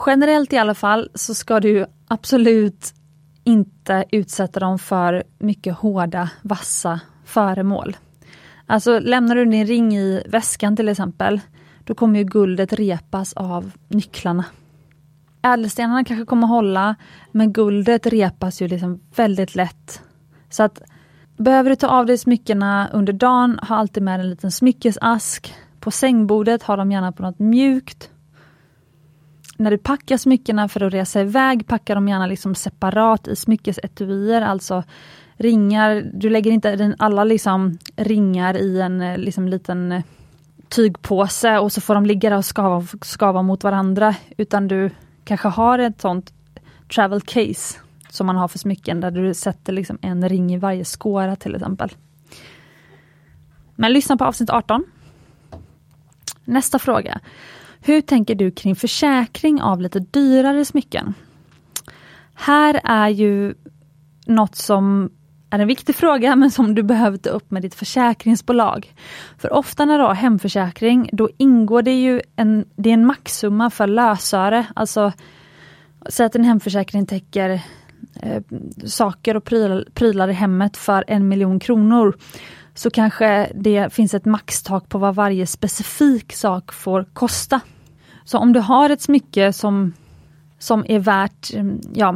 Generellt 0.06 0.54
i 0.54 0.58
alla 0.58 0.76
fall 0.76 1.10
så 1.14 1.34
ska 1.34 1.60
du 1.60 1.86
absolut 2.08 2.94
inte 3.44 4.06
utsätta 4.12 4.60
dem 4.60 4.80
för 4.80 5.24
mycket 5.40 5.76
hårda, 5.76 6.30
vassa 6.42 7.00
föremål. 7.26 7.98
Alltså 8.66 9.00
lämnar 9.00 9.36
du 9.36 9.46
din 9.46 9.68
ring 9.68 9.96
i 9.98 10.24
väskan 10.28 10.76
till 10.76 10.90
exempel, 10.90 11.42
då 11.84 11.96
kommer 11.96 12.20
ju 12.20 12.26
guldet 12.26 12.74
repas 12.74 13.34
av 13.34 13.72
nycklarna. 13.88 14.46
Ädelstenarna 15.46 16.04
kanske 16.04 16.26
kommer 16.26 16.48
hålla, 16.48 16.96
men 17.32 17.54
guldet 17.54 18.06
repas 18.06 18.62
ju 18.62 18.68
liksom 18.68 19.00
väldigt 19.16 19.56
lätt. 19.56 20.02
Så 20.50 20.64
att 20.64 20.82
Behöver 21.38 21.70
du 21.70 21.76
ta 21.76 21.88
av 21.88 22.06
dig 22.06 22.18
smyckena 22.18 22.90
under 22.94 23.14
dagen, 23.14 23.60
ha 23.68 23.76
alltid 23.76 24.04
med 24.04 24.20
en 24.20 24.30
liten 24.30 24.52
smyckesask. 24.52 25.54
På 25.80 25.92
sängbordet, 25.92 26.64
ha 26.64 26.76
dem 26.76 26.92
gärna 26.92 27.12
på 27.12 27.24
något 27.24 27.40
mjukt. 27.40 28.10
När 29.58 29.72
du 29.72 29.78
packar 29.78 30.18
smyckena 30.18 30.70
för 30.70 30.84
att 30.84 30.94
resa 30.94 31.22
iväg, 31.22 31.68
packa 31.68 31.96
dem 31.96 32.08
gärna 32.08 32.28
liksom 32.28 32.56
separat 32.56 33.28
i 33.28 33.36
smyckesetuier, 33.36 34.42
alltså 34.42 34.84
ringar. 35.38 36.12
Du 36.14 36.30
lägger 36.30 36.52
inte 36.52 36.96
alla 37.00 37.24
liksom 37.24 37.78
ringar 37.96 38.58
i 38.58 38.82
en 38.82 39.02
eh, 39.02 39.18
liksom 39.18 39.48
liten 39.48 39.92
eh, 39.92 40.04
tygpåse 40.70 41.60
och 41.60 41.72
så 41.72 41.82
får 41.82 41.96
de 41.96 42.06
ligga 42.06 42.30
där 42.30 42.38
och 42.38 42.46
skava, 42.46 42.86
skava 43.02 43.42
mot 43.42 43.64
varandra, 43.64 44.16
utan 44.38 44.68
du 44.68 44.90
kanske 45.26 45.48
har 45.48 45.80
ett 45.80 46.02
sånt 46.02 46.34
travel 46.96 47.22
case 47.22 47.80
som 48.10 48.28
man 48.28 48.36
har 48.36 48.48
för 48.48 48.60
smycken 48.60 49.02
där 49.02 49.12
du 49.12 49.34
sätter 49.34 49.74
liksom 49.74 49.98
en 50.02 50.30
ring 50.30 50.54
i 50.54 50.58
varje 50.58 50.86
skåra 50.86 51.36
till 51.36 51.56
exempel. 51.56 51.90
Men 53.76 53.94
lyssna 53.94 54.18
på 54.18 54.26
avsnitt 54.26 54.50
18. 54.50 54.84
Nästa 56.46 56.80
fråga. 56.80 57.20
Hur 57.80 58.02
tänker 58.02 58.36
du 58.36 58.52
kring 58.52 58.76
försäkring 58.76 59.62
av 59.62 59.82
lite 59.82 60.00
dyrare 60.00 60.66
smycken? 60.66 61.14
Här 62.34 62.82
är 62.84 63.10
ju 63.10 63.56
något 64.26 64.56
som 64.56 65.12
är 65.50 65.60
en 65.60 65.68
viktig 65.68 65.96
fråga 65.96 66.36
men 66.36 66.52
som 66.52 66.76
du 66.76 66.84
behöver 66.84 67.18
ta 67.18 67.30
upp 67.30 67.52
med 67.52 67.62
ditt 67.62 67.76
försäkringsbolag. 67.76 68.94
För 69.38 69.54
ofta 69.54 69.86
när 69.86 69.98
du 69.98 70.04
har 70.04 70.14
hemförsäkring 70.14 71.10
då 71.12 71.30
ingår 71.38 71.82
det 71.82 72.02
ju 72.02 72.22
en, 72.36 72.66
det 72.76 72.90
är 72.90 72.94
en 72.94 73.06
maxsumma 73.06 73.70
för 73.70 73.88
lösöre. 73.88 74.66
Alltså, 74.76 75.12
säg 76.10 76.26
att 76.26 76.36
en 76.36 76.44
hemförsäkring 76.44 77.06
täcker 77.06 77.62
eh, 78.22 78.42
saker 78.86 79.38
och 79.38 79.44
prylar, 79.44 79.86
prylar 79.94 80.28
i 80.28 80.34
hemmet 80.34 80.78
för 80.78 81.04
en 81.08 81.28
miljon 81.28 81.60
kronor. 81.60 82.16
Så 82.74 82.90
kanske 82.90 83.52
det 83.56 83.94
finns 83.94 84.14
ett 84.14 84.26
maxtak 84.26 84.90
på 84.90 84.98
vad 84.98 85.16
varje 85.16 85.48
specifik 85.48 86.34
sak 86.34 86.74
får 86.74 87.06
kosta. 87.14 87.60
Så 88.24 88.38
om 88.38 88.54
du 88.54 88.60
har 88.60 88.90
ett 88.90 89.02
smycke 89.02 89.54
som 89.54 89.94
som 90.60 90.86
är 90.88 91.00
värt, 91.00 91.54
mm, 91.54 91.82
ja, 91.94 92.16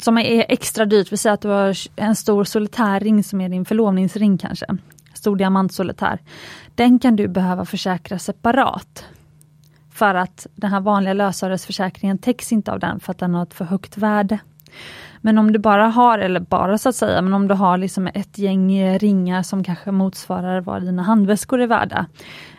som 0.00 0.18
är 0.18 0.44
extra 0.48 0.86
dyrt. 0.86 1.12
Vi 1.12 1.16
säger 1.16 1.34
att 1.34 1.40
du 1.40 1.48
har 1.48 1.76
en 1.96 2.16
stor 2.16 2.44
solitärring 2.44 3.24
som 3.24 3.40
är 3.40 3.48
din 3.48 3.64
förlovningsring 3.64 4.38
kanske. 4.38 4.66
Stor 5.14 5.36
diamantsolitär. 5.36 6.18
Den 6.74 6.98
kan 6.98 7.16
du 7.16 7.28
behöva 7.28 7.64
försäkra 7.64 8.18
separat. 8.18 9.04
För 9.92 10.14
att 10.14 10.46
den 10.54 10.70
här 10.70 10.80
vanliga 10.80 11.14
lösöresförsäkringen 11.14 12.18
täcks 12.18 12.52
inte 12.52 12.72
av 12.72 12.78
den 12.78 13.00
för 13.00 13.10
att 13.10 13.18
den 13.18 13.34
har 13.34 13.42
ett 13.42 13.54
för 13.54 13.64
högt 13.64 13.96
värde. 13.96 14.38
Men 15.20 15.38
om 15.38 15.52
du 15.52 15.58
bara 15.58 15.86
har, 15.86 16.18
eller 16.18 16.40
bara 16.40 16.78
så 16.78 16.88
att 16.88 16.96
säga, 16.96 17.22
men 17.22 17.32
om 17.32 17.48
du 17.48 17.54
har 17.54 17.78
liksom 17.78 18.06
ett 18.06 18.38
gäng 18.38 18.98
ringar 18.98 19.42
som 19.42 19.64
kanske 19.64 19.90
motsvarar 19.90 20.60
vad 20.60 20.82
dina 20.82 21.02
handväskor 21.02 21.60
är 21.60 21.66
värda, 21.66 22.06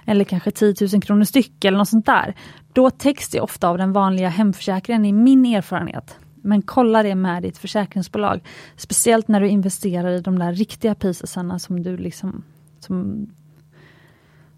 eller 0.05 0.25
kanske 0.25 0.51
10 0.51 0.75
000 0.93 1.01
kronor 1.01 1.23
styck 1.23 1.65
eller 1.65 1.77
något 1.77 1.89
sånt 1.89 2.05
där, 2.05 2.35
då 2.73 2.89
täcks 2.89 3.29
det 3.29 3.41
ofta 3.41 3.69
av 3.69 3.77
den 3.77 3.93
vanliga 3.93 4.29
hemförsäkringen 4.29 5.05
i 5.05 5.13
min 5.13 5.45
erfarenhet. 5.45 6.17
Men 6.41 6.61
kolla 6.61 7.03
det 7.03 7.15
med 7.15 7.43
ditt 7.43 7.57
försäkringsbolag. 7.57 8.41
Speciellt 8.75 9.27
när 9.27 9.41
du 9.41 9.47
investerar 9.47 10.11
i 10.11 10.21
de 10.21 10.39
där 10.39 10.53
riktiga 10.53 10.95
piecesarna 10.95 11.59
som 11.59 11.83
du 11.83 11.97
liksom 11.97 12.43
som, 12.79 13.27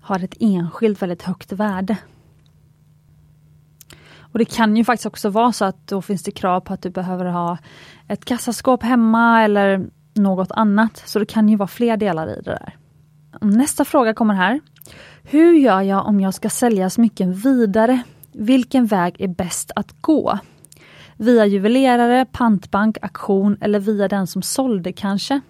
har 0.01 0.23
ett 0.23 0.35
enskilt 0.39 1.01
väldigt 1.01 1.21
högt 1.21 1.51
värde. 1.51 1.97
Och 4.31 4.39
Det 4.39 4.45
kan 4.45 4.77
ju 4.77 4.83
faktiskt 4.83 5.05
också 5.05 5.29
vara 5.29 5.51
så 5.51 5.65
att 5.65 5.87
då 5.87 6.01
finns 6.01 6.23
det 6.23 6.31
krav 6.31 6.59
på 6.59 6.73
att 6.73 6.81
du 6.81 6.89
behöver 6.89 7.25
ha 7.25 7.57
ett 8.07 8.25
kassaskåp 8.25 8.83
hemma 8.83 9.43
eller 9.43 9.89
något 10.13 10.51
annat. 10.51 11.03
Så 11.05 11.19
det 11.19 11.25
kan 11.25 11.49
ju 11.49 11.55
vara 11.55 11.67
fler 11.67 11.97
delar 11.97 12.27
i 12.27 12.35
det 12.35 12.51
där. 12.51 12.75
Nästa 13.41 13.85
fråga 13.85 14.13
kommer 14.13 14.33
här. 14.33 14.59
Hur 15.23 15.53
gör 15.53 15.81
jag 15.81 16.05
om 16.05 16.19
jag 16.19 16.33
ska 16.33 16.49
sälja 16.49 16.89
smycken 16.89 17.33
vidare? 17.33 18.01
Vilken 18.31 18.85
väg 18.85 19.15
är 19.21 19.27
bäst 19.27 19.71
att 19.75 20.01
gå? 20.01 20.39
Via 21.17 21.45
juvelerare, 21.45 22.25
pantbank, 22.25 22.97
auktion 23.01 23.57
eller 23.61 23.79
via 23.79 24.07
den 24.07 24.27
som 24.27 24.41
sålde 24.41 24.93
kanske? 24.93 25.41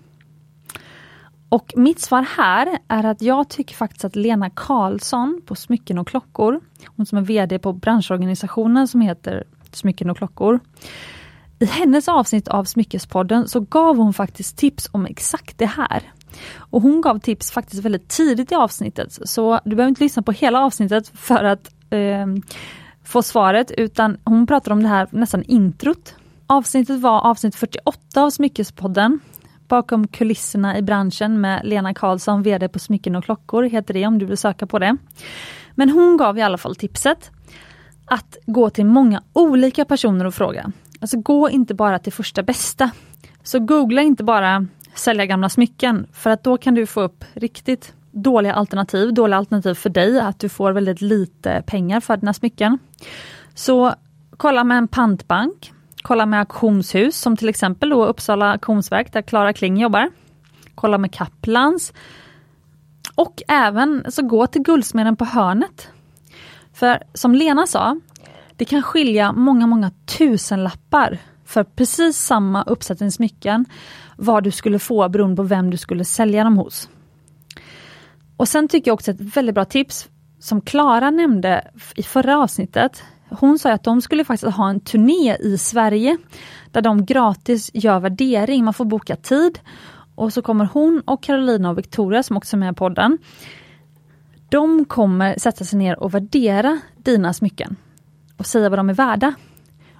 Och 1.52 1.74
mitt 1.76 2.00
svar 2.00 2.22
här 2.22 2.78
är 2.88 3.04
att 3.04 3.22
jag 3.22 3.50
tycker 3.50 3.76
faktiskt 3.76 4.06
att 4.06 4.16
Lena 4.16 4.50
Karlsson 4.50 5.42
på 5.46 5.56
Smycken 5.56 5.98
och 5.98 6.08
klockor, 6.08 6.60
hon 6.86 7.06
som 7.06 7.18
är 7.18 7.22
VD 7.22 7.60
på 7.60 7.74
branschorganisationen 7.74 8.88
som 8.88 9.02
heter 9.02 9.44
Smycken 9.72 10.10
och 10.10 10.18
klockor. 10.18 10.60
I 11.60 11.66
hennes 11.66 12.08
avsnitt 12.08 12.48
av 12.48 12.64
Smyckespodden 12.64 13.48
så 13.48 13.60
gav 13.60 13.98
hon 13.98 14.14
faktiskt 14.14 14.58
tips 14.58 14.90
om 14.92 15.06
exakt 15.06 15.58
det 15.58 15.66
här. 15.66 16.12
Och 16.56 16.82
hon 16.82 17.02
gav 17.02 17.20
tips 17.20 17.52
faktiskt 17.52 17.84
väldigt 17.84 18.08
tidigt 18.08 18.52
i 18.52 18.56
avsnittet, 18.56 19.20
så 19.30 19.60
du 19.66 19.76
behöver 19.76 19.90
inte 19.90 20.04
lyssna 20.04 20.24
på 20.24 20.32
hela 20.32 20.60
avsnittet 20.60 21.08
för 21.08 21.44
att 21.44 21.74
eh, 21.90 22.26
få 23.04 23.22
svaret, 23.24 23.72
utan 23.72 24.18
hon 24.24 24.48
pratar 24.48 24.72
om 24.72 24.84
det 24.84 24.90
här 24.90 25.08
nästan 25.12 25.44
introt. 25.44 26.16
Avsnittet 26.48 27.00
var 27.00 27.22
avsnitt 27.22 27.56
48 27.56 28.22
av 28.22 28.30
Smyckespodden. 28.30 29.20
Bakom 29.72 30.08
kulisserna 30.08 30.78
i 30.78 30.82
branschen 30.82 31.42
med 31.42 31.62
Lena 31.64 31.94
Karlsson, 31.94 32.44
VD 32.44 32.68
på 32.68 32.80
Smycken 32.80 33.16
och 33.16 33.24
klockor, 33.24 33.64
heter 33.64 33.94
det 33.94 34.08
om 34.08 34.20
du 34.20 34.26
vill 34.26 34.38
söka 34.38 34.68
på 34.68 34.80
det. 34.80 34.98
Men 35.72 35.90
hon 35.90 36.18
gav 36.18 36.38
i 36.38 36.42
alla 36.42 36.58
fall 36.58 36.76
tipset 36.76 37.32
att 38.06 38.38
gå 38.46 38.70
till 38.70 38.86
många 38.86 39.24
olika 39.34 39.86
personer 39.86 40.26
och 40.26 40.34
fråga. 40.34 40.72
Alltså 41.00 41.18
gå 41.18 41.50
inte 41.50 41.74
bara 41.74 42.00
till 42.00 42.14
första 42.14 42.44
bästa. 42.44 42.92
Så 43.44 43.60
googla 43.60 44.02
inte 44.02 44.24
bara 44.24 44.68
sälja 44.96 45.26
gamla 45.26 45.50
smycken, 45.50 46.08
för 46.14 46.30
att 46.30 46.44
då 46.44 46.58
kan 46.58 46.76
du 46.76 46.86
få 46.86 47.02
upp 47.02 47.26
riktigt 47.34 47.94
dåliga 48.12 48.54
alternativ. 48.54 49.14
Dåliga 49.14 49.38
alternativ 49.38 49.74
för 49.74 49.90
dig, 49.90 50.20
att 50.20 50.40
du 50.40 50.50
får 50.50 50.72
väldigt 50.72 51.02
lite 51.02 51.64
pengar 51.66 52.00
för 52.00 52.18
dina 52.18 52.34
smycken. 52.34 52.80
Så 53.54 53.94
kolla 54.38 54.64
med 54.64 54.78
en 54.78 54.88
pantbank. 54.88 55.74
Kolla 56.02 56.26
med 56.26 56.40
auktionshus 56.40 57.18
som 57.18 57.38
till 57.38 57.50
exempel 57.50 57.90
då 57.90 58.06
Uppsala 58.06 58.52
auktionsverk 58.52 59.14
där 59.14 59.22
Klara 59.22 59.54
Kling 59.54 59.78
jobbar. 59.78 60.10
Kolla 60.76 60.98
med 60.98 61.14
Kaplans. 61.14 61.94
Och 63.16 63.42
även 63.48 64.12
så 64.12 64.22
gå 64.22 64.48
till 64.48 64.62
Guldsmeden 64.62 65.16
på 65.16 65.26
hörnet. 65.26 65.90
För 66.74 67.04
som 67.14 67.36
Lena 67.36 67.68
sa, 67.68 68.00
det 68.56 68.66
kan 68.66 68.84
skilja 68.84 69.32
många, 69.32 69.68
många 69.68 69.92
tusenlappar 70.18 71.18
för 71.46 71.64
precis 71.64 72.18
samma 72.18 72.64
uppsättning 72.64 73.12
smycken 73.12 73.66
vad 74.18 74.44
du 74.44 74.52
skulle 74.52 74.80
få 74.80 75.10
beroende 75.10 75.36
på 75.36 75.44
vem 75.44 75.70
du 75.70 75.78
skulle 75.78 76.06
sälja 76.06 76.44
dem 76.44 76.58
hos. 76.58 76.90
Och 78.38 78.48
sen 78.48 78.68
tycker 78.68 78.92
jag 78.92 78.94
också 78.94 79.12
ett 79.12 79.36
väldigt 79.36 79.56
bra 79.56 79.66
tips 79.66 80.10
som 80.40 80.62
Klara 80.62 81.12
nämnde 81.12 81.72
i 81.96 82.04
förra 82.04 82.38
avsnittet. 82.38 83.04
Hon 83.32 83.60
sa 83.60 83.72
att 83.72 83.84
de 83.84 84.02
skulle 84.02 84.24
faktiskt 84.24 84.56
ha 84.56 84.70
en 84.70 84.80
turné 84.80 85.38
i 85.40 85.58
Sverige 85.58 86.18
där 86.72 86.82
de 86.82 87.06
gratis 87.06 87.72
gör 87.74 88.00
värdering. 88.00 88.64
Man 88.64 88.74
får 88.74 88.86
boka 88.86 89.16
tid 89.16 89.60
och 90.16 90.34
så 90.34 90.42
kommer 90.42 90.66
hon 90.74 91.02
och 91.06 91.24
Carolina 91.24 91.70
och 91.70 91.78
Victoria 91.78 92.24
som 92.24 92.38
också 92.38 92.56
är 92.56 92.60
med 92.60 92.72
i 92.72 92.76
podden. 92.76 93.18
De 94.50 94.86
kommer 94.86 95.40
sätta 95.40 95.66
sig 95.66 95.80
ner 95.80 96.00
och 96.00 96.14
värdera 96.14 96.80
dina 96.98 97.34
smycken 97.34 97.76
och 98.38 98.46
säga 98.46 98.70
vad 98.70 98.80
de 98.80 98.90
är 98.90 98.94
värda. 98.94 99.34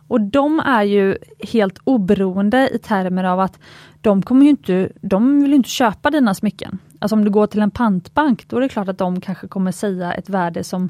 Och 0.08 0.22
de 0.22 0.60
är 0.60 0.84
ju 0.84 1.18
helt 1.40 1.80
oberoende 1.84 2.70
i 2.74 2.80
termer 2.80 3.24
av 3.24 3.40
att 3.40 3.60
de 4.02 4.22
kommer 4.22 4.44
ju 4.44 4.50
inte, 4.50 4.92
de 5.02 5.42
vill 5.42 5.54
inte 5.54 5.70
köpa 5.70 6.10
dina 6.10 6.34
smycken. 6.34 6.80
Alltså 7.00 7.16
om 7.16 7.26
du 7.26 7.32
går 7.32 7.48
till 7.48 7.62
en 7.62 7.72
pantbank, 7.72 8.50
då 8.50 8.58
är 8.58 8.62
det 8.62 8.70
klart 8.70 8.88
att 8.88 8.98
de 8.98 9.22
kanske 9.22 9.48
kommer 9.48 9.72
säga 9.72 10.14
ett 10.14 10.30
värde 10.30 10.64
som 10.64 10.90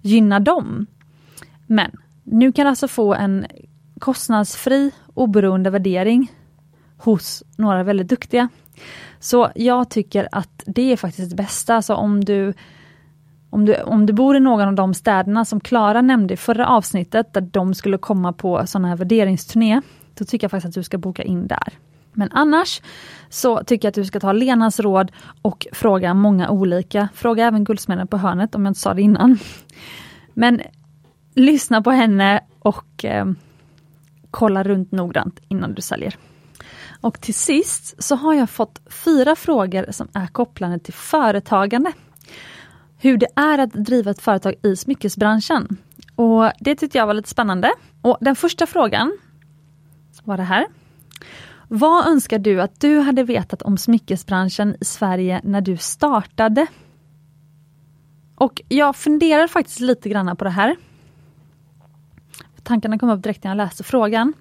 gynnar 0.00 0.40
dem. 0.40 0.86
Men 1.70 1.90
nu 2.24 2.52
kan 2.52 2.64
du 2.64 2.68
alltså 2.68 2.88
få 2.88 3.14
en 3.14 3.46
kostnadsfri 3.98 4.90
oberoende 5.14 5.70
värdering 5.70 6.32
hos 6.98 7.42
några 7.56 7.82
väldigt 7.82 8.08
duktiga. 8.08 8.48
Så 9.20 9.50
jag 9.54 9.90
tycker 9.90 10.28
att 10.32 10.62
det 10.66 10.92
är 10.92 10.96
faktiskt 10.96 11.30
det 11.30 11.36
bästa. 11.36 11.74
Alltså 11.74 11.94
om 11.94 12.24
du 12.24 12.54
om 13.50 13.64
du, 13.64 13.74
om 13.74 14.06
du 14.06 14.12
bor 14.12 14.36
i 14.36 14.40
någon 14.40 14.68
av 14.68 14.74
de 14.74 14.94
städerna 14.94 15.44
som 15.44 15.60
Klara 15.60 16.02
nämnde 16.02 16.34
i 16.34 16.36
förra 16.36 16.66
avsnittet, 16.66 17.32
där 17.34 17.40
de 17.40 17.74
skulle 17.74 17.98
komma 17.98 18.32
på 18.32 18.66
sådana 18.66 18.88
här 18.88 18.96
värderingsturné, 18.96 19.80
då 20.14 20.24
tycker 20.24 20.44
jag 20.44 20.50
faktiskt 20.50 20.68
att 20.68 20.74
du 20.74 20.82
ska 20.82 20.98
boka 20.98 21.22
in 21.22 21.46
där. 21.46 21.72
Men 22.12 22.28
annars 22.32 22.82
så 23.28 23.64
tycker 23.64 23.86
jag 23.86 23.90
att 23.90 23.94
du 23.94 24.04
ska 24.04 24.20
ta 24.20 24.32
Lenas 24.32 24.80
råd 24.80 25.12
och 25.42 25.66
fråga 25.72 26.14
många 26.14 26.50
olika. 26.50 27.08
Fråga 27.14 27.46
även 27.46 27.64
Guldsmeden 27.64 28.08
på 28.08 28.16
hörnet 28.16 28.54
om 28.54 28.64
jag 28.64 28.70
inte 28.70 28.80
sa 28.80 28.94
det 28.94 29.02
innan. 29.02 29.38
Men 30.34 30.60
lyssna 31.38 31.82
på 31.82 31.90
henne 31.90 32.44
och 32.58 33.04
eh, 33.04 33.26
kolla 34.30 34.62
runt 34.62 34.92
noggrant 34.92 35.40
innan 35.48 35.74
du 35.74 35.82
säljer. 35.82 36.16
Och 37.00 37.20
till 37.20 37.34
sist 37.34 38.02
så 38.02 38.16
har 38.16 38.34
jag 38.34 38.50
fått 38.50 38.80
fyra 39.04 39.36
frågor 39.36 39.86
som 39.90 40.08
är 40.12 40.26
kopplade 40.26 40.78
till 40.78 40.94
företagande 40.94 41.92
hur 43.00 43.16
det 43.16 43.26
är 43.34 43.58
att 43.58 43.72
driva 43.72 44.10
ett 44.10 44.20
företag 44.20 44.54
i 44.62 44.76
smyckesbranschen. 44.76 45.76
Och 46.14 46.50
Det 46.60 46.74
tyckte 46.74 46.98
jag 46.98 47.06
var 47.06 47.14
lite 47.14 47.28
spännande. 47.28 47.72
Och 48.02 48.18
Den 48.20 48.36
första 48.36 48.66
frågan 48.66 49.18
var 50.24 50.36
det 50.36 50.42
här. 50.42 50.66
Vad 51.68 52.06
önskar 52.06 52.38
du 52.38 52.60
att 52.60 52.80
du 52.80 52.98
hade 52.98 53.22
vetat 53.22 53.62
om 53.62 53.78
smyckesbranschen 53.78 54.76
i 54.80 54.84
Sverige 54.84 55.40
när 55.44 55.60
du 55.60 55.76
startade? 55.76 56.66
Och 58.36 58.62
jag 58.68 58.96
funderar 58.96 59.46
faktiskt 59.46 59.80
lite 59.80 60.08
grann 60.08 60.36
på 60.36 60.44
det 60.44 60.50
här. 60.50 60.76
Tankarna 62.68 62.98
kom 62.98 63.10
upp 63.10 63.22
direkt 63.22 63.44
när 63.44 63.50
jag 63.50 63.56
läste 63.56 63.84
frågan. 63.84 64.32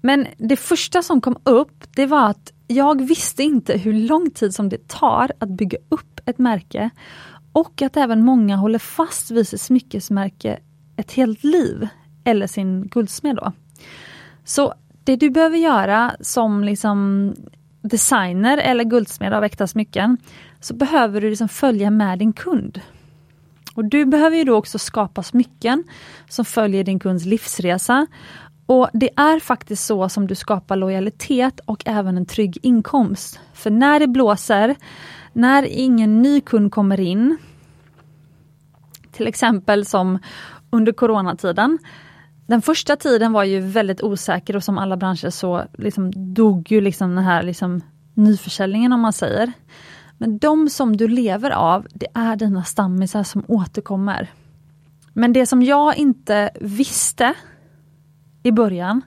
Men 0.00 0.26
det 0.36 0.56
första 0.56 1.02
som 1.02 1.20
kom 1.20 1.38
upp, 1.44 1.84
det 1.94 2.06
var 2.06 2.30
att 2.30 2.52
jag 2.66 3.02
visste 3.02 3.42
inte 3.42 3.78
hur 3.78 3.92
lång 3.92 4.30
tid 4.30 4.54
som 4.54 4.68
det 4.68 4.88
tar 4.88 5.32
att 5.38 5.48
bygga 5.48 5.78
upp 5.88 6.20
ett 6.26 6.38
märke 6.38 6.90
och 7.52 7.82
att 7.82 7.96
även 7.96 8.24
många 8.24 8.56
håller 8.56 8.78
fast 8.78 9.30
vid 9.30 9.48
sitt 9.48 9.60
smyckesmärke 9.60 10.58
ett 10.96 11.12
helt 11.12 11.44
liv, 11.44 11.88
eller 12.24 12.46
sin 12.46 12.86
guldsmed 12.86 13.36
då. 13.36 13.52
Så 14.44 14.74
det 15.04 15.16
du 15.16 15.30
behöver 15.30 15.58
göra 15.58 16.16
som 16.20 16.64
liksom 16.64 17.34
designer 17.82 18.58
eller 18.58 18.84
guldsmed 18.84 19.32
av 19.32 19.44
äkta 19.44 19.66
smycken, 19.66 20.16
så 20.60 20.74
behöver 20.74 21.20
du 21.20 21.30
liksom 21.30 21.48
följa 21.48 21.90
med 21.90 22.18
din 22.18 22.32
kund. 22.32 22.80
Och 23.78 23.84
Du 23.84 24.04
behöver 24.04 24.36
ju 24.36 24.44
då 24.44 24.54
också 24.54 24.78
skapa 24.78 25.22
smycken 25.22 25.84
som 26.28 26.44
följer 26.44 26.84
din 26.84 26.98
kunds 26.98 27.24
livsresa. 27.24 28.06
Och 28.66 28.88
Det 28.92 29.10
är 29.16 29.40
faktiskt 29.40 29.86
så 29.86 30.08
som 30.08 30.26
du 30.26 30.34
skapar 30.34 30.76
lojalitet 30.76 31.60
och 31.64 31.82
även 31.86 32.16
en 32.16 32.26
trygg 32.26 32.58
inkomst. 32.62 33.40
För 33.52 33.70
när 33.70 34.00
det 34.00 34.06
blåser, 34.06 34.76
när 35.32 35.62
ingen 35.62 36.22
ny 36.22 36.40
kund 36.40 36.72
kommer 36.72 37.00
in, 37.00 37.38
till 39.12 39.26
exempel 39.26 39.86
som 39.86 40.18
under 40.70 40.92
coronatiden. 40.92 41.78
Den 42.46 42.62
första 42.62 42.96
tiden 42.96 43.32
var 43.32 43.44
ju 43.44 43.60
väldigt 43.60 44.02
osäker 44.02 44.56
och 44.56 44.64
som 44.64 44.78
alla 44.78 44.96
branscher 44.96 45.30
så 45.30 45.64
liksom 45.72 46.34
dog 46.34 46.72
ju 46.72 46.80
liksom 46.80 47.14
den 47.14 47.24
här 47.24 47.42
liksom 47.42 47.80
nyförsäljningen 48.14 48.92
om 48.92 49.00
man 49.00 49.12
säger. 49.12 49.52
Men 50.18 50.38
de 50.38 50.68
som 50.68 50.96
du 50.96 51.08
lever 51.08 51.50
av, 51.50 51.86
det 51.94 52.06
är 52.14 52.36
dina 52.36 52.64
stammisar 52.64 53.22
som 53.22 53.44
återkommer. 53.48 54.30
Men 55.12 55.32
det 55.32 55.46
som 55.46 55.62
jag 55.62 55.96
inte 55.96 56.50
visste 56.60 57.34
i 58.42 58.52
början, 58.52 59.02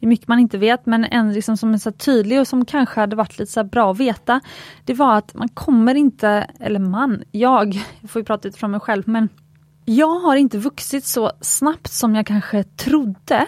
det 0.00 0.06
är 0.06 0.08
mycket 0.08 0.28
man 0.28 0.38
inte 0.38 0.58
vet, 0.58 0.86
men 0.86 1.04
en 1.04 1.32
liksom 1.32 1.56
som 1.56 1.74
är 1.74 1.78
så 1.78 1.92
tydlig 1.92 2.40
och 2.40 2.48
som 2.48 2.64
kanske 2.64 3.00
hade 3.00 3.16
varit 3.16 3.38
lite 3.38 3.52
så 3.52 3.64
bra 3.64 3.90
att 3.90 3.98
veta. 3.98 4.40
Det 4.84 4.94
var 4.94 5.18
att 5.18 5.34
man 5.34 5.48
kommer 5.48 5.94
inte, 5.94 6.28
eller 6.60 6.80
man, 6.80 7.22
jag, 7.30 7.74
jag 8.00 8.10
får 8.10 8.20
ju 8.20 8.26
prata 8.26 8.48
utifrån 8.48 8.70
mig 8.70 8.80
själv, 8.80 9.02
men 9.06 9.28
jag 9.84 10.20
har 10.20 10.36
inte 10.36 10.58
vuxit 10.58 11.04
så 11.04 11.32
snabbt 11.40 11.92
som 11.92 12.14
jag 12.14 12.26
kanske 12.26 12.62
trodde. 12.62 13.46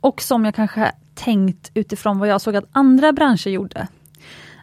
Och 0.00 0.22
som 0.22 0.44
jag 0.44 0.54
kanske 0.54 0.92
tänkt 1.14 1.70
utifrån 1.74 2.18
vad 2.18 2.28
jag 2.28 2.40
såg 2.40 2.56
att 2.56 2.68
andra 2.72 3.12
branscher 3.12 3.48
gjorde. 3.50 3.88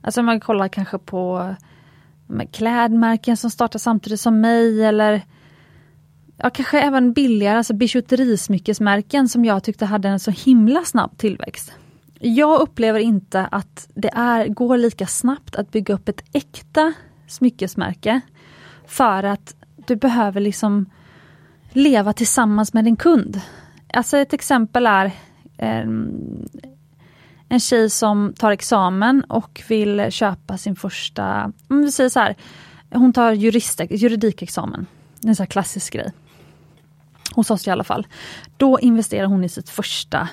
Alltså 0.04 0.20
om 0.20 0.26
man 0.26 0.40
kollar 0.40 0.68
kanske 0.68 0.98
på 0.98 1.56
klädmärken 2.52 3.38
som 3.38 3.52
startar 3.52 3.80
samtidigt 3.80 4.20
som 4.20 4.42
mig 4.42 4.84
eller 4.86 5.22
ja, 6.38 6.50
kanske 6.50 6.80
även 6.80 7.14
billigare, 7.14 7.58
alltså 7.58 7.74
bijouterismyckesmärken 7.74 9.30
som 9.30 9.46
jag 9.46 9.64
tyckte 9.64 9.86
hade 9.86 10.10
en 10.10 10.20
så 10.20 10.32
himla 10.32 10.84
snabb 10.86 11.18
tillväxt. 11.18 11.74
Jag 12.20 12.62
upplever 12.62 13.00
inte 13.00 13.48
att 13.52 13.90
det 13.94 14.12
är, 14.14 14.48
går 14.48 14.78
lika 14.78 15.08
snabbt 15.08 15.56
att 15.56 15.72
bygga 15.72 15.94
upp 15.94 16.10
ett 16.10 16.24
äkta 16.34 16.94
smyckesmärke 17.28 18.22
För 18.86 19.24
att 19.24 19.56
du 19.88 19.96
behöver 19.96 20.42
liksom 20.42 20.86
leva 21.72 22.14
tillsammans 22.14 22.74
med 22.74 22.86
din 22.86 22.96
kund. 22.96 23.42
Alltså 23.94 24.18
ett 24.18 24.34
exempel 24.34 24.88
är 24.88 25.06
eh, 25.58 25.86
en 27.54 27.60
tjej 27.60 27.90
som 27.90 28.34
tar 28.34 28.52
examen 28.52 29.24
och 29.24 29.64
vill 29.68 30.12
köpa 30.12 30.58
sin 30.58 30.76
första, 30.76 31.52
om 31.68 31.82
vi 31.82 31.92
säger 31.92 32.10
så 32.10 32.20
här, 32.20 32.36
hon 32.92 33.14
tar 33.14 33.32
jurist, 33.32 33.82
juridikexamen. 33.90 34.86
Det 35.20 35.28
är 35.28 35.30
en 35.30 35.36
sån 35.36 35.48
klassisk 35.48 35.94
grej. 35.94 36.12
Hos 37.36 37.52
oss 37.52 37.68
i 37.68 37.72
alla 37.72 37.84
fall. 37.84 38.08
Då 38.58 38.80
investerar 38.80 39.26
hon 39.26 39.44
i 39.44 39.50
sitt 39.50 39.70
första 39.70 40.30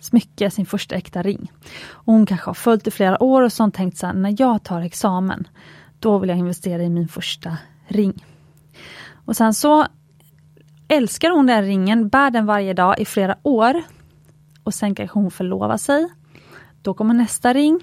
smycke, 0.00 0.50
sin 0.50 0.66
första 0.66 0.94
äkta 0.94 1.22
ring. 1.22 1.52
Och 1.88 2.12
hon 2.12 2.26
kanske 2.26 2.48
har 2.48 2.54
följt 2.54 2.86
i 2.86 2.90
flera 2.90 3.22
år 3.22 3.42
och 3.42 3.52
så 3.52 3.70
tänkt 3.70 3.98
så 3.98 4.06
här, 4.06 4.14
när 4.14 4.34
jag 4.38 4.62
tar 4.62 4.80
examen, 4.80 5.48
då 5.98 6.18
vill 6.18 6.28
jag 6.28 6.38
investera 6.38 6.82
i 6.82 6.88
min 6.88 7.08
första 7.08 7.56
ring. 7.88 8.24
Och 9.24 9.36
sen 9.36 9.54
så 9.54 9.86
älskar 10.88 11.30
hon 11.30 11.46
den 11.46 11.64
ringen, 11.64 12.08
bär 12.08 12.30
den 12.30 12.46
varje 12.46 12.74
dag 12.74 13.00
i 13.00 13.04
flera 13.04 13.36
år. 13.42 13.82
Och 14.64 14.74
sen 14.74 14.94
kanske 14.94 15.18
hon 15.18 15.30
förlovar 15.30 15.76
sig. 15.76 16.08
Då 16.82 16.94
kommer 16.94 17.14
nästa 17.14 17.52
ring. 17.52 17.80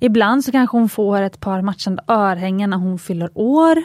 Ibland 0.00 0.44
så 0.44 0.52
kanske 0.52 0.76
hon 0.76 0.88
får 0.88 1.22
ett 1.22 1.40
par 1.40 1.62
matchande 1.62 2.02
örhängen 2.08 2.70
när 2.70 2.76
hon 2.76 2.98
fyller 2.98 3.30
år. 3.34 3.84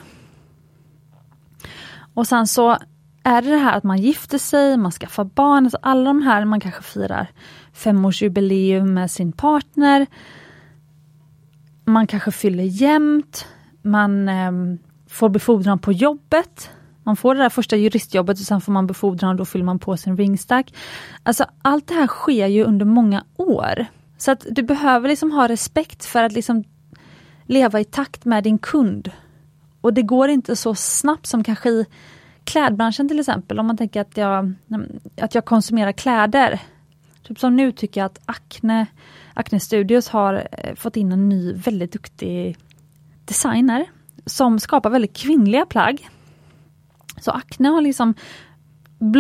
Och 2.14 2.28
sen 2.28 2.48
så 2.48 2.78
är 3.24 3.42
det 3.42 3.50
det 3.50 3.58
här 3.58 3.78
att 3.78 3.84
man 3.84 3.98
gifter 3.98 4.38
sig, 4.38 4.78
man 4.78 4.92
skaffar 4.92 5.24
barn, 5.24 5.66
alltså 5.66 5.78
alla 5.82 6.04
de 6.04 6.22
här, 6.22 6.46
man 6.46 6.60
kanske 6.60 6.84
firar 6.84 7.28
femårsjubileum 7.74 8.94
med 8.94 9.12
sin 9.12 9.32
partner. 9.32 10.08
Man 11.86 12.08
kanske 12.08 12.32
fyller 12.32 12.64
jämnt, 12.64 13.48
man 13.82 14.30
eh, 14.30 14.52
får 15.08 15.30
befordran 15.30 15.80
på 15.80 15.92
jobbet. 15.92 16.70
Man 17.06 17.16
får 17.16 17.36
det 17.36 17.42
där 17.42 17.50
första 17.50 17.76
juristjobbet 17.76 18.40
och 18.40 18.46
sen 18.46 18.62
får 18.62 18.72
man 18.72 18.88
befordran 18.88 19.30
och 19.30 19.36
då 19.36 19.46
fyller 19.46 19.66
man 19.66 19.80
på 19.80 19.98
sin 19.98 20.18
ringstack. 20.18 20.74
Alltså 21.24 21.46
allt 21.62 21.88
det 21.88 21.94
här 21.94 22.08
sker 22.08 22.48
ju 22.48 22.64
under 22.64 22.86
många 22.86 23.24
år. 23.38 23.86
Så 24.18 24.32
att 24.32 24.46
du 24.52 24.64
behöver 24.64 25.10
liksom 25.10 25.32
ha 25.32 25.48
respekt 25.48 26.06
för 26.06 26.24
att 26.24 26.32
liksom 26.32 26.64
leva 27.46 27.80
i 27.80 27.84
takt 27.84 28.26
med 28.26 28.44
din 28.44 28.58
kund. 28.58 29.12
Och 29.82 29.94
det 29.94 30.02
går 30.02 30.30
inte 30.30 30.56
så 30.56 30.76
snabbt 30.76 31.26
som 31.26 31.44
kanske 31.44 31.70
i 31.70 31.86
klädbranschen 32.44 33.08
till 33.08 33.20
exempel. 33.20 33.60
Om 33.60 33.68
man 33.68 33.78
tänker 33.78 34.02
att 34.02 34.18
jag, 34.18 34.54
att 35.22 35.36
jag 35.36 35.46
konsumerar 35.46 35.92
kläder. 35.92 36.60
Typ 37.24 37.40
som 37.40 37.56
nu 37.56 37.72
tycker 37.72 38.02
jag 38.02 38.06
att 38.06 38.22
Acne, 38.26 38.86
Acne 39.34 39.60
Studios 39.60 40.10
har 40.10 40.48
eh, 40.52 40.76
fått 40.76 40.98
in 40.98 41.12
en 41.12 41.30
ny 41.30 41.54
väldigt 41.54 41.92
duktig 41.92 42.58
designer 43.26 43.86
som 44.26 44.60
skapar 44.60 44.90
väldigt 44.90 45.18
kvinnliga 45.18 45.66
plagg. 45.66 46.10
Så 47.26 47.32
Acne 47.32 47.70
har 47.70 47.82
liksom 47.82 48.14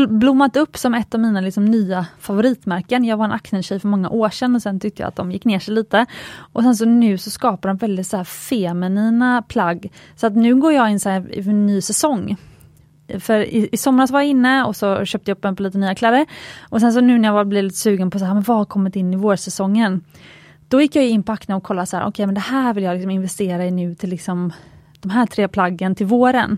blommat 0.09 0.57
upp 0.57 0.77
som 0.77 0.93
ett 0.93 1.13
av 1.13 1.19
mina 1.19 1.41
liksom 1.41 1.65
nya 1.65 2.05
favoritmärken. 2.19 3.05
Jag 3.05 3.17
var 3.17 3.25
en 3.25 3.31
Acne-tjej 3.31 3.79
för 3.79 3.87
många 3.87 4.09
år 4.09 4.29
sedan 4.29 4.55
och 4.55 4.61
sen 4.61 4.79
tyckte 4.79 5.01
jag 5.01 5.07
att 5.07 5.15
de 5.15 5.31
gick 5.31 5.45
ner 5.45 5.59
sig 5.59 5.73
lite. 5.73 6.05
Och 6.53 6.63
sen 6.63 6.75
så 6.75 6.85
nu 6.85 7.17
så 7.17 7.29
skapar 7.29 7.69
de 7.69 7.77
väldigt 7.77 8.07
så 8.07 8.23
feminina 8.23 9.41
plagg. 9.41 9.91
Så 10.15 10.27
att 10.27 10.35
nu 10.35 10.55
går 10.55 10.73
jag 10.73 10.91
in 10.91 10.99
så 10.99 11.09
här 11.09 11.35
i 11.35 11.49
en 11.49 11.65
ny 11.65 11.81
säsong. 11.81 12.37
För 13.19 13.39
i, 13.39 13.69
i 13.71 13.77
somras 13.77 14.11
var 14.11 14.19
jag 14.19 14.29
inne 14.29 14.63
och 14.63 14.75
så 14.75 15.05
köpte 15.05 15.31
jag 15.31 15.37
upp 15.37 15.45
en 15.45 15.55
på 15.55 15.63
lite 15.63 15.77
nya 15.77 15.95
kläder. 15.95 16.25
Och 16.69 16.79
sen 16.79 16.93
så 16.93 17.01
nu 17.01 17.19
när 17.19 17.29
jag 17.29 17.33
var, 17.33 17.45
blev 17.45 17.63
lite 17.63 17.79
sugen 17.79 18.11
på 18.11 18.19
så 18.19 18.25
här, 18.25 18.33
men 18.33 18.43
vad 18.43 18.57
har 18.57 18.65
kommit 18.65 18.95
in 18.95 19.13
i 19.13 19.17
vårsäsongen? 19.17 20.03
Då 20.67 20.81
gick 20.81 20.95
jag 20.95 21.05
in 21.05 21.23
på 21.23 21.31
Acne 21.31 21.55
och 21.55 21.63
kollade 21.63 21.87
så 21.87 21.97
här, 21.97 22.03
okej 22.03 22.09
okay, 22.09 22.25
men 22.25 22.35
det 22.35 22.41
här 22.41 22.73
vill 22.73 22.83
jag 22.83 22.93
liksom 22.93 23.11
investera 23.11 23.65
i 23.65 23.71
nu 23.71 23.95
till 23.95 24.09
liksom 24.09 24.53
de 24.99 25.09
här 25.09 25.25
tre 25.25 25.47
plaggen 25.47 25.95
till 25.95 26.05
våren. 26.05 26.57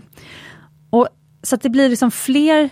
Och 0.90 1.08
så 1.42 1.54
att 1.54 1.62
det 1.62 1.70
blir 1.70 1.88
liksom 1.88 2.10
fler 2.10 2.70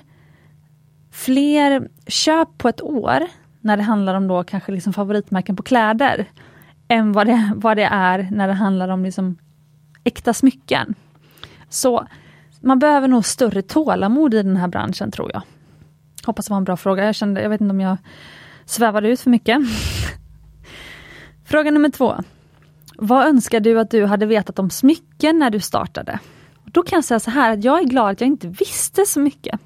fler 1.17 1.89
köp 2.07 2.59
på 2.59 2.69
ett 2.69 2.83
år 2.83 3.27
när 3.61 3.77
det 3.77 3.83
handlar 3.83 4.15
om 4.15 4.29
då 4.29 4.45
kanske 4.45 4.73
liksom 4.73 4.93
favoritmärken 4.93 5.57
på 5.57 5.63
kläder 5.63 6.31
än 6.89 7.13
vad 7.13 7.27
det, 7.27 7.53
vad 7.57 7.77
det 7.77 7.85
är 7.85 8.29
när 8.31 8.49
det 8.49 8.55
handlar 8.55 8.89
om 8.89 9.05
liksom 9.05 9.37
äkta 10.05 10.35
smycken. 10.35 10.95
Så 11.69 12.07
man 12.61 12.79
behöver 12.79 13.09
nog 13.09 13.25
större 13.25 13.63
tålamod 13.63 14.35
i 14.35 14.43
den 14.43 14.57
här 14.57 14.69
branschen 14.69 15.11
tror 15.11 15.31
jag. 15.33 15.43
Hoppas 16.25 16.47
det 16.47 16.51
var 16.51 16.59
en 16.59 16.65
bra 16.65 16.77
fråga. 16.77 17.05
Jag, 17.05 17.15
kände, 17.15 17.43
jag 17.43 17.51
vet 17.51 17.61
inte 17.61 17.71
om 17.71 17.81
jag 17.81 17.97
svävade 18.65 19.09
ut 19.09 19.21
för 19.21 19.31
mycket. 19.31 19.59
Fråga 21.45 21.71
nummer 21.71 21.89
två. 21.89 22.15
Vad 22.99 23.27
önskar 23.27 23.61
du 23.61 23.81
att 23.81 23.91
du 23.91 24.05
hade 24.05 24.27
vetat 24.27 24.59
om 24.59 24.71
smycken 24.71 25.39
när 25.39 25.51
du 25.51 25.61
startade? 25.61 26.19
Då 26.77 26.83
kan 26.83 26.97
jag 26.97 27.05
säga 27.05 27.21
så 27.21 27.31
här 27.31 27.53
att 27.53 27.65
jag 27.65 27.79
är 27.81 27.85
glad 27.85 28.11
att 28.11 28.21
jag 28.21 28.29
inte 28.29 28.49
visste 28.49 29.07
så 29.07 29.21
mycket. 29.21 29.61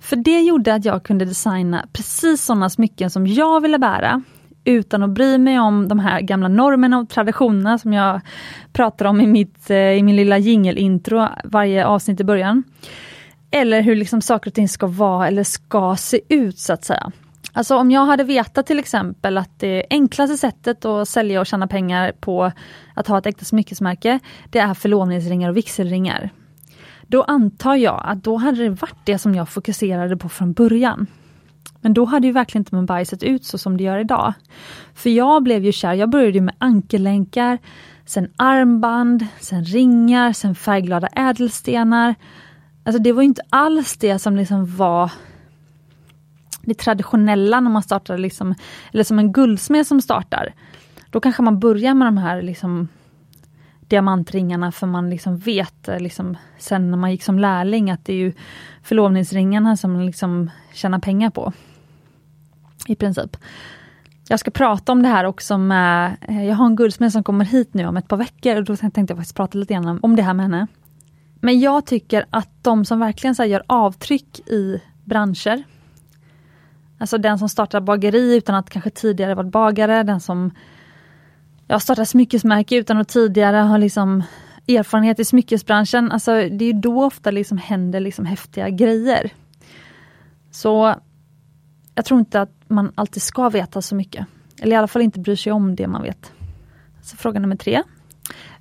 För 0.00 0.16
det 0.16 0.40
gjorde 0.40 0.74
att 0.74 0.84
jag 0.84 1.02
kunde 1.02 1.24
designa 1.24 1.86
precis 1.92 2.44
sådana 2.44 2.70
smycken 2.70 3.10
som 3.10 3.26
jag 3.26 3.60
ville 3.60 3.78
bära 3.78 4.22
utan 4.64 5.02
att 5.02 5.10
bry 5.10 5.38
mig 5.38 5.58
om 5.58 5.88
de 5.88 5.98
här 5.98 6.20
gamla 6.20 6.48
normerna 6.48 6.98
och 6.98 7.08
traditionerna 7.08 7.78
som 7.78 7.92
jag 7.92 8.20
pratar 8.72 9.04
om 9.04 9.20
i, 9.20 9.26
mitt, 9.26 9.70
eh, 9.70 9.76
i 9.76 10.02
min 10.02 10.16
lilla 10.16 10.38
jingelintro 10.38 11.28
varje 11.44 11.86
avsnitt 11.86 12.20
i 12.20 12.24
början. 12.24 12.62
Eller 13.50 13.80
hur 13.80 13.96
liksom 13.96 14.20
saker 14.20 14.50
och 14.50 14.54
ting 14.54 14.68
ska 14.68 14.86
vara 14.86 15.28
eller 15.28 15.44
ska 15.44 15.96
se 15.96 16.20
ut 16.28 16.58
så 16.58 16.72
att 16.72 16.84
säga. 16.84 17.12
Alltså 17.56 17.76
om 17.76 17.90
jag 17.90 18.06
hade 18.06 18.24
vetat 18.24 18.66
till 18.66 18.78
exempel 18.78 19.38
att 19.38 19.58
det 19.58 19.84
enklaste 19.90 20.36
sättet 20.36 20.84
att 20.84 21.08
sälja 21.08 21.40
och 21.40 21.46
tjäna 21.46 21.66
pengar 21.66 22.12
på 22.20 22.52
att 22.94 23.06
ha 23.06 23.18
ett 23.18 23.26
äkta 23.26 23.44
smyckesmärke, 23.44 24.18
det 24.50 24.58
är 24.58 24.74
förlovningsringar 24.74 25.50
och 25.50 25.56
vigselringar. 25.56 26.30
Då 27.06 27.22
antar 27.22 27.74
jag 27.74 28.02
att 28.04 28.24
då 28.24 28.36
hade 28.36 28.62
det 28.62 28.70
varit 28.70 29.00
det 29.04 29.18
som 29.18 29.34
jag 29.34 29.48
fokuserade 29.48 30.16
på 30.16 30.28
från 30.28 30.52
början. 30.52 31.06
Men 31.80 31.94
då 31.94 32.04
hade 32.04 32.26
ju 32.26 32.32
verkligen 32.32 32.60
inte 32.60 32.74
Mumbai 32.74 33.04
sett 33.04 33.22
ut 33.22 33.44
så 33.44 33.58
som 33.58 33.76
det 33.76 33.84
gör 33.84 33.98
idag. 33.98 34.32
För 34.94 35.10
jag 35.10 35.42
blev 35.42 35.64
ju 35.64 35.72
kär, 35.72 35.94
jag 35.94 36.10
började 36.10 36.40
med 36.40 36.54
ankellänkar, 36.58 37.58
sen 38.06 38.30
armband, 38.36 39.26
sen 39.40 39.64
ringar, 39.64 40.32
sen 40.32 40.54
färgglada 40.54 41.06
ädelstenar. 41.06 42.14
Alltså 42.84 43.02
det 43.02 43.12
var 43.12 43.22
inte 43.22 43.42
alls 43.50 43.96
det 43.96 44.18
som 44.18 44.36
liksom 44.36 44.76
var 44.76 45.10
det 46.66 46.78
traditionella 46.78 47.60
när 47.60 47.70
man 47.70 47.82
startar 47.82 48.18
liksom, 48.18 48.54
eller 48.92 49.04
som 49.04 49.18
en 49.18 49.32
guldsmed 49.32 49.86
som 49.86 50.00
startar. 50.00 50.54
Då 51.10 51.20
kanske 51.20 51.42
man 51.42 51.60
börjar 51.60 51.94
med 51.94 52.06
de 52.06 52.18
här 52.18 52.42
liksom 52.42 52.88
diamantringarna 53.88 54.72
för 54.72 54.86
man 54.86 55.10
liksom 55.10 55.38
vet 55.38 55.88
eh, 55.88 56.00
liksom, 56.00 56.36
sen 56.58 56.90
när 56.90 56.98
man 56.98 57.10
gick 57.10 57.22
som 57.22 57.38
lärling 57.38 57.90
att 57.90 58.04
det 58.04 58.12
är 58.12 58.16
ju 58.16 58.32
förlovningsringarna 58.82 59.76
som 59.76 59.92
man 59.92 60.06
liksom 60.06 60.50
tjänar 60.72 60.98
pengar 60.98 61.30
på. 61.30 61.52
I 62.86 62.94
princip. 62.94 63.36
Jag 64.28 64.40
ska 64.40 64.50
prata 64.50 64.92
om 64.92 65.02
det 65.02 65.08
här 65.08 65.24
också 65.24 65.58
med, 65.58 66.16
eh, 66.20 66.46
jag 66.46 66.54
har 66.54 66.66
en 66.66 66.76
guldsmed 66.76 67.12
som 67.12 67.24
kommer 67.24 67.44
hit 67.44 67.74
nu 67.74 67.86
om 67.86 67.96
ett 67.96 68.08
par 68.08 68.16
veckor 68.16 68.56
och 68.56 68.64
då 68.64 68.76
tänkte 68.76 69.00
jag 69.00 69.08
faktiskt 69.08 69.36
prata 69.36 69.58
lite 69.58 69.74
grann 69.74 69.98
om 70.02 70.16
det 70.16 70.22
här 70.22 70.34
med 70.34 70.44
henne. 70.44 70.66
Men 71.40 71.60
jag 71.60 71.86
tycker 71.86 72.24
att 72.30 72.48
de 72.62 72.84
som 72.84 72.98
verkligen 72.98 73.34
så 73.34 73.44
gör 73.44 73.62
avtryck 73.66 74.40
i 74.40 74.82
branscher, 75.04 75.64
alltså 76.98 77.18
den 77.18 77.38
som 77.38 77.48
startar 77.48 77.80
bageri 77.80 78.36
utan 78.36 78.54
att 78.54 78.70
kanske 78.70 78.90
tidigare 78.90 79.34
varit 79.34 79.52
bagare, 79.52 80.02
den 80.02 80.20
som 80.20 80.50
jag 81.66 81.82
startar 81.82 82.04
smyckesmärke 82.04 82.76
utan 82.76 82.98
att 82.98 83.08
tidigare 83.08 83.56
ha 83.56 83.76
liksom 83.76 84.22
erfarenhet 84.68 85.18
i 85.18 85.24
smyckesbranschen. 85.24 86.12
Alltså 86.12 86.30
det 86.30 86.64
är 86.64 86.72
då 86.72 87.04
ofta 87.04 87.30
liksom 87.30 87.58
händer 87.58 88.00
liksom 88.00 88.24
häftiga 88.24 88.70
grejer. 88.70 89.30
Så 90.50 90.94
jag 91.94 92.04
tror 92.04 92.20
inte 92.20 92.40
att 92.40 92.52
man 92.68 92.92
alltid 92.94 93.22
ska 93.22 93.48
veta 93.48 93.82
så 93.82 93.94
mycket. 93.94 94.26
Eller 94.60 94.72
i 94.72 94.78
alla 94.78 94.88
fall 94.88 95.02
inte 95.02 95.20
bry 95.20 95.36
sig 95.36 95.52
om 95.52 95.76
det 95.76 95.86
man 95.86 96.02
vet. 96.02 96.32
Så 97.02 97.16
fråga 97.16 97.40
nummer 97.40 97.56
tre. 97.56 97.82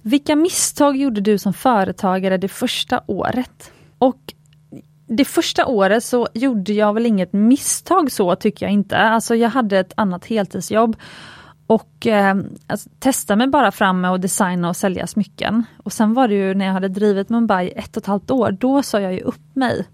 Vilka 0.02 0.36
misstag 0.36 0.98
gjorde 0.98 1.22
du 1.22 1.38
som 1.38 1.54
företagare 1.54 2.38
det 2.38 2.48
första 2.48 3.02
året? 3.08 3.72
Och 3.98 4.34
det 5.08 5.26
första 5.26 5.66
året 5.66 6.04
så 6.04 6.28
gjorde 6.34 6.74
jag 6.74 6.94
väl 6.94 7.06
inget 7.06 7.34
misstag 7.34 8.12
så 8.12 8.36
tycker 8.36 8.66
jag 8.66 8.74
inte. 8.74 8.98
Alltså 8.98 9.36
jag 9.36 9.50
hade 9.50 9.80
ett 9.80 9.94
annat 9.96 10.26
heltidsjobb 10.26 10.96
och 11.68 12.08
eh, 12.08 12.36
alltså, 12.68 12.90
testade 13.00 13.38
mig 13.38 13.48
bara 13.48 13.72
fram 13.72 14.02
med 14.02 14.12
att 14.12 14.22
designa 14.22 14.70
och 14.70 14.76
sälja 14.76 15.08
smycken. 15.08 15.64
Och 15.84 15.94
sen 15.94 16.14
var 16.14 16.28
det 16.28 16.34
ju 16.34 16.54
när 16.54 16.66
jag 16.66 16.74
hade 16.74 16.88
drivit 16.88 17.30
Mumbai 17.30 17.74
ett 17.76 17.98
och 17.98 18.04
ett 18.04 18.08
halvt 18.08 18.32
år, 18.32 18.52
då 18.52 18.84
sa 18.84 19.00
jag 19.00 19.14
ju 19.14 19.22
upp 19.22 19.56
mig. 19.56 19.86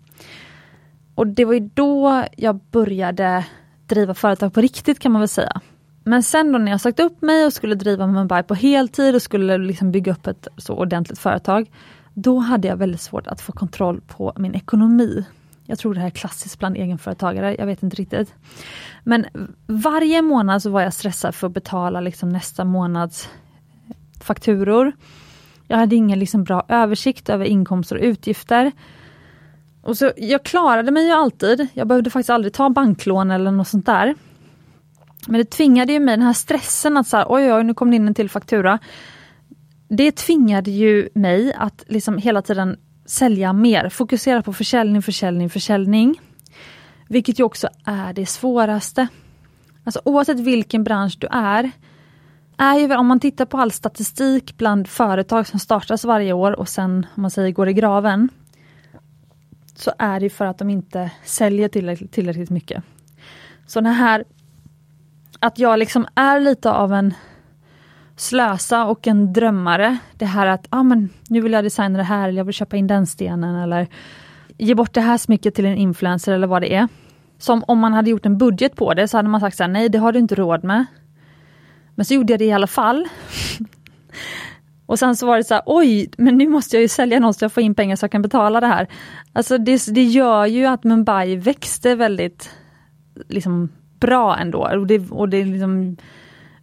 Och 1.15 1.27
det 1.27 1.45
var 1.45 1.53
ju 1.53 1.69
då 1.73 2.23
jag 2.37 2.59
började 2.71 3.45
driva 3.87 4.13
företag 4.13 4.53
på 4.53 4.61
riktigt 4.61 4.99
kan 4.99 5.11
man 5.11 5.21
väl 5.21 5.29
säga. 5.29 5.61
Men 6.03 6.23
sen 6.23 6.51
då 6.51 6.57
när 6.59 6.71
jag 6.71 6.81
sagt 6.81 6.99
upp 6.99 7.21
mig 7.21 7.45
och 7.45 7.53
skulle 7.53 7.75
driva 7.75 8.07
Mumbai 8.07 8.43
på 8.43 8.53
heltid 8.53 9.15
och 9.15 9.21
skulle 9.21 9.57
liksom 9.57 9.91
bygga 9.91 10.11
upp 10.11 10.27
ett 10.27 10.47
så 10.57 10.73
ordentligt 10.73 11.19
företag. 11.19 11.69
Då 12.13 12.39
hade 12.39 12.67
jag 12.67 12.77
väldigt 12.77 13.01
svårt 13.01 13.27
att 13.27 13.41
få 13.41 13.51
kontroll 13.51 14.01
på 14.01 14.33
min 14.37 14.55
ekonomi. 14.55 15.25
Jag 15.65 15.79
tror 15.79 15.93
det 15.93 15.99
här 15.99 16.07
är 16.07 16.11
klassiskt 16.11 16.59
bland 16.59 16.75
egenföretagare, 16.75 17.55
jag 17.59 17.65
vet 17.65 17.83
inte 17.83 17.95
riktigt. 17.95 18.33
Men 19.03 19.25
varje 19.67 20.21
månad 20.21 20.61
så 20.61 20.69
var 20.69 20.81
jag 20.81 20.93
stressad 20.93 21.35
för 21.35 21.47
att 21.47 21.53
betala 21.53 22.01
liksom 22.01 22.29
nästa 22.29 22.65
månads 22.65 23.29
eh, 23.89 23.95
fakturor. 24.21 24.91
Jag 25.67 25.77
hade 25.77 25.95
ingen 25.95 26.19
liksom 26.19 26.43
bra 26.43 26.65
översikt 26.67 27.29
över 27.29 27.45
inkomster 27.45 27.95
och 27.95 28.03
utgifter. 28.03 28.71
Och 29.81 29.97
så, 29.97 30.11
jag 30.17 30.43
klarade 30.43 30.91
mig 30.91 31.05
ju 31.05 31.11
alltid. 31.11 31.67
Jag 31.73 31.87
behövde 31.87 32.09
faktiskt 32.09 32.29
aldrig 32.29 32.53
ta 32.53 32.69
banklån 32.69 33.31
eller 33.31 33.51
något 33.51 33.67
sånt 33.67 33.85
där. 33.85 34.15
Men 35.27 35.37
det 35.37 35.49
tvingade 35.49 35.93
ju 35.93 35.99
mig, 35.99 36.17
den 36.17 36.25
här 36.25 36.33
stressen 36.33 36.97
att 36.97 37.07
så 37.07 37.17
här, 37.17 37.25
oj 37.29 37.53
oj, 37.53 37.63
nu 37.63 37.73
kom 37.73 37.89
det 37.89 37.95
in 37.95 38.07
en 38.07 38.13
till 38.13 38.29
faktura. 38.29 38.79
Det 39.93 40.11
tvingade 40.11 40.71
ju 40.71 41.09
mig 41.13 41.53
att 41.53 41.83
liksom 41.87 42.17
hela 42.17 42.41
tiden 42.41 42.77
sälja 43.05 43.53
mer, 43.53 43.89
fokusera 43.89 44.41
på 44.41 44.53
försäljning, 44.53 45.01
försäljning, 45.01 45.49
försäljning. 45.49 46.21
Vilket 47.09 47.39
ju 47.39 47.43
också 47.43 47.69
är 47.85 48.13
det 48.13 48.25
svåraste. 48.25 49.07
Alltså 49.83 50.01
oavsett 50.05 50.39
vilken 50.39 50.83
bransch 50.83 51.17
du 51.19 51.27
är, 51.31 51.71
är 52.57 52.75
ju, 52.75 52.95
om 52.95 53.07
man 53.07 53.19
tittar 53.19 53.45
på 53.45 53.57
all 53.57 53.71
statistik 53.71 54.57
bland 54.57 54.87
företag 54.87 55.47
som 55.47 55.59
startas 55.59 56.05
varje 56.05 56.33
år 56.33 56.59
och 56.59 56.69
sen, 56.69 57.07
om 57.15 57.21
man 57.21 57.31
säger 57.31 57.51
går 57.51 57.69
i 57.69 57.73
graven, 57.73 58.29
så 59.75 59.91
är 59.97 60.19
det 60.19 60.29
för 60.29 60.45
att 60.45 60.57
de 60.57 60.69
inte 60.69 61.11
säljer 61.23 61.67
tillräckligt, 61.67 62.11
tillräckligt 62.11 62.49
mycket. 62.49 62.83
Så 63.67 63.81
det 63.81 63.89
här 63.89 64.23
att 65.39 65.59
jag 65.59 65.79
liksom 65.79 66.07
är 66.15 66.39
lite 66.39 66.71
av 66.71 66.93
en 66.93 67.13
slösa 68.21 68.85
och 68.85 69.07
en 69.07 69.33
drömmare. 69.33 69.97
Det 70.17 70.25
här 70.25 70.47
att 70.47 70.67
ah, 70.69 70.83
men 70.83 71.09
nu 71.27 71.41
vill 71.41 71.51
jag 71.51 71.63
designa 71.63 71.97
det 71.97 72.03
här, 72.03 72.27
eller 72.27 72.37
jag 72.37 72.45
vill 72.45 72.53
köpa 72.53 72.77
in 72.77 72.87
den 72.87 73.07
stenen 73.07 73.55
eller 73.55 73.87
ge 74.57 74.75
bort 74.75 74.93
det 74.93 75.01
här 75.01 75.17
smycket 75.17 75.55
till 75.55 75.65
en 75.65 75.77
influencer 75.77 76.33
eller 76.33 76.47
vad 76.47 76.61
det 76.61 76.73
är. 76.73 76.87
Som 77.37 77.63
om 77.67 77.79
man 77.79 77.93
hade 77.93 78.09
gjort 78.09 78.25
en 78.25 78.37
budget 78.37 78.75
på 78.75 78.93
det 78.93 79.07
så 79.07 79.17
hade 79.17 79.29
man 79.29 79.41
sagt 79.41 79.57
så 79.57 79.63
här, 79.63 79.67
nej 79.67 79.89
det 79.89 79.97
har 79.97 80.11
du 80.11 80.19
inte 80.19 80.35
råd 80.35 80.63
med. 80.63 80.85
Men 81.95 82.05
så 82.05 82.13
gjorde 82.13 82.33
jag 82.33 82.39
det 82.39 82.45
i 82.45 82.51
alla 82.51 82.67
fall. 82.67 83.07
och 84.85 84.99
sen 84.99 85.15
så 85.15 85.25
var 85.27 85.37
det 85.37 85.43
så 85.43 85.53
här, 85.53 85.63
oj, 85.65 86.09
men 86.17 86.37
nu 86.37 86.49
måste 86.49 86.75
jag 86.75 86.81
ju 86.81 86.87
sälja 86.87 87.19
något 87.19 87.37
så 87.37 87.45
jag 87.45 87.53
får 87.53 87.63
in 87.63 87.75
pengar 87.75 87.95
så 87.95 88.03
jag 88.03 88.11
kan 88.11 88.21
betala 88.21 88.59
det 88.59 88.67
här. 88.67 88.87
Alltså 89.33 89.57
det, 89.57 89.85
det 89.93 90.03
gör 90.03 90.45
ju 90.45 90.65
att 90.65 90.83
Mumbai 90.83 91.35
växte 91.35 91.95
väldigt 91.95 92.49
liksom 93.29 93.69
bra 93.99 94.37
ändå. 94.37 94.59
Och 94.59 94.87
det, 94.87 95.11
och 95.11 95.29
det, 95.29 95.45
liksom, 95.45 95.97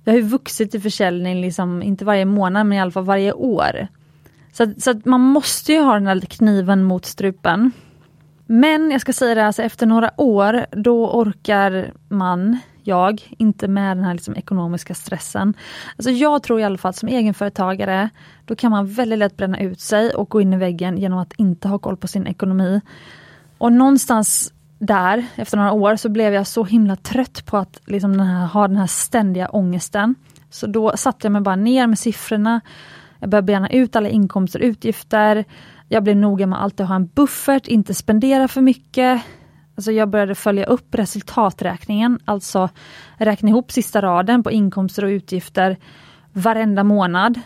det 0.09 0.13
har 0.13 0.19
ju 0.19 0.25
vuxit 0.25 0.75
i 0.75 0.81
försäljning, 0.81 1.41
liksom, 1.41 1.83
inte 1.83 2.05
varje 2.05 2.25
månad 2.25 2.67
men 2.67 2.79
i 2.79 2.81
alla 2.81 2.91
fall 2.91 3.05
varje 3.05 3.33
år. 3.33 3.89
Så, 4.53 4.73
så 4.79 4.91
att 4.91 5.05
man 5.05 5.21
måste 5.21 5.73
ju 5.73 5.81
ha 5.81 5.95
den 5.95 6.07
här 6.07 6.21
kniven 6.21 6.85
mot 6.85 7.05
strupen. 7.05 7.73
Men 8.47 8.91
jag 8.91 9.01
ska 9.01 9.13
säga 9.13 9.35
det, 9.35 9.47
alltså 9.47 9.63
efter 9.63 9.87
några 9.87 10.21
år, 10.21 10.67
då 10.71 11.11
orkar 11.11 11.93
man, 12.09 12.59
jag, 12.83 13.35
inte 13.39 13.69
med 13.69 13.97
den 13.97 14.05
här 14.05 14.15
liksom 14.15 14.37
ekonomiska 14.37 14.95
stressen. 14.95 15.55
Alltså 15.97 16.11
jag 16.11 16.43
tror 16.43 16.61
i 16.61 16.65
alla 16.65 16.79
fall 16.79 16.95
som 16.95 17.09
egenföretagare, 17.09 18.09
då 18.45 18.57
kan 18.57 18.71
man 18.71 18.87
väldigt 18.87 19.19
lätt 19.19 19.37
bränna 19.37 19.61
ut 19.61 19.81
sig 19.81 20.11
och 20.11 20.29
gå 20.29 20.41
in 20.41 20.53
i 20.53 20.57
väggen 20.57 20.99
genom 20.99 21.19
att 21.19 21.33
inte 21.37 21.69
ha 21.69 21.79
koll 21.79 21.97
på 21.97 22.09
sin 22.09 22.27
ekonomi. 22.27 22.81
Och 23.59 23.73
någonstans 23.73 24.53
där, 24.79 25.27
efter 25.37 25.57
några 25.57 25.73
år, 25.73 25.97
så 25.97 26.09
blev 26.09 26.35
jag 26.35 26.47
så 26.47 26.65
himla 26.65 26.97
trött 26.97 27.47
på 27.47 27.57
att 27.57 27.81
liksom 27.87 28.17
den 28.17 28.27
här, 28.27 28.47
ha 28.47 28.69
den 28.69 28.77
här 28.77 28.87
ständiga 28.87 29.49
ångesten. 29.49 30.15
Så 30.51 30.67
då 30.67 30.97
satte 30.97 31.27
jag 31.27 31.33
mig 31.33 31.43
bara 31.43 31.57
ner 31.57 31.87
med 31.87 31.99
siffrorna. 31.99 32.61
Jag 33.21 33.31
började 33.31 33.47
bena 33.47 33.71
ut 33.71 33.97
alla 33.97 34.09
inkomster 34.09 34.61
och 34.61 34.65
utgifter. 34.65 35.45
Jag 35.89 36.05
blev 36.05 36.17
noga 36.17 36.47
med 36.47 36.59
att 36.59 36.63
alltid 36.63 36.87
ha 36.87 36.95
en 36.95 37.07
buffert, 37.07 37.67
inte 37.67 37.95
spendera 37.95 38.49
för 38.49 38.61
mycket. 38.61 39.23
Alltså 39.77 39.93
jag 39.93 40.11
började 40.11 40.35
följa 40.35 40.65
upp 40.65 40.95
resultaträkningen, 40.95 42.19
alltså 42.25 42.69
räkna 43.17 43.49
ihop 43.49 43.73
sista 43.73 44.03
raden 44.03 44.43
på 44.43 44.51
inkomster 44.51 45.05
och 45.05 45.09
utgifter 45.09 45.77
varenda 46.33 46.85
månad. 46.85 47.41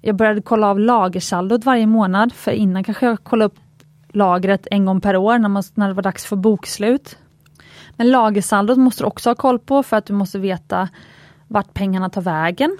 Jag 0.00 0.16
började 0.16 0.42
kolla 0.42 0.66
av 0.66 0.80
lagersaldot 0.80 1.64
varje 1.64 1.86
månad, 1.86 2.32
för 2.32 2.50
innan 2.50 2.84
kanske 2.84 3.06
jag 3.06 3.24
kollade 3.24 3.46
upp 3.46 3.58
lagret 4.14 4.66
en 4.70 4.84
gång 4.84 5.00
per 5.00 5.16
år 5.16 5.38
när, 5.38 5.48
man, 5.48 5.62
när 5.74 5.88
det 5.88 5.94
var 5.94 6.02
dags 6.02 6.24
för 6.24 6.36
bokslut. 6.36 7.18
Men 7.96 8.10
lagersaldot 8.10 8.78
måste 8.78 9.02
du 9.02 9.06
också 9.06 9.30
ha 9.30 9.34
koll 9.34 9.58
på 9.58 9.82
för 9.82 9.96
att 9.96 10.06
du 10.06 10.12
måste 10.12 10.38
veta 10.38 10.88
vart 11.48 11.74
pengarna 11.74 12.10
tar 12.10 12.20
vägen. 12.20 12.78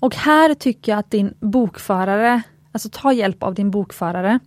Och 0.00 0.14
här 0.14 0.54
tycker 0.54 0.92
jag 0.92 0.98
att 0.98 1.10
din 1.10 1.34
bokförare, 1.40 2.42
alltså 2.72 2.88
ta 2.92 3.12
hjälp 3.12 3.42
av 3.42 3.54
din 3.54 3.70
bokförare. 3.70 4.38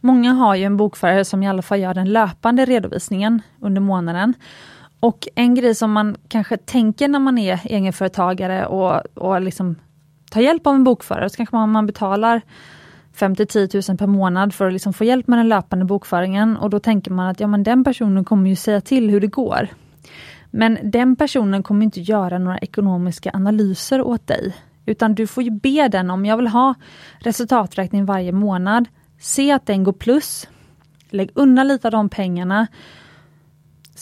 Många 0.00 0.32
har 0.32 0.54
ju 0.54 0.64
en 0.64 0.76
bokförare 0.76 1.24
som 1.24 1.42
i 1.42 1.48
alla 1.48 1.62
fall 1.62 1.80
gör 1.80 1.94
den 1.94 2.12
löpande 2.12 2.64
redovisningen 2.64 3.42
under 3.60 3.80
månaden. 3.80 4.34
Och 5.00 5.28
en 5.34 5.54
grej 5.54 5.74
som 5.74 5.92
man 5.92 6.16
kanske 6.28 6.56
tänker 6.56 7.08
när 7.08 7.18
man 7.18 7.38
är 7.38 7.60
egenföretagare 7.64 8.66
och, 8.66 9.00
och 9.14 9.40
liksom 9.40 9.76
tar 10.30 10.40
hjälp 10.40 10.66
av 10.66 10.74
en 10.74 10.84
bokförare, 10.84 11.30
så 11.30 11.36
kanske 11.36 11.56
man, 11.56 11.70
man 11.70 11.86
betalar 11.86 12.42
5 13.14 13.36
till 13.36 13.46
10 13.46 13.68
000 13.88 13.98
per 13.98 14.06
månad 14.06 14.54
för 14.54 14.66
att 14.66 14.72
liksom 14.72 14.92
få 14.92 15.04
hjälp 15.04 15.26
med 15.26 15.38
den 15.38 15.48
löpande 15.48 15.84
bokföringen 15.84 16.56
och 16.56 16.70
då 16.70 16.78
tänker 16.78 17.10
man 17.10 17.28
att 17.28 17.40
ja, 17.40 17.46
men 17.46 17.62
den 17.62 17.84
personen 17.84 18.24
kommer 18.24 18.50
ju 18.50 18.56
säga 18.56 18.80
till 18.80 19.10
hur 19.10 19.20
det 19.20 19.26
går. 19.26 19.68
Men 20.50 20.78
den 20.82 21.16
personen 21.16 21.62
kommer 21.62 21.84
inte 21.84 22.00
göra 22.00 22.38
några 22.38 22.58
ekonomiska 22.58 23.30
analyser 23.34 24.02
åt 24.02 24.26
dig. 24.26 24.56
Utan 24.86 25.14
du 25.14 25.26
får 25.26 25.42
ju 25.42 25.50
be 25.50 25.88
den 25.88 26.10
om 26.10 26.26
jag 26.26 26.36
vill 26.36 26.46
ha 26.46 26.74
resultaträkning 27.18 28.04
varje 28.04 28.32
månad. 28.32 28.88
Se 29.20 29.52
att 29.52 29.66
den 29.66 29.84
går 29.84 29.92
plus. 29.92 30.48
Lägg 31.10 31.30
undan 31.34 31.68
lite 31.68 31.88
av 31.88 31.92
de 31.92 32.08
pengarna 32.08 32.66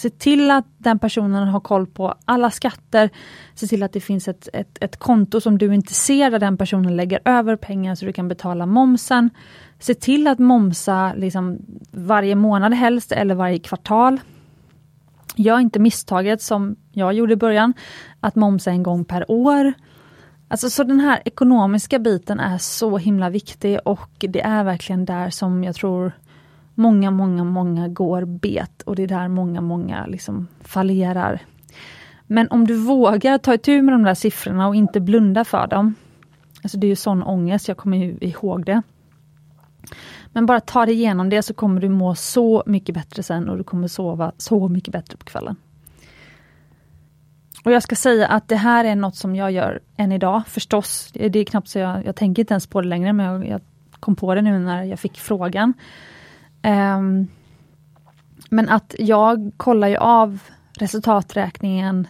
Se 0.00 0.10
till 0.10 0.50
att 0.50 0.64
den 0.78 0.98
personen 0.98 1.48
har 1.48 1.60
koll 1.60 1.86
på 1.86 2.14
alla 2.24 2.50
skatter. 2.50 3.10
Se 3.54 3.66
till 3.66 3.82
att 3.82 3.92
det 3.92 4.00
finns 4.00 4.28
ett, 4.28 4.48
ett, 4.52 4.78
ett 4.80 4.96
konto 4.96 5.40
som 5.40 5.58
du 5.58 5.74
inte 5.74 5.94
ser 5.94 6.30
där 6.30 6.38
den 6.38 6.56
personen 6.56 6.96
lägger 6.96 7.20
över 7.24 7.56
pengar 7.56 7.94
så 7.94 8.04
du 8.04 8.12
kan 8.12 8.28
betala 8.28 8.66
momsen. 8.66 9.30
Se 9.78 9.94
till 9.94 10.26
att 10.26 10.38
momsa 10.38 11.14
liksom 11.14 11.58
varje 11.90 12.34
månad 12.34 12.74
helst 12.74 13.12
eller 13.12 13.34
varje 13.34 13.58
kvartal. 13.58 14.20
Gör 15.36 15.58
inte 15.58 15.78
misstaget 15.78 16.42
som 16.42 16.76
jag 16.92 17.12
gjorde 17.12 17.32
i 17.32 17.36
början, 17.36 17.74
att 18.20 18.34
momsa 18.34 18.70
en 18.70 18.82
gång 18.82 19.04
per 19.04 19.30
år. 19.30 19.72
Alltså 20.48 20.70
så 20.70 20.84
den 20.84 21.00
här 21.00 21.22
ekonomiska 21.24 21.98
biten 21.98 22.40
är 22.40 22.58
så 22.58 22.98
himla 22.98 23.30
viktig 23.30 23.78
och 23.84 24.10
det 24.18 24.40
är 24.40 24.64
verkligen 24.64 25.04
där 25.04 25.30
som 25.30 25.64
jag 25.64 25.74
tror 25.74 26.12
många, 26.80 27.10
många, 27.10 27.44
många 27.44 27.88
går 27.88 28.24
bet 28.24 28.82
och 28.82 28.96
det 28.96 29.02
är 29.02 29.08
där 29.08 29.28
många, 29.28 29.60
många 29.60 30.06
liksom 30.06 30.48
fallerar. 30.60 31.42
Men 32.26 32.48
om 32.48 32.66
du 32.66 32.74
vågar 32.74 33.38
ta 33.38 33.54
itu 33.54 33.82
med 33.82 33.94
de 33.94 34.02
där 34.02 34.14
siffrorna 34.14 34.68
och 34.68 34.74
inte 34.74 35.00
blunda 35.00 35.44
för 35.44 35.66
dem. 35.66 35.94
Alltså 36.62 36.78
det 36.78 36.86
är 36.86 36.88
ju 36.88 36.96
sån 36.96 37.22
ångest, 37.22 37.68
jag 37.68 37.76
kommer 37.76 37.96
ju 37.96 38.18
ihåg 38.20 38.66
det. 38.66 38.82
Men 40.32 40.46
bara 40.46 40.60
ta 40.60 40.86
dig 40.86 40.94
igenom 40.94 41.28
det 41.28 41.42
så 41.42 41.54
kommer 41.54 41.80
du 41.80 41.88
må 41.88 42.14
så 42.14 42.62
mycket 42.66 42.94
bättre 42.94 43.22
sen 43.22 43.48
och 43.48 43.56
du 43.56 43.64
kommer 43.64 43.88
sova 43.88 44.32
så 44.36 44.68
mycket 44.68 44.92
bättre 44.92 45.16
på 45.16 45.24
kvällen. 45.24 45.56
Och 47.64 47.72
jag 47.72 47.82
ska 47.82 47.96
säga 47.96 48.26
att 48.26 48.48
det 48.48 48.56
här 48.56 48.84
är 48.84 48.96
något 48.96 49.16
som 49.16 49.36
jag 49.36 49.52
gör 49.52 49.80
än 49.96 50.12
idag 50.12 50.42
förstås. 50.46 51.10
Det 51.12 51.38
är 51.38 51.44
knappt 51.44 51.68
så 51.68 51.78
jag, 51.78 52.06
jag 52.06 52.16
tänker 52.16 52.42
inte 52.42 52.54
ens 52.54 52.66
på 52.66 52.80
det 52.80 52.88
längre 52.88 53.12
men 53.12 53.26
jag, 53.26 53.46
jag 53.46 53.60
kom 54.00 54.16
på 54.16 54.34
det 54.34 54.42
nu 54.42 54.58
när 54.58 54.84
jag 54.84 54.98
fick 54.98 55.18
frågan. 55.18 55.74
Um, 56.62 57.28
men 58.50 58.68
att 58.68 58.94
jag 58.98 59.52
kollar 59.56 59.88
ju 59.88 59.96
av 59.96 60.38
resultaträkningen, 60.78 62.06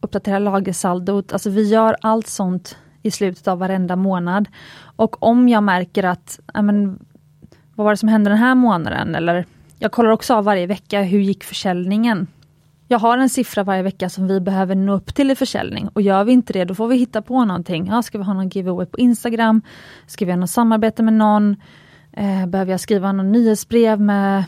uppdaterar 0.00 0.40
lagersaldot, 0.40 1.32
alltså 1.32 1.50
vi 1.50 1.68
gör 1.68 1.96
allt 2.00 2.26
sånt 2.26 2.76
i 3.02 3.10
slutet 3.10 3.48
av 3.48 3.58
varenda 3.58 3.96
månad. 3.96 4.48
Och 4.80 5.22
om 5.22 5.48
jag 5.48 5.62
märker 5.62 6.04
att, 6.04 6.40
men, 6.54 6.98
vad 7.74 7.84
var 7.84 7.90
det 7.90 7.96
som 7.96 8.08
hände 8.08 8.30
den 8.30 8.38
här 8.38 8.54
månaden? 8.54 9.14
Eller 9.14 9.46
jag 9.78 9.92
kollar 9.92 10.10
också 10.10 10.34
av 10.34 10.44
varje 10.44 10.66
vecka, 10.66 11.02
hur 11.02 11.20
gick 11.20 11.44
försäljningen? 11.44 12.26
Jag 12.88 12.98
har 12.98 13.18
en 13.18 13.28
siffra 13.28 13.64
varje 13.64 13.82
vecka 13.82 14.08
som 14.08 14.28
vi 14.28 14.40
behöver 14.40 14.74
nå 14.74 14.92
upp 14.92 15.14
till 15.14 15.30
i 15.30 15.34
försäljning 15.34 15.88
och 15.88 16.02
gör 16.02 16.24
vi 16.24 16.32
inte 16.32 16.52
det, 16.52 16.64
då 16.64 16.74
får 16.74 16.88
vi 16.88 16.96
hitta 16.96 17.22
på 17.22 17.44
någonting. 17.44 17.86
Ja, 17.86 18.02
ska 18.02 18.18
vi 18.18 18.24
ha 18.24 18.34
någon 18.34 18.48
giveaway 18.48 18.86
på 18.86 18.98
Instagram? 18.98 19.62
Ska 20.06 20.24
vi 20.24 20.30
ha 20.30 20.36
något 20.36 20.50
samarbete 20.50 21.02
med 21.02 21.14
någon? 21.14 21.56
Eh, 22.12 22.46
behöver 22.46 22.70
jag 22.70 22.80
skriva 22.80 23.12
någon 23.12 23.32
nyhetsbrev 23.32 24.00
med 24.00 24.44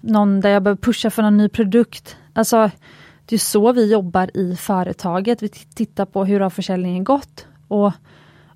någon 0.00 0.40
där 0.40 0.50
jag 0.50 0.62
behöver 0.62 0.82
pusha 0.82 1.10
för 1.10 1.22
någon 1.22 1.36
ny 1.36 1.48
produkt? 1.48 2.16
Alltså, 2.32 2.70
det 3.26 3.34
är 3.34 3.38
så 3.38 3.72
vi 3.72 3.92
jobbar 3.92 4.36
i 4.36 4.56
företaget. 4.56 5.42
Vi 5.42 5.48
tittar 5.48 6.04
på 6.06 6.24
hur 6.24 6.40
har 6.40 6.50
försäljningen 6.50 7.04
gått 7.04 7.46
och 7.68 7.92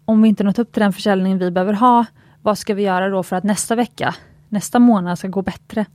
om 0.05 0.22
vi 0.22 0.28
inte 0.28 0.44
nått 0.44 0.59
upp 0.59 0.72
till 0.72 0.82
den 0.82 0.92
försäljning 0.92 1.38
vi 1.38 1.51
behöver 1.51 1.72
ha, 1.72 2.05
vad 2.42 2.59
ska 2.59 2.74
vi 2.74 2.82
göra 2.82 3.09
då 3.09 3.22
för 3.22 3.36
att 3.36 3.44
nästa 3.44 3.74
vecka, 3.74 4.14
nästa 4.49 4.78
månad 4.78 5.18
ska 5.18 5.28
gå 5.28 5.42
bättre? 5.42 5.86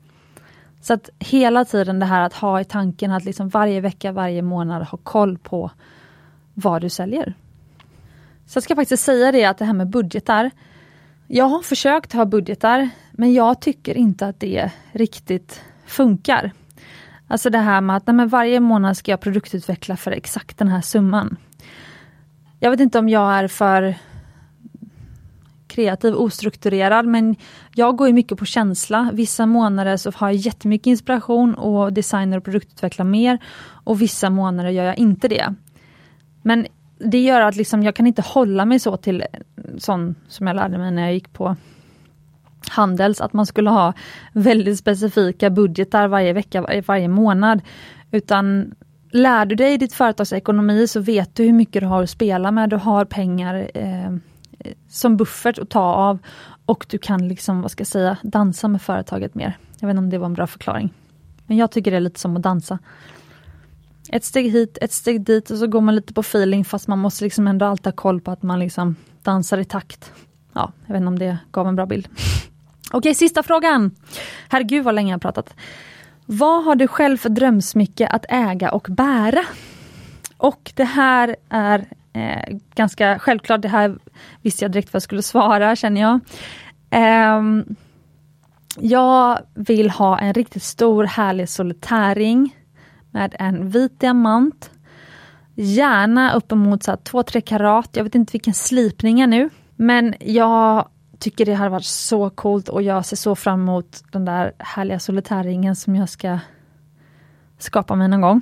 Så 0.82 0.94
att 0.94 1.10
hela 1.20 1.66
tiden 1.66 2.00
det 2.00 2.06
här 2.06 2.22
att 2.22 2.34
ha 2.34 2.62
i 2.62 2.66
tanken 2.66 3.12
att 3.12 3.26
liksom 3.26 3.50
varje 3.50 3.82
vecka, 3.82 4.12
varje 4.12 4.42
månad 4.42 4.84
ha 4.84 4.98
koll 5.04 5.38
på 5.38 5.72
vad 6.54 6.82
du 6.82 6.90
säljer. 6.90 7.34
Så 8.46 8.58
jag 8.58 8.64
ska 8.64 8.76
faktiskt 8.76 9.04
säga 9.04 9.32
det 9.32 9.46
att 9.46 9.58
det 9.58 9.66
här 9.66 9.74
med 9.74 9.90
budgetar, 9.90 10.52
jag 11.36 11.46
har 11.46 11.62
försökt 11.62 12.14
ha 12.14 12.26
budgetar, 12.26 12.90
men 13.12 13.34
jag 13.34 13.62
tycker 13.62 13.98
inte 13.98 14.28
att 14.28 14.40
det 14.40 14.72
riktigt 14.92 15.62
funkar. 15.86 16.52
Alltså 17.28 17.50
det 17.50 17.58
här 17.58 17.82
med 17.82 17.98
att 17.98 18.08
nej, 18.08 18.28
varje 18.28 18.60
månad 18.60 18.98
ska 18.98 19.12
jag 19.12 19.22
produktutveckla 19.22 19.98
för 19.98 20.12
exakt 20.12 20.58
den 20.58 20.68
här 20.68 20.82
summan. 20.82 21.38
Jag 22.60 22.72
vet 22.72 22.80
inte 22.80 23.00
om 23.00 23.10
jag 23.10 23.34
är 23.34 23.48
för 23.48 23.96
kreativ, 25.68 26.16
ostrukturerad 26.16 27.06
men 27.06 27.36
jag 27.76 27.96
går 27.98 28.08
ju 28.08 28.14
mycket 28.14 28.38
på 28.38 28.46
känsla. 28.46 29.10
Vissa 29.14 29.46
månader 29.46 29.98
så 29.98 30.12
har 30.16 30.28
jag 30.28 30.36
jättemycket 30.36 30.88
inspiration 30.88 31.56
och 31.56 31.94
designar 31.94 32.38
och 32.38 32.44
produktutvecklar 32.44 33.06
mer 33.06 33.40
och 33.64 34.02
vissa 34.02 34.30
månader 34.30 34.70
gör 34.70 34.86
jag 34.86 34.98
inte 34.98 35.28
det. 35.28 35.54
Men 36.42 36.68
det 36.98 37.24
gör 37.24 37.42
att 37.42 37.56
liksom, 37.56 37.84
jag 37.84 37.96
kan 37.96 38.08
inte 38.08 38.22
hålla 38.22 38.66
mig 38.66 38.80
så 38.80 38.98
till 38.98 39.24
sån 39.78 40.16
som 40.28 40.48
jag 40.48 40.56
lärde 40.56 40.78
mig 40.78 40.92
när 40.92 41.02
jag 41.02 41.14
gick 41.14 41.34
på 41.34 41.56
Handels, 42.70 43.22
att 43.22 43.34
man 43.34 43.46
skulle 43.46 43.70
ha 43.70 43.94
väldigt 44.34 44.80
specifika 44.80 45.50
budgetar 45.50 46.08
varje 46.08 46.34
vecka, 46.34 46.82
varje 46.88 47.08
månad. 47.08 47.62
Utan 48.12 48.76
lär 49.12 49.46
du 49.46 49.56
dig 49.56 49.78
ditt 49.78 49.94
företags 49.94 50.34
ekonomi 50.34 50.88
så 50.88 51.00
vet 51.00 51.36
du 51.36 51.44
hur 51.44 51.54
mycket 51.54 51.82
du 51.82 51.88
har 51.88 52.04
att 52.04 52.10
spela 52.10 52.52
med. 52.52 52.70
Du 52.70 52.76
har 52.76 53.06
pengar 53.06 53.70
eh, 53.74 54.16
som 54.90 55.18
buffert 55.18 55.60
att 55.60 55.70
ta 55.70 55.82
av 55.82 56.20
och 56.66 56.86
du 56.90 56.98
kan 56.98 57.28
liksom, 57.28 57.62
vad 57.62 57.72
ska 57.72 57.82
jag 57.82 57.88
säga, 57.88 58.18
dansa 58.24 58.68
med 58.68 58.82
företaget 58.82 59.36
mer. 59.36 59.58
Jag 59.80 59.88
vet 59.88 59.94
inte 59.94 60.00
om 60.00 60.10
det 60.10 60.18
var 60.18 60.26
en 60.26 60.34
bra 60.34 60.48
förklaring. 60.48 60.94
Men 61.46 61.58
jag 61.58 61.72
tycker 61.72 61.92
det 61.92 61.98
är 61.98 62.02
lite 62.02 62.20
som 62.20 62.38
att 62.38 62.44
dansa. 62.44 62.80
Ett 64.10 64.24
steg 64.24 64.52
hit, 64.52 64.78
ett 64.82 64.92
steg 64.92 65.22
dit 65.22 65.50
och 65.52 65.58
så 65.58 65.68
går 65.68 65.82
man 65.82 65.96
lite 65.96 66.14
på 66.14 66.22
feeling 66.22 66.66
fast 66.66 66.88
man 66.88 67.00
måste 67.00 67.24
liksom 67.24 67.48
ändå 67.48 67.66
alltid 67.66 67.86
ha 67.86 67.92
koll 67.92 68.22
på 68.22 68.32
att 68.32 68.44
man 68.44 68.60
liksom 68.60 68.96
dansar 69.24 69.58
i 69.58 69.66
takt. 69.66 70.12
Ja, 70.54 70.72
jag 70.86 70.94
vet 70.94 71.00
inte 71.00 71.08
om 71.08 71.20
det 71.20 71.38
gav 71.52 71.68
en 71.68 71.76
bra 71.76 71.86
bild. 71.86 72.08
Okej, 72.92 73.16
sista 73.16 73.44
frågan. 73.44 73.92
Herregud 74.50 74.84
vad 74.84 74.96
länge 74.96 75.10
jag 75.10 75.16
har 75.16 75.20
pratat. 75.20 75.56
Vad 76.26 76.64
har 76.64 76.76
du 76.76 76.88
själv 76.88 77.18
för 77.18 77.30
drömsmycke 77.30 78.08
att 78.08 78.26
äga 78.30 78.72
och 78.72 78.88
bära? 78.90 79.46
Och 80.38 80.72
det 80.76 80.84
här 80.84 81.36
är 81.50 81.86
eh, 82.14 82.58
ganska 82.76 83.20
självklart, 83.20 83.62
det 83.62 83.68
här 83.68 83.98
visste 84.42 84.66
jag 84.66 84.72
direkt 84.72 84.94
vad 84.94 84.96
jag 84.96 85.04
skulle 85.04 85.24
svara 85.24 85.76
känner 85.76 86.02
jag. 86.02 86.20
Eh, 86.90 87.42
jag 88.80 89.40
vill 89.54 89.90
ha 89.90 90.20
en 90.20 90.34
riktigt 90.34 90.64
stor 90.64 91.04
härlig 91.04 91.50
solitärring 91.50 92.56
med 93.12 93.36
en 93.40 93.70
vit 93.70 94.00
diamant. 94.00 94.72
Gärna 95.56 96.34
uppemot 96.34 96.82
2-3 96.82 97.42
karat, 97.42 97.90
jag 97.94 98.04
vet 98.04 98.16
inte 98.16 98.32
vilken 98.32 98.54
slipning 98.54 99.20
är 99.20 99.28
nu. 99.28 99.50
Men 99.76 100.16
jag 100.20 100.88
tycker 101.20 101.46
det 101.46 101.54
har 101.54 101.70
varit 101.70 101.86
så 101.86 102.30
coolt 102.30 102.70
och 102.70 102.82
jag 102.82 103.06
ser 103.06 103.16
så 103.16 103.36
fram 103.36 103.62
emot 103.62 104.04
den 104.12 104.26
där 104.26 104.54
härliga 104.60 105.00
solitärringen 105.00 105.76
som 105.76 105.96
jag 105.96 106.10
ska 106.10 106.40
skapa 107.58 107.96
mig 107.96 108.08
någon 108.08 108.22
gång. 108.22 108.42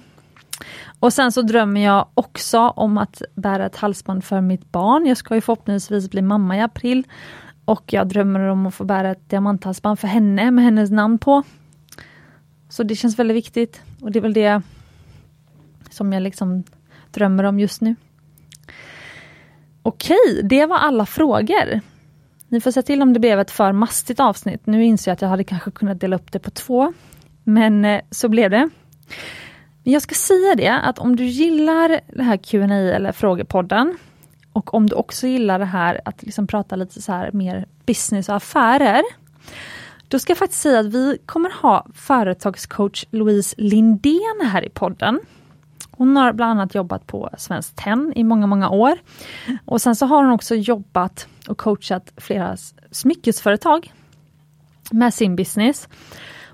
Och 0.99 1.13
sen 1.13 1.31
så 1.31 1.41
drömmer 1.41 1.81
jag 1.81 2.07
också 2.13 2.59
om 2.59 2.97
att 2.97 3.21
bära 3.35 3.65
ett 3.65 3.75
halsband 3.75 4.23
för 4.23 4.41
mitt 4.41 4.71
barn. 4.71 5.05
Jag 5.05 5.17
ska 5.17 5.35
ju 5.35 5.41
förhoppningsvis 5.41 6.09
bli 6.09 6.21
mamma 6.21 6.57
i 6.57 6.61
april. 6.61 7.07
Och 7.65 7.93
jag 7.93 8.07
drömmer 8.07 8.39
om 8.39 8.65
att 8.65 8.75
få 8.75 8.83
bära 8.83 9.11
ett 9.11 9.29
diamanthalsband 9.29 9.99
för 9.99 10.07
henne 10.07 10.51
med 10.51 10.63
hennes 10.63 10.91
namn 10.91 11.17
på. 11.17 11.43
Så 12.69 12.83
det 12.83 12.95
känns 12.95 13.19
väldigt 13.19 13.37
viktigt 13.37 13.81
och 14.01 14.11
det 14.11 14.19
är 14.19 14.21
väl 14.21 14.33
det 14.33 14.61
som 15.89 16.13
jag 16.13 16.23
liksom 16.23 16.63
drömmer 17.13 17.43
om 17.43 17.59
just 17.59 17.81
nu. 17.81 17.95
Okej, 19.83 20.41
det 20.43 20.65
var 20.65 20.77
alla 20.77 21.05
frågor. 21.05 21.81
Ni 22.47 22.61
får 22.61 22.71
se 22.71 22.81
till 22.81 23.01
om 23.01 23.13
det 23.13 23.19
blev 23.19 23.39
ett 23.39 23.51
för 23.51 23.71
mastigt 23.71 24.19
avsnitt. 24.19 24.61
Nu 24.65 24.85
inser 24.85 25.11
jag 25.11 25.13
att 25.13 25.21
jag 25.21 25.29
hade 25.29 25.43
kanske 25.43 25.71
kunnat 25.71 25.99
dela 25.99 26.15
upp 26.15 26.31
det 26.31 26.39
på 26.39 26.51
två. 26.51 26.93
Men 27.43 27.85
eh, 27.85 28.01
så 28.11 28.29
blev 28.29 28.49
det. 28.49 28.69
Men 29.83 29.93
jag 29.93 30.01
ska 30.01 30.15
säga 30.15 30.55
det 30.55 30.69
att 30.69 30.99
om 30.99 31.15
du 31.15 31.25
gillar 31.25 31.99
det 32.07 32.23
här 32.23 32.37
Q&A 32.37 32.73
eller 32.73 33.11
frågepodden 33.11 33.97
och 34.53 34.73
om 34.73 34.89
du 34.89 34.95
också 34.95 35.27
gillar 35.27 35.59
det 35.59 35.65
här 35.65 36.01
att 36.05 36.23
liksom 36.23 36.47
prata 36.47 36.75
lite 36.75 37.01
så 37.01 37.11
här 37.11 37.31
mer 37.31 37.65
business 37.85 38.29
och 38.29 38.35
affärer. 38.35 39.01
Då 40.07 40.19
ska 40.19 40.31
jag 40.31 40.37
faktiskt 40.37 40.61
säga 40.61 40.79
att 40.79 40.93
vi 40.93 41.17
kommer 41.25 41.61
ha 41.61 41.87
företagscoach 41.93 43.05
Louise 43.11 43.55
Lindén 43.57 44.41
här 44.43 44.65
i 44.65 44.69
podden. 44.69 45.19
Hon 46.01 46.17
har 46.17 46.33
bland 46.33 46.51
annat 46.51 46.75
jobbat 46.75 47.07
på 47.07 47.29
Svenskt 47.37 47.75
Tenn 47.75 48.13
i 48.15 48.23
många, 48.23 48.47
många 48.47 48.69
år. 48.69 48.97
Och 49.65 49.81
sen 49.81 49.95
så 49.95 50.05
har 50.05 50.23
hon 50.23 50.33
också 50.33 50.55
jobbat 50.55 51.27
och 51.47 51.57
coachat 51.57 52.13
flera 52.17 52.57
smyckesföretag 52.91 53.93
med 54.91 55.13
sin 55.13 55.35
business. 55.35 55.89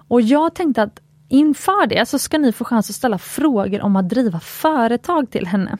Och 0.07 0.21
jag 0.21 0.55
tänkte 0.55 0.83
att 0.83 0.99
inför 1.27 1.87
det 1.87 2.05
så 2.05 2.19
ska 2.19 2.37
ni 2.37 2.51
få 2.51 2.65
chans 2.65 2.89
att 2.89 2.95
ställa 2.95 3.17
frågor 3.17 3.81
om 3.81 3.95
att 3.95 4.09
driva 4.09 4.39
företag 4.39 5.31
till 5.31 5.47
henne. 5.47 5.77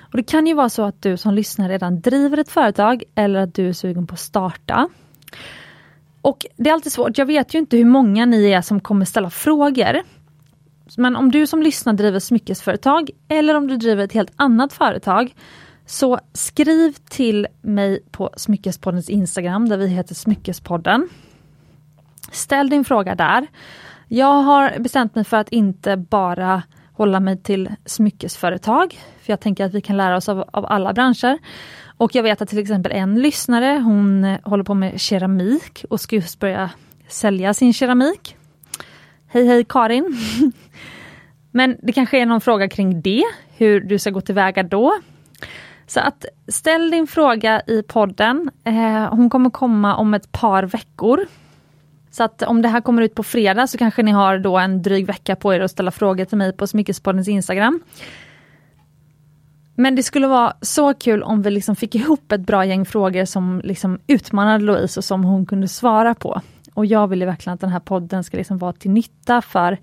Och 0.00 0.16
Det 0.16 0.22
kan 0.22 0.46
ju 0.46 0.54
vara 0.54 0.68
så 0.68 0.82
att 0.82 1.02
du 1.02 1.16
som 1.16 1.34
lyssnar 1.34 1.68
redan 1.68 2.00
driver 2.00 2.38
ett 2.38 2.50
företag 2.50 3.02
eller 3.14 3.40
att 3.40 3.54
du 3.54 3.68
är 3.68 3.72
sugen 3.72 4.06
på 4.06 4.14
att 4.14 4.20
starta. 4.20 4.88
Och 6.22 6.46
Det 6.56 6.70
är 6.70 6.74
alltid 6.74 6.92
svårt, 6.92 7.18
jag 7.18 7.26
vet 7.26 7.54
ju 7.54 7.58
inte 7.58 7.76
hur 7.76 7.84
många 7.84 8.26
ni 8.26 8.50
är 8.50 8.60
som 8.60 8.80
kommer 8.80 9.04
ställa 9.04 9.30
frågor. 9.30 10.02
Men 10.98 11.16
om 11.16 11.30
du 11.30 11.46
som 11.46 11.62
lyssnar 11.62 11.92
driver 11.92 12.18
smyckesföretag 12.18 13.10
eller 13.28 13.54
om 13.54 13.66
du 13.66 13.76
driver 13.76 14.04
ett 14.04 14.12
helt 14.12 14.32
annat 14.36 14.72
företag 14.72 15.34
så 15.86 16.18
skriv 16.32 16.92
till 17.08 17.46
mig 17.62 18.02
på 18.10 18.30
Smyckespoddens 18.36 19.08
Instagram 19.08 19.68
där 19.68 19.76
vi 19.76 19.86
heter 19.86 20.14
Smyckespodden. 20.14 21.08
Ställ 22.32 22.70
din 22.70 22.84
fråga 22.84 23.14
där. 23.14 23.46
Jag 24.08 24.42
har 24.42 24.78
bestämt 24.78 25.14
mig 25.14 25.24
för 25.24 25.36
att 25.36 25.48
inte 25.48 25.96
bara 25.96 26.62
hålla 26.92 27.20
mig 27.20 27.36
till 27.36 27.70
smyckesföretag. 27.84 28.98
För 29.22 29.32
jag 29.32 29.40
tänker 29.40 29.64
att 29.64 29.74
vi 29.74 29.80
kan 29.80 29.96
lära 29.96 30.16
oss 30.16 30.28
av, 30.28 30.44
av 30.52 30.66
alla 30.66 30.92
branscher. 30.92 31.38
Och 31.96 32.14
jag 32.14 32.22
vet 32.22 32.42
att 32.42 32.48
till 32.48 32.58
exempel 32.58 32.92
en 32.92 33.14
lyssnare, 33.22 33.80
hon 33.84 34.36
håller 34.42 34.64
på 34.64 34.74
med 34.74 35.00
keramik 35.00 35.84
och 35.90 36.00
ska 36.00 36.16
just 36.16 36.38
börja 36.38 36.70
sälja 37.08 37.54
sin 37.54 37.72
keramik. 37.72 38.36
Hej 39.34 39.46
hej 39.46 39.64
Karin! 39.64 40.18
Men 41.50 41.76
det 41.82 41.92
kanske 41.92 42.18
är 42.18 42.26
någon 42.26 42.40
fråga 42.40 42.68
kring 42.68 43.02
det, 43.02 43.22
hur 43.56 43.80
du 43.80 43.98
ska 43.98 44.10
gå 44.10 44.20
tillväga 44.20 44.62
då. 44.62 44.92
Så 45.86 46.00
att 46.00 46.24
ställ 46.48 46.90
din 46.90 47.06
fråga 47.06 47.62
i 47.66 47.82
podden. 47.82 48.50
Eh, 48.64 49.14
hon 49.14 49.30
kommer 49.30 49.50
komma 49.50 49.96
om 49.96 50.14
ett 50.14 50.32
par 50.32 50.62
veckor. 50.62 51.26
Så 52.10 52.24
att 52.24 52.42
om 52.42 52.62
det 52.62 52.68
här 52.68 52.80
kommer 52.80 53.02
ut 53.02 53.14
på 53.14 53.22
fredag 53.22 53.66
så 53.66 53.78
kanske 53.78 54.02
ni 54.02 54.10
har 54.10 54.38
då 54.38 54.58
en 54.58 54.82
dryg 54.82 55.06
vecka 55.06 55.36
på 55.36 55.54
er 55.54 55.60
att 55.60 55.70
ställa 55.70 55.90
frågor 55.90 56.24
till 56.24 56.38
mig 56.38 56.52
på 56.52 56.66
Smyckespoddens 56.66 57.28
Instagram. 57.28 57.80
Men 59.74 59.94
det 59.94 60.02
skulle 60.02 60.26
vara 60.26 60.52
så 60.60 60.94
kul 60.94 61.22
om 61.22 61.42
vi 61.42 61.50
liksom 61.50 61.76
fick 61.76 61.94
ihop 61.94 62.32
ett 62.32 62.40
bra 62.46 62.64
gäng 62.64 62.84
frågor 62.84 63.24
som 63.24 63.60
liksom 63.64 64.00
utmanade 64.06 64.64
Louise 64.64 65.00
och 65.00 65.04
som 65.04 65.24
hon 65.24 65.46
kunde 65.46 65.68
svara 65.68 66.14
på. 66.14 66.40
Och 66.74 66.86
jag 66.86 67.08
vill 67.08 67.20
ju 67.20 67.26
verkligen 67.26 67.54
att 67.54 67.60
den 67.60 67.70
här 67.70 67.80
podden 67.80 68.24
ska 68.24 68.36
liksom 68.36 68.58
vara 68.58 68.72
till 68.72 68.90
nytta 68.90 69.42
för 69.42 69.78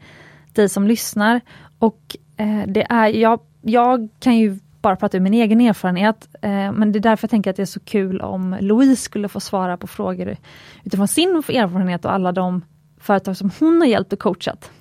dig 0.54 0.70
som 0.70 0.88
lyssnar. 0.88 1.42
Och 1.80 2.18
eh, 2.38 2.64
det 2.68 2.88
är, 2.90 3.08
jag, 3.08 3.40
jag 3.62 4.10
kan 4.20 4.38
ju 4.38 4.60
bara 4.82 4.96
prata 4.96 5.18
ur 5.18 5.22
min 5.22 5.34
egen 5.34 5.62
erfarenhet, 5.62 6.30
eh, 6.42 6.72
men 6.72 6.92
det 6.92 7.00
är 7.00 7.02
därför 7.02 7.26
jag 7.26 7.30
tänker 7.30 7.50
att 7.50 7.56
det 7.56 7.62
är 7.62 7.66
så 7.66 7.80
kul 7.80 8.22
om 8.22 8.58
Louise 8.60 9.04
skulle 9.04 9.28
få 9.28 9.40
svara 9.40 9.78
på 9.78 9.88
frågor 9.88 10.38
utifrån 10.84 11.08
sin 11.08 11.30
erfarenhet 11.30 12.06
och 12.06 12.14
alla 12.14 12.32
de 12.32 12.62
företag 12.98 13.38
som 13.38 13.52
hon 13.60 13.82
har 13.82 13.88
hjälpt 13.88 14.14
och 14.14 14.20
coachat. 14.20 14.72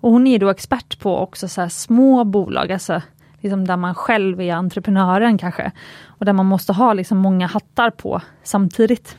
Och 0.00 0.10
hon 0.10 0.26
är 0.26 0.38
då 0.38 0.48
expert 0.48 0.98
på 0.98 1.18
också 1.18 1.48
så 1.48 1.68
små 1.68 2.24
bolag, 2.24 2.72
alltså 2.72 3.02
liksom 3.40 3.66
där 3.66 3.76
man 3.76 3.94
själv 3.94 4.40
är 4.40 4.54
entreprenören 4.54 5.38
kanske. 5.38 5.72
Och 6.06 6.24
där 6.24 6.32
man 6.32 6.46
måste 6.46 6.72
ha 6.72 6.92
liksom 6.92 7.18
många 7.18 7.46
hattar 7.46 7.90
på 7.90 8.20
samtidigt. 8.42 9.16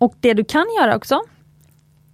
Och 0.00 0.14
det 0.20 0.34
du 0.34 0.44
kan 0.44 0.66
göra 0.80 0.96
också, 0.96 1.20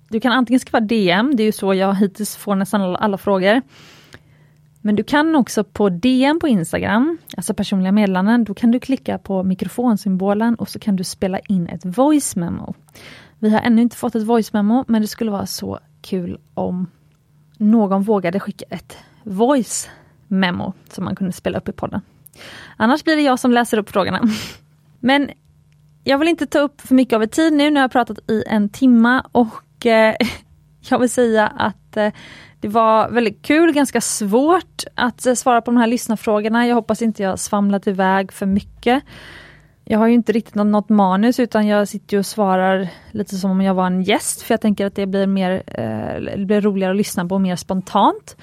du 0.08 0.20
kan 0.20 0.32
antingen 0.32 0.60
skriva 0.60 0.80
DM, 0.80 1.36
det 1.36 1.42
är 1.42 1.44
ju 1.44 1.52
så 1.52 1.74
jag 1.74 1.94
hittills 1.94 2.36
får 2.36 2.54
nästan 2.54 2.82
alla, 2.82 2.98
alla 2.98 3.18
frågor. 3.18 3.62
Men 4.80 4.96
du 4.96 5.04
kan 5.04 5.36
också 5.36 5.64
på 5.64 5.88
DM 5.88 6.40
på 6.40 6.48
Instagram, 6.48 7.18
alltså 7.36 7.54
personliga 7.54 7.92
meddelanden, 7.92 8.44
då 8.44 8.54
kan 8.54 8.70
du 8.70 8.80
klicka 8.80 9.18
på 9.18 9.42
mikrofonsymbolen 9.42 10.54
och 10.54 10.68
så 10.68 10.78
kan 10.78 10.96
du 10.96 11.04
spela 11.04 11.38
in 11.38 11.66
ett 11.66 11.84
voice 11.84 12.36
memo. 12.36 12.74
Vi 13.38 13.50
har 13.50 13.60
ännu 13.60 13.82
inte 13.82 13.96
fått 13.96 14.14
ett 14.14 14.22
voice 14.22 14.52
memo, 14.52 14.84
men 14.88 15.02
det 15.02 15.08
skulle 15.08 15.30
vara 15.30 15.46
så 15.46 15.78
kul 16.02 16.38
om 16.54 16.90
någon 17.56 18.02
vågade 18.02 18.40
skicka 18.40 18.64
ett 18.70 18.96
voice 19.22 19.88
memo 20.28 20.72
som 20.88 21.04
man 21.04 21.16
kunde 21.16 21.32
spela 21.32 21.58
upp 21.58 21.68
i 21.68 21.72
podden. 21.72 22.00
Annars 22.76 23.04
blir 23.04 23.16
det 23.16 23.22
jag 23.22 23.38
som 23.38 23.50
läser 23.50 23.78
upp 23.78 23.90
frågorna. 23.90 24.22
Men 25.00 25.30
jag 26.08 26.18
vill 26.18 26.28
inte 26.28 26.46
ta 26.46 26.58
upp 26.58 26.80
för 26.80 26.94
mycket 26.94 27.16
av 27.16 27.22
er 27.22 27.26
tid 27.26 27.52
nu, 27.52 27.70
nu 27.70 27.76
har 27.76 27.84
jag 27.84 27.92
pratat 27.92 28.30
i 28.30 28.44
en 28.46 28.68
timma 28.68 29.24
och 29.32 29.86
eh, 29.86 30.14
jag 30.88 30.98
vill 30.98 31.10
säga 31.10 31.46
att 31.46 31.96
eh, 31.96 32.12
det 32.60 32.68
var 32.68 33.10
väldigt 33.10 33.42
kul, 33.42 33.72
ganska 33.72 34.00
svårt 34.00 34.84
att 34.94 35.26
eh, 35.26 35.34
svara 35.34 35.60
på 35.60 35.70
de 35.70 35.76
här 35.76 35.86
lyssnarfrågorna. 35.86 36.66
Jag 36.66 36.74
hoppas 36.74 37.02
inte 37.02 37.22
jag 37.22 37.38
svamlat 37.38 37.86
iväg 37.86 38.32
för 38.32 38.46
mycket. 38.46 39.02
Jag 39.84 39.98
har 39.98 40.06
ju 40.06 40.14
inte 40.14 40.32
riktigt 40.32 40.54
något, 40.54 40.66
något 40.66 40.88
manus 40.88 41.40
utan 41.40 41.66
jag 41.66 41.88
sitter 41.88 42.18
och 42.18 42.26
svarar 42.26 42.88
lite 43.10 43.36
som 43.36 43.50
om 43.50 43.60
jag 43.60 43.74
var 43.74 43.86
en 43.86 44.02
gäst 44.02 44.42
för 44.42 44.54
jag 44.54 44.60
tänker 44.60 44.86
att 44.86 44.94
det 44.94 45.06
blir, 45.06 45.26
mer, 45.26 45.62
eh, 45.66 46.36
det 46.36 46.46
blir 46.46 46.60
roligare 46.60 46.90
att 46.90 46.96
lyssna 46.96 47.26
på 47.26 47.38
mer 47.38 47.56
spontant. 47.56 48.36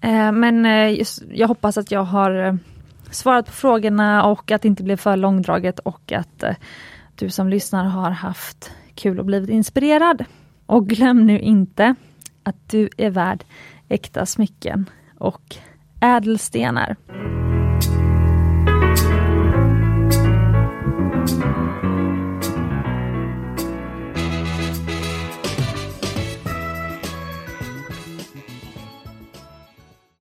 Eh, 0.00 0.32
men 0.32 0.66
eh, 0.66 0.98
just, 0.98 1.22
jag 1.30 1.48
hoppas 1.48 1.78
att 1.78 1.90
jag 1.90 2.04
har 2.04 2.46
eh, 2.46 2.54
svarat 3.10 3.46
på 3.46 3.52
frågorna 3.52 4.24
och 4.24 4.50
att 4.50 4.62
det 4.62 4.68
inte 4.68 4.82
blev 4.82 4.96
för 4.96 5.16
långdraget 5.16 5.78
och 5.78 6.12
att 6.12 6.42
eh, 6.42 6.54
du 7.14 7.30
som 7.30 7.48
lyssnar 7.48 7.84
har 7.84 8.10
haft 8.10 8.70
kul 8.94 9.18
och 9.18 9.24
blivit 9.24 9.50
inspirerad. 9.50 10.24
Och 10.66 10.88
glöm 10.88 11.26
nu 11.26 11.38
inte 11.38 11.94
att 12.42 12.68
du 12.68 12.88
är 12.96 13.10
värd 13.10 13.44
äkta 13.88 14.26
smycken 14.26 14.90
och 15.18 15.56
ädelstenar. 16.00 16.96